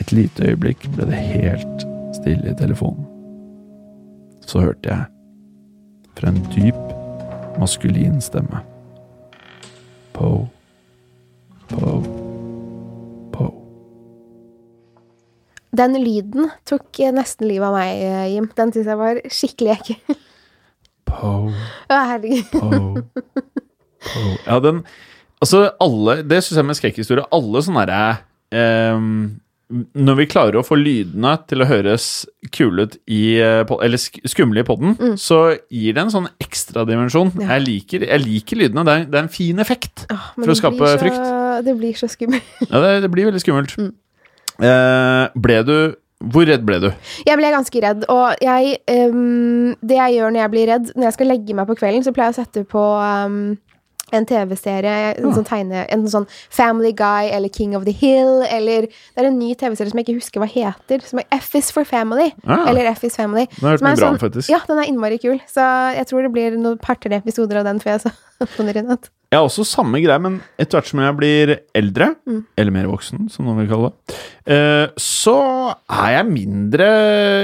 Et 0.00 0.14
lite 0.16 0.48
øyeblikk 0.48 0.86
ble 0.94 1.06
det 1.10 1.20
helt 1.20 1.84
stille 2.16 2.50
i 2.50 2.56
telefonen. 2.58 3.04
Så 4.48 4.64
hørte 4.64 4.88
jeg, 4.90 5.06
fra 6.16 6.32
en 6.32 6.40
dyp, 6.54 6.89
maskulin 7.60 8.20
stemme. 8.24 8.62
Po. 10.16 10.48
Po. 11.68 12.00
Po. 13.34 13.46
Den 15.76 15.98
lyden 16.02 16.50
tok 16.68 16.98
eh, 17.00 17.12
nesten 17.14 17.48
livet 17.48 17.68
av 17.68 17.76
meg, 17.76 18.00
eh, 18.04 18.24
Jim. 18.34 18.48
Den 18.56 18.74
syns 18.74 18.90
jeg 18.90 19.00
var 19.00 19.22
skikkelig 19.30 19.76
ekkel. 19.76 20.18
Po. 21.10 21.36
Å, 21.90 22.00
herregud. 22.14 22.50
Po. 22.54 23.40
Po. 24.00 24.26
Ja, 24.46 24.58
den 24.64 24.84
Altså, 25.40 25.70
alle 25.80 26.18
Det 26.28 26.42
syns 26.44 26.58
jeg 26.58 26.66
med 26.68 26.76
skrekkhistorie. 26.76 27.24
Alle 27.32 27.62
sånne 27.64 27.86
derre 27.88 28.10
ehm, 28.52 29.12
Når 29.70 30.16
vi 30.18 30.26
klarer 30.30 30.58
å 30.58 30.64
få 30.66 30.78
lydene 30.80 31.36
til 31.46 31.62
å 31.62 31.68
høres 31.70 32.06
kule 32.50 32.88
ut 32.88 32.96
i 33.06 33.38
eh, 33.38 33.72
Eller 33.84 34.00
skumle 34.00 34.64
i 34.64 34.66
poden, 34.66 34.96
så 35.20 35.54
gir 35.70 35.94
det 35.94 36.02
en 36.02 36.12
sånn 36.12 36.28
ekstradimensjon. 36.42 37.30
Mm. 37.36 37.44
Ja. 37.44 37.54
Jeg, 37.54 37.66
liker, 37.68 38.06
jeg 38.08 38.24
liker 38.24 38.62
lydene. 38.64 38.84
Det 38.86 38.96
er, 38.96 39.08
det 39.12 39.20
er 39.20 39.26
en 39.28 39.32
fin 39.32 39.62
effekt 39.62 40.06
Men 40.10 40.42
for 40.42 40.54
å 40.54 40.58
skape 40.58 40.92
så, 40.94 41.00
frykt. 41.00 41.32
Det 41.66 41.76
blir 41.78 41.98
så 41.98 42.10
skummelt. 42.10 42.54
Ja, 42.66 42.82
det, 42.82 42.94
det 43.06 43.12
blir 43.14 43.30
veldig 43.30 43.42
skummelt. 43.42 43.76
Mm. 43.78 43.92
Eh, 44.60 45.24
ble 45.40 45.58
du 45.64 45.76
Hvor 46.20 46.44
redd 46.48 46.66
ble 46.68 46.76
du? 46.82 46.90
Jeg 47.24 47.38
ble 47.40 47.52
ganske 47.54 47.80
redd, 47.80 48.04
og 48.12 48.42
jeg 48.44 48.76
um, 49.08 49.72
Det 49.80 49.96
jeg 49.96 50.18
gjør 50.18 50.34
når 50.34 50.42
jeg 50.42 50.52
blir 50.52 50.70
redd, 50.74 50.92
når 50.96 51.08
jeg 51.08 51.16
skal 51.16 51.32
legge 51.32 51.56
meg 51.56 51.70
på 51.70 51.78
kvelden, 51.80 52.04
så 52.04 52.12
pleier 52.16 52.32
jeg 52.32 52.36
å 52.36 52.40
sette 52.42 52.64
på 52.68 52.82
ehm, 53.00 53.54
en 54.12 54.26
TV-serie, 54.26 55.14
en 55.18 55.34
sånn 55.34 55.44
tegne 55.46 55.84
En 55.92 56.06
sånn 56.10 56.26
Family 56.50 56.92
Guy 56.92 57.30
eller 57.30 57.48
King 57.48 57.76
of 57.76 57.84
the 57.84 57.92
Hill 57.92 58.42
eller 58.48 58.86
Det 58.88 59.16
er 59.22 59.28
en 59.30 59.38
ny 59.38 59.54
TV-serie 59.54 59.90
som 59.90 59.98
jeg 59.98 60.06
ikke 60.08 60.18
husker 60.18 60.40
hva 60.42 60.48
heter, 60.50 61.00
som 61.06 61.18
er 61.22 61.26
F 61.38 61.54
is 61.54 61.70
for 61.70 61.84
Family. 61.84 62.30
Ah. 62.46 62.66
Eller 62.70 62.90
F 62.92 63.04
is 63.04 63.16
Family. 63.16 63.46
Den 63.58 63.68
har 63.68 63.76
hørt 63.76 63.82
mye 63.86 63.96
bra 63.96 64.08
om, 64.10 64.16
sånn- 64.16 64.24
faktisk. 64.24 64.50
Ja, 64.50 64.60
den 64.66 64.78
er 64.78 64.88
innmari 64.90 65.18
kul. 65.22 65.38
Så 65.48 65.62
jeg 65.96 66.06
tror 66.10 66.22
det 66.22 66.32
blir 66.32 66.56
noen 66.58 66.78
par-tre 66.78 67.16
episoder 67.22 67.58
av 67.62 67.64
den 67.64 67.80
før 67.80 67.98
jeg 67.98 68.12
sovner 68.56 68.76
i 68.82 68.82
natt. 68.82 69.10
Jeg 69.30 69.38
har 69.38 69.46
også 69.46 69.62
samme 69.62 70.00
greie, 70.02 70.18
men 70.18 70.40
etter 70.58 70.80
hvert 70.80 70.88
som 70.90 70.98
jeg 71.04 71.14
blir 71.14 71.50
eldre, 71.78 72.16
Mm. 72.26 72.40
eller 72.58 72.72
mer 72.74 72.88
voksen, 72.90 73.28
som 73.30 73.46
noen 73.46 73.60
vil 73.60 73.68
kalle 73.70 73.90
det, 73.92 74.16
eh, 74.50 74.88
så 74.98 75.36
er 75.88 76.08
jeg 76.16 76.26
mindre 76.26 76.88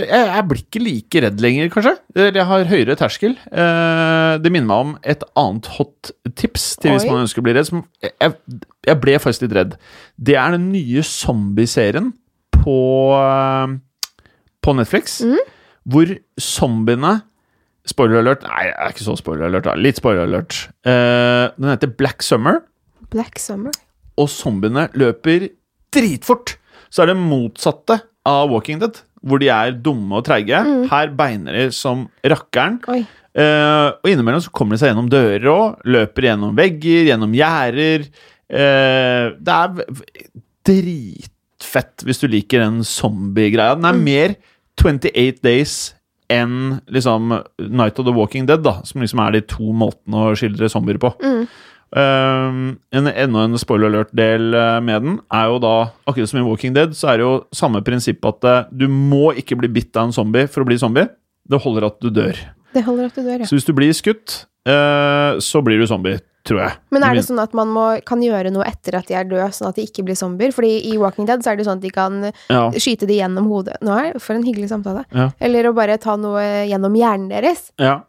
jeg, 0.03 0.27
jeg 0.35 0.49
blir 0.49 0.63
ikke 0.65 0.83
like 0.83 1.23
redd 1.23 1.41
lenger, 1.41 1.71
kanskje. 1.71 1.93
Eller 2.17 2.33
jeg 2.41 2.47
har 2.51 2.65
høyere 2.73 2.97
terskel. 2.99 3.37
Eh, 3.53 4.39
det 4.43 4.51
minner 4.51 4.67
meg 4.67 4.83
om 4.83 4.99
et 5.05 5.23
annet 5.37 5.67
hot 5.79 6.11
tips 6.35 6.77
til 6.83 6.91
hvis 6.91 7.05
Oi. 7.07 7.11
man 7.13 7.23
ønsker 7.23 7.39
å 7.39 7.47
bli 7.47 7.55
redd. 7.55 7.67
Som, 7.71 7.85
jeg, 8.03 8.35
jeg 8.91 9.01
ble 9.01 9.15
faktisk 9.23 9.43
litt 9.47 9.55
redd. 9.55 9.77
Det 10.19 10.35
er 10.35 10.51
den 10.59 10.73
nye 10.73 11.03
zombieserien 11.07 12.13
på, 12.51 12.79
eh, 13.15 13.79
på 14.61 14.75
Netflix, 14.75 15.21
Mm. 15.23 15.39
hvor 15.87 16.19
zombiene 16.41 17.23
Spoiler 17.87 18.19
alert. 18.23 18.43
Nei, 18.47 18.65
det 18.69 18.75
er 18.83 18.95
ikke 18.95 19.05
så 19.07 19.15
spoiler 19.19 19.47
alert. 19.49 19.67
Da. 19.69 19.75
Litt 19.79 20.01
spoiler 20.01 20.27
alert. 20.27 20.57
Eh, 20.87 21.47
den 21.57 21.71
heter 21.71 21.93
Black 21.97 22.23
Summer, 22.27 22.61
Black 23.13 23.39
Summer. 23.39 23.71
og 24.19 24.29
zombiene 24.33 24.89
løper 24.99 25.49
dritfort. 25.95 26.57
Så 26.91 27.03
er 27.05 27.13
det 27.13 27.19
motsatte 27.21 28.01
av 28.27 28.51
Walking 28.51 28.81
Dead, 28.83 28.99
hvor 29.27 29.39
de 29.43 29.49
er 29.55 29.71
dumme 29.83 30.19
og 30.19 30.25
treige. 30.27 30.59
Her 30.91 31.13
beiner 31.19 31.53
de 31.55 31.69
som 31.75 32.09
rakkeren. 32.25 32.81
Oi. 32.91 33.05
Eh, 33.37 33.89
og 34.03 34.09
innimellom 34.09 34.41
så 34.41 34.51
kommer 34.55 34.75
de 34.77 34.81
seg 34.81 34.91
gjennom 34.95 35.11
dører 35.13 35.47
òg. 35.53 35.83
Løper 35.85 36.31
gjennom 36.31 36.57
vegger, 36.57 37.05
gjennom 37.11 37.35
gjerder. 37.37 38.07
Eh, 38.49 39.31
det 39.37 39.57
er 39.61 40.03
dritfett 40.67 42.05
hvis 42.07 42.23
du 42.23 42.29
liker 42.31 42.65
den 42.65 42.81
zombie-greia. 42.87 43.77
Den 43.79 43.89
er 43.91 44.01
mer 44.01 44.35
28 44.81 45.43
Days 45.45 45.77
enn 46.33 46.81
liksom 46.93 47.31
Night 47.63 48.01
of 48.01 48.07
the 48.09 48.15
Walking 48.15 48.49
Dead, 48.49 48.63
da, 48.65 48.81
som 48.87 49.03
liksom 49.03 49.23
er 49.25 49.37
de 49.37 49.45
to 49.47 49.73
måtene 49.77 50.29
å 50.29 50.37
skildre 50.39 50.71
zombier 50.73 51.01
på. 51.03 51.13
Um, 51.97 52.77
en, 52.91 53.07
enda 53.07 53.45
en 53.47 53.59
spoiler 53.63 53.93
alert-del 53.93 54.51
eh, 54.59 54.79
med 54.83 55.05
den 55.05 55.19
er 55.33 55.53
jo 55.53 55.61
da, 55.63 55.75
akkurat 56.11 56.33
som 56.33 56.41
i 56.41 56.45
Walking 56.45 56.75
Dead, 56.75 56.97
så 56.99 57.13
er 57.13 57.21
det 57.21 57.25
jo 57.25 57.35
samme 57.55 57.81
prinsipp 57.87 58.27
at 58.27 58.45
eh, 58.45 58.65
du 58.75 58.89
må 58.91 59.31
ikke 59.39 59.59
bli 59.61 59.71
bitt 59.79 59.95
av 59.95 60.09
en 60.09 60.17
zombie 60.17 60.51
for 60.51 60.65
å 60.65 60.69
bli 60.69 60.81
zombie. 60.83 61.07
Det 61.47 61.63
holder 61.63 61.87
at 61.87 62.01
du 62.03 62.11
dør. 62.11 62.43
Det 62.75 62.83
holder 62.85 63.07
at 63.07 63.17
du 63.17 63.23
dør, 63.23 63.39
ja. 63.39 63.47
Så 63.49 63.55
hvis 63.55 63.69
du 63.69 63.73
blir 63.79 63.95
skutt, 63.95 64.43
uh, 64.69 65.39
så 65.39 65.63
blir 65.65 65.79
du 65.79 65.87
zombie, 65.89 66.19
tror 66.47 66.61
jeg. 66.63 66.77
Men 66.95 67.05
er 67.07 67.19
det 67.19 67.25
sånn 67.27 67.41
at 67.43 67.53
man 67.59 67.69
må, 67.75 67.85
kan 68.07 68.23
gjøre 68.23 68.53
noe 68.55 68.65
etter 68.69 68.97
at 69.01 69.09
de 69.11 69.17
er 69.19 69.27
døde, 69.29 69.49
sånn 69.57 69.69
at 69.73 69.77
de 69.79 69.85
ikke 69.89 70.05
blir 70.07 70.17
zombier? 70.19 70.55
Fordi 70.55 70.73
i 70.93 70.97
Walking 71.01 71.27
Dead 71.29 71.43
så 71.45 71.53
er 71.53 71.59
det 71.61 71.67
sånn 71.69 71.81
at 71.81 71.85
de 71.85 71.91
kan 71.95 72.21
Ja. 72.49 72.65
skyte 72.79 73.07
de 73.09 73.19
gjennom 73.21 73.49
hodet. 73.51 73.77
Nå 73.83 73.93
er 73.99 74.19
For 74.23 74.35
en 74.39 74.45
hyggelig 74.47 74.71
samtale. 74.71 75.05
Ja. 75.13 75.31
Eller 75.41 75.69
å 75.71 75.75
bare 75.77 75.99
ta 75.99 76.17
noe 76.17 76.43
gjennom 76.71 76.95
hjernen 76.97 77.29
deres. 77.35 77.71
Ja. 77.79 78.01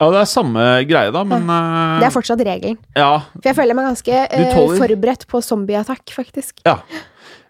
ja, 0.00 0.10
det 0.10 0.20
er 0.20 0.30
samme 0.30 0.64
greie, 0.86 1.10
da, 1.14 1.24
men 1.24 1.46
ja. 1.46 1.98
Det 2.02 2.06
er 2.10 2.14
fortsatt 2.14 2.42
regelen. 2.46 2.78
Ja. 2.94 3.20
For 3.38 3.50
jeg 3.50 3.56
føler 3.58 3.74
meg 3.78 3.88
ganske 3.90 4.22
eh, 4.30 4.54
forberedt 4.78 5.26
på 5.30 5.42
zombieattakk, 5.42 6.04
faktisk. 6.14 6.60
ja. 6.66 6.80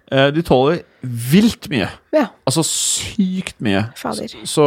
Eh, 0.06 0.28
de 0.30 0.42
tåler 0.46 0.84
vilt 1.02 1.66
mye. 1.72 1.88
Ja. 2.14 2.28
Altså 2.46 2.62
sykt 2.62 3.56
mye. 3.58 3.88
Fader. 3.98 4.28
Så, 4.28 4.46
så 4.46 4.66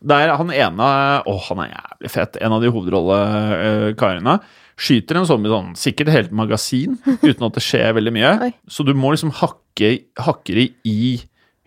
um, 0.00 0.08
det 0.08 0.16
er 0.16 0.32
han 0.40 0.52
ene 0.54 0.90
Å, 1.28 1.36
han 1.48 1.62
er 1.64 1.72
jævlig 1.74 2.12
fet. 2.14 2.38
En 2.40 2.56
av 2.56 2.64
de 2.64 2.72
hovedrollekarene. 2.72 4.38
Skyter 4.80 5.18
en 5.20 5.26
zombie 5.28 5.52
sånn, 5.52 5.74
sikkert 5.76 6.08
helt 6.14 6.30
magasin, 6.32 6.94
uten 7.20 7.44
at 7.44 7.56
det 7.58 7.60
skjer 7.60 7.92
veldig 7.98 8.12
mye. 8.16 8.30
Oi. 8.46 8.52
Så 8.64 8.86
du 8.88 8.94
må 8.96 9.10
liksom 9.12 9.32
hakke, 9.36 9.90
hakke 10.24 10.56
de 10.56 10.64
i 10.88 11.02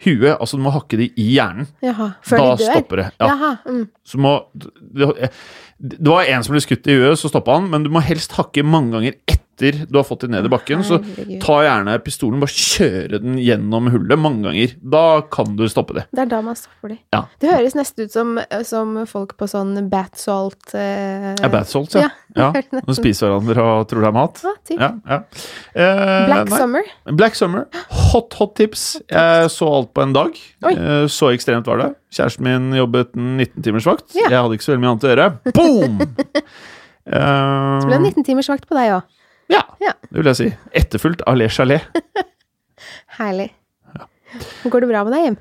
huet. 0.03 0.33
Altså 0.33 0.57
du 0.57 0.63
må 0.65 0.73
hakke 0.73 0.97
de 0.99 1.11
i 1.19 1.27
hjernen. 1.35 1.69
Jaha. 1.85 2.09
Før 2.25 2.41
da 2.41 2.47
de 2.49 2.63
dør? 2.63 2.73
stopper 2.73 3.03
det. 3.03 3.07
Ja. 3.21 3.29
Jaha. 3.29 3.51
Mm. 3.69 3.83
Så 4.09 4.21
må, 4.25 4.33
det, 4.57 5.29
det 5.83 6.09
var 6.09 6.29
en 6.33 6.45
som 6.45 6.55
ble 6.55 6.63
skutt 6.65 6.89
i 6.89 6.97
huet, 6.97 7.19
så 7.19 7.31
stoppa 7.31 7.59
han, 7.59 7.69
men 7.69 7.85
du 7.85 7.91
må 7.93 8.03
helst 8.03 8.33
hakke 8.39 8.65
mange 8.65 8.95
ganger 8.97 9.17
etter 9.21 9.42
du 9.61 9.97
har 9.97 10.03
fått 10.07 10.25
det 10.25 10.31
ned 10.33 10.45
i 10.47 10.51
bakken. 10.51 10.83
Så 10.85 10.99
ta 11.43 11.57
gjerne 11.65 11.97
pistolen, 12.03 12.41
bare 12.43 12.53
kjøre 12.53 13.19
den 13.23 13.37
gjennom 13.41 13.89
hullet 13.93 14.19
mange 14.19 14.47
ganger. 14.47 14.75
Da 14.81 15.03
kan 15.33 15.55
du 15.59 15.65
stoppe 15.71 15.97
det. 15.97 16.05
Det 16.11 16.25
er 16.25 16.31
da 16.31 16.41
man 16.45 16.57
stopper 16.59 16.93
de. 16.95 16.99
Ja. 17.13 17.23
Det 17.41 17.51
høres 17.51 17.77
nesten 17.77 18.07
ut 18.07 18.15
som, 18.15 18.35
som 18.67 18.95
folk 19.09 19.35
på 19.39 19.47
sånn 19.49 19.75
bat 19.91 20.17
salt 20.19 20.73
eh, 20.77 21.33
Ja, 21.39 21.49
bat 21.53 21.69
salt, 21.69 21.95
ja. 21.97 22.09
Ja. 22.35 22.49
ja. 22.55 22.81
De 22.81 22.95
spiser 22.97 23.29
hverandre 23.29 23.63
og 23.63 23.87
tror 23.91 24.03
det 24.05 24.09
er 24.09 24.15
mat. 24.15 24.43
Ja. 24.73 24.89
Ja. 25.05 25.19
Eh, 25.73 26.25
Black 26.29 26.49
nei. 26.49 26.59
Summer. 26.59 26.93
Black 27.19 27.37
Summer. 27.39 27.67
Hot, 28.11 28.33
hot 28.39 28.55
tips. 28.59 28.87
Jeg 29.11 29.51
så 29.53 29.69
alt 29.69 29.93
på 29.93 30.05
en 30.05 30.15
dag. 30.15 30.39
Oi. 30.65 30.73
Eh, 30.73 31.05
Så 31.13 31.29
ekstremt 31.33 31.67
var 31.69 31.81
det. 31.81 31.91
Kjæresten 32.13 32.45
min 32.45 32.73
jobbet 32.77 33.13
19-timersvakt. 33.17 34.13
Ja. 34.17 34.29
Jeg 34.29 34.39
hadde 34.39 34.57
ikke 34.57 34.65
så 34.67 34.73
veldig 34.73 34.83
mye 34.83 34.93
annet 34.93 35.05
å 35.07 35.11
gjøre. 35.13 35.27
Boom! 35.57 35.99
uh, 37.09 37.79
Så 37.81 37.89
ble 37.89 37.97
det 37.97 38.13
19 38.13 38.27
timers 38.27 38.49
vakt 38.51 38.67
på 38.69 38.77
deg 38.77 38.97
òg. 38.99 39.07
Ja, 39.51 39.63
Ja. 39.81 39.93
det 40.09 40.19
vil 40.21 40.29
jeg 40.31 40.39
si. 40.39 40.49
Etterfulgt 40.83 41.23
av 41.27 41.35
Le 41.39 41.49
Chalet. 41.49 41.81
Herlig. 43.19 43.49
Går 44.69 44.81
det 44.85 44.89
bra 44.89 45.03
med 45.05 45.13
deg, 45.13 45.25
Jim? 45.27 45.35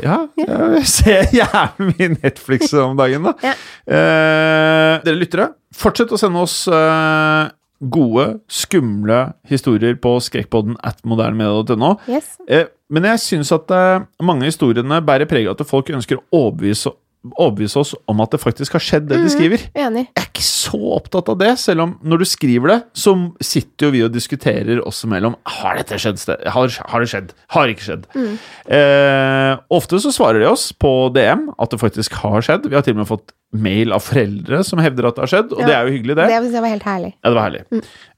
Ja, 0.00 0.16
jeg 0.38 0.84
ser 0.88 1.26
jævlig 1.34 1.88
mye 1.98 2.08
Netflix 2.22 2.70
om 2.78 2.94
dagen, 2.98 3.26
da. 3.26 3.32
Ja. 3.50 3.54
Eh, 3.90 4.94
dere 5.04 5.18
lyttere, 5.18 5.48
fortsett 5.76 6.12
å 6.14 6.18
sende 6.20 6.40
oss 6.44 6.62
eh, 6.70 7.50
gode, 7.92 8.26
skumle 8.52 9.18
historier 9.50 9.96
på 10.00 10.14
skrekkpodden 10.24 10.78
at 10.86 11.02
modernmedia.no. 11.08 11.96
Yes. 12.08 12.36
Eh, 12.48 12.68
men 12.90 13.08
jeg 13.10 13.22
syns 13.26 13.52
at 13.56 13.70
eh, 13.74 14.06
mange 14.24 14.46
av 14.46 14.52
historiene 14.52 15.02
bærer 15.04 15.28
preg 15.30 15.48
av 15.50 15.58
at 15.58 15.68
folk 15.68 15.90
ønsker 15.96 16.20
å 16.22 16.24
overbevise, 16.46 16.94
overbevise 17.36 17.78
oss 17.80 17.92
om 18.08 18.22
at 18.24 18.32
det 18.32 18.40
faktisk 18.40 18.76
har 18.76 18.84
skjedd, 18.84 19.08
det 19.10 19.18
de 19.20 19.32
skriver. 19.32 19.64
Enig. 19.76 20.06
Jeg 20.08 20.22
er 20.22 20.28
ikke 20.30 20.46
så 20.46 20.80
opptatt 20.96 21.28
av 21.32 21.38
det, 21.40 21.50
selv 21.60 21.84
om 21.84 21.94
når 22.06 22.22
du 22.22 22.28
skriver 22.28 22.72
det, 22.72 22.78
så 22.96 23.14
sitter 23.44 23.88
jo 23.88 23.94
vi 23.96 24.04
og 24.06 24.14
diskuterer 24.14 24.80
oss 24.88 25.02
imellom. 25.04 25.36
Har 25.58 25.80
dette 25.80 25.98
skjedd? 26.00 26.22
Har, 26.48 26.78
har 26.92 27.04
det 27.04 27.10
skjedd? 27.12 27.34
Har 27.56 27.72
ikke 27.72 27.86
skjedd? 27.88 28.08
Eh, 28.16 29.52
ofte 29.76 30.00
så 30.00 30.14
svarer 30.14 30.40
de 30.44 30.48
oss 30.48 30.70
på 30.72 30.94
DM 31.16 31.48
at 31.60 31.74
det 31.74 31.82
faktisk 31.82 32.16
har 32.22 32.40
skjedd. 32.46 32.70
Vi 32.70 32.78
har 32.78 32.86
til 32.86 32.96
og 32.96 33.02
med 33.02 33.10
fått 33.10 33.34
mail 33.52 33.90
av 33.92 34.04
foreldre 34.06 34.60
som 34.66 34.78
hevder 34.78 35.08
at 35.08 35.16
det 35.16 35.22
har 35.24 35.30
skjedd, 35.32 35.52
og 35.56 35.60
Ja. 35.60 35.66
det 35.66 35.74
er 35.74 35.86
jo 35.88 35.94
hyggelig, 35.96 36.16
det. 36.16 36.26
Det 36.30 36.52
jeg 36.52 36.62
var 36.62 36.70
helt 36.70 36.86
herlig. 36.86 37.10
Ja, 37.18 37.30
det 37.30 37.34
var 37.34 37.48
herlig. 37.50 37.62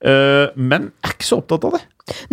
Eh, 0.04 0.50
men 0.56 0.82
jeg 0.82 1.08
er 1.08 1.14
ikke 1.16 1.28
så 1.30 1.38
opptatt 1.40 1.64
av 1.64 1.72
det. 1.78 1.82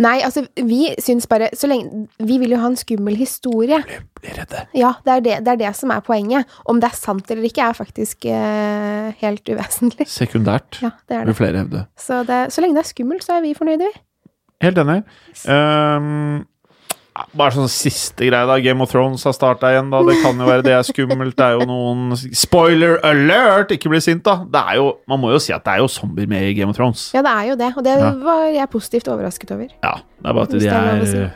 Nei, 0.02 0.20
altså, 0.26 0.42
vi 0.56 0.94
syns 0.98 1.28
bare 1.30 1.48
så 1.54 1.68
lenge, 1.70 2.08
Vi 2.18 2.38
vil 2.42 2.50
jo 2.50 2.58
ha 2.58 2.66
en 2.66 2.76
skummel 2.76 3.16
historie. 3.16 3.78
Blir 4.20 4.34
redde. 4.36 4.66
Ja, 4.74 4.94
det 5.06 5.12
er 5.14 5.20
det, 5.20 5.44
det 5.46 5.52
er 5.54 5.56
det 5.62 5.76
som 5.76 5.90
er 5.94 6.00
poenget. 6.00 6.44
Om 6.66 6.80
det 6.82 6.90
er 6.90 6.96
sant 6.98 7.30
eller 7.30 7.46
ikke, 7.48 7.62
er 7.70 7.78
faktisk 7.78 8.26
uh, 8.26 9.12
helt 9.22 9.48
uvesentlig. 9.48 10.08
Sekundært, 10.10 10.82
Ja, 10.82 10.90
det 11.08 11.16
er 11.16 11.24
vil 11.24 11.34
flere 11.38 11.62
hevde. 11.62 11.86
Så, 11.96 12.24
det, 12.26 12.52
så 12.52 12.60
lenge 12.60 12.74
det 12.74 12.84
er 12.84 12.90
skummelt, 12.90 13.24
så 13.24 13.38
er 13.38 13.42
vi 13.46 13.54
fornøyde, 13.54 13.86
vi. 13.86 14.00
Helt 14.60 14.76
enig. 14.82 15.04
Ja, 15.46 16.42
bare 17.36 17.50
sånn 17.52 17.68
siste 17.68 18.24
greie, 18.28 18.46
da. 18.46 18.56
Game 18.62 18.80
of 18.84 18.90
Thrones 18.92 19.24
har 19.26 19.32
starta 19.36 19.66
igjen, 19.74 19.90
da. 19.92 19.98
Det 20.06 20.16
kan 20.22 20.38
jo 20.38 20.46
være 20.46 20.62
det 20.64 20.72
er 20.76 20.82
skummelt. 20.86 21.36
Det 21.36 21.44
er 21.46 21.52
jo 21.58 21.64
noen 21.68 22.14
Spoiler 22.16 22.98
alert! 23.04 23.70
Ikke 23.74 23.90
bli 23.92 24.00
sint, 24.00 24.22
da. 24.24 24.36
Det 24.44 24.60
er 24.62 24.74
jo, 24.80 24.86
man 25.10 25.20
må 25.20 25.30
jo 25.34 25.38
si 25.42 25.52
at 25.52 25.64
det 25.66 25.72
er 25.74 25.78
jo 25.82 25.88
zombier 25.90 26.28
med 26.30 26.42
i 26.48 26.54
Game 26.54 26.70
of 26.70 26.76
Thrones. 26.78 27.10
Ja, 27.16 27.22
det 27.26 27.32
er 27.34 27.44
jo 27.50 27.56
det, 27.60 27.72
og 27.76 27.82
det 27.84 27.94
Ja. 27.98 28.10
var 28.24 28.44
jeg 28.54 28.70
positivt 28.70 29.08
overrasket 29.08 29.50
over. 29.56 29.68
Ja, 29.82 29.94
det 30.22 30.28
er 30.28 30.32
bare 30.32 30.42
at 30.42 30.50
de 30.50 30.68
er 30.68 31.04
si. 31.06 31.16
eh, 31.18 31.30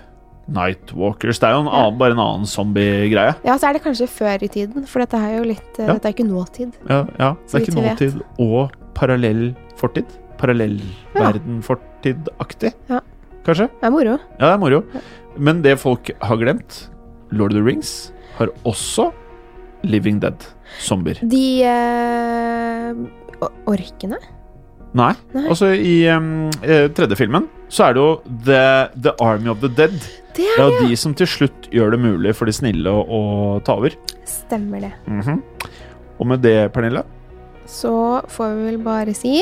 Nightwalkers. 0.47 1.39
Det 1.41 1.49
er 1.49 1.53
jo 1.57 1.61
en 1.64 1.68
annen, 1.72 1.97
bare 1.99 2.11
en 2.12 2.18
annen 2.20 2.45
zombie-greie. 2.47 3.35
Ja, 3.45 3.57
så 3.57 3.66
er 3.68 3.72
det 3.79 3.83
kanskje 3.83 4.07
før 4.12 4.43
i 4.45 4.49
tiden, 4.49 4.85
for 4.87 4.99
dette 5.01 5.16
er 5.16 5.39
jo 5.39 5.45
litt 5.49 5.79
eh, 5.81 5.87
Ja. 5.87 5.93
Dette 5.95 6.07
er 6.11 6.12
ikke 6.12 6.29
nåtid. 6.29 6.72
Ja, 6.89 7.05
ja. 7.18 7.33
Det 7.49 7.55
er 7.55 7.61
ikke 7.64 7.75
nåtid 7.81 8.20
og 8.39 8.70
parallell 8.95 9.55
fortid. 9.81 10.05
parallellverden-fortid-aktig. 10.39 12.72
Ja. 12.91 13.01
Kanskje? 13.45 13.66
Det 13.81 13.85
er 13.89 13.93
moro. 13.93 14.14
Ja, 14.39 14.47
det 14.47 14.53
er 14.55 14.59
moro. 14.62 14.79
Men 15.39 15.62
det 15.64 15.76
folk 15.82 16.11
har 16.22 16.37
glemt, 16.41 16.89
Lord 17.35 17.53
of 17.53 17.59
the 17.59 17.64
Rings, 17.64 18.12
har 18.39 18.49
også 18.64 19.11
Living 19.85 20.20
Dead. 20.22 20.45
Zombier. 20.80 21.18
De 21.28 21.62
eh, 21.68 22.95
orkene? 23.68 24.18
Nei. 24.95 25.12
Nei. 25.35 25.45
Altså, 25.51 25.72
i 25.74 26.07
um, 26.14 26.49
tredje 26.95 27.16
filmen 27.18 27.49
så 27.68 27.89
er 27.89 27.97
det 27.97 28.03
jo 28.05 28.11
The, 28.47 28.61
the 29.03 29.12
Army 29.22 29.51
of 29.51 29.59
the 29.62 29.68
Dead. 29.74 29.97
Det 30.35 30.37
Det 30.37 30.47
er 30.59 30.62
er 30.64 30.70
jo 30.70 30.89
de 30.89 30.97
som 30.99 31.14
til 31.14 31.26
slutt 31.30 31.68
gjør 31.74 31.95
det 31.95 32.01
mulig 32.03 32.32
for 32.35 32.47
de 32.51 32.55
snille 32.55 32.91
å, 32.91 33.03
å 33.07 33.20
ta 33.66 33.76
over. 33.78 33.95
Stemmer 34.26 34.80
det. 34.87 34.93
Mhm. 35.11 35.43
Og 36.18 36.26
med 36.30 36.43
det, 36.47 36.70
Pernille 36.74 37.03
Så 37.66 37.91
får 38.30 38.53
vi 38.55 38.64
vel 38.70 38.78
bare 38.87 39.14
si 39.18 39.41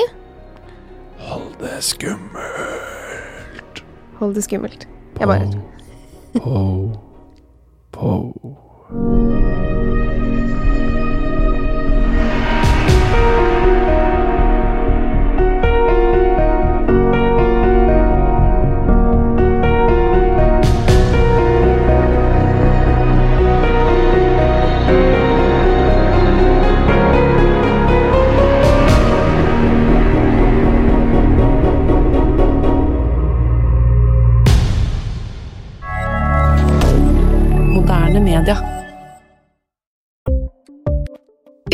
Hold 1.28 1.52
det 1.60 1.76
skummelt. 1.84 3.82
hold 4.18 4.34
det 4.34 4.42
skummelt. 4.46 4.86
Jeg 5.20 5.28
bare 5.28 5.46
Po, 6.32 6.88
po. 7.90 8.32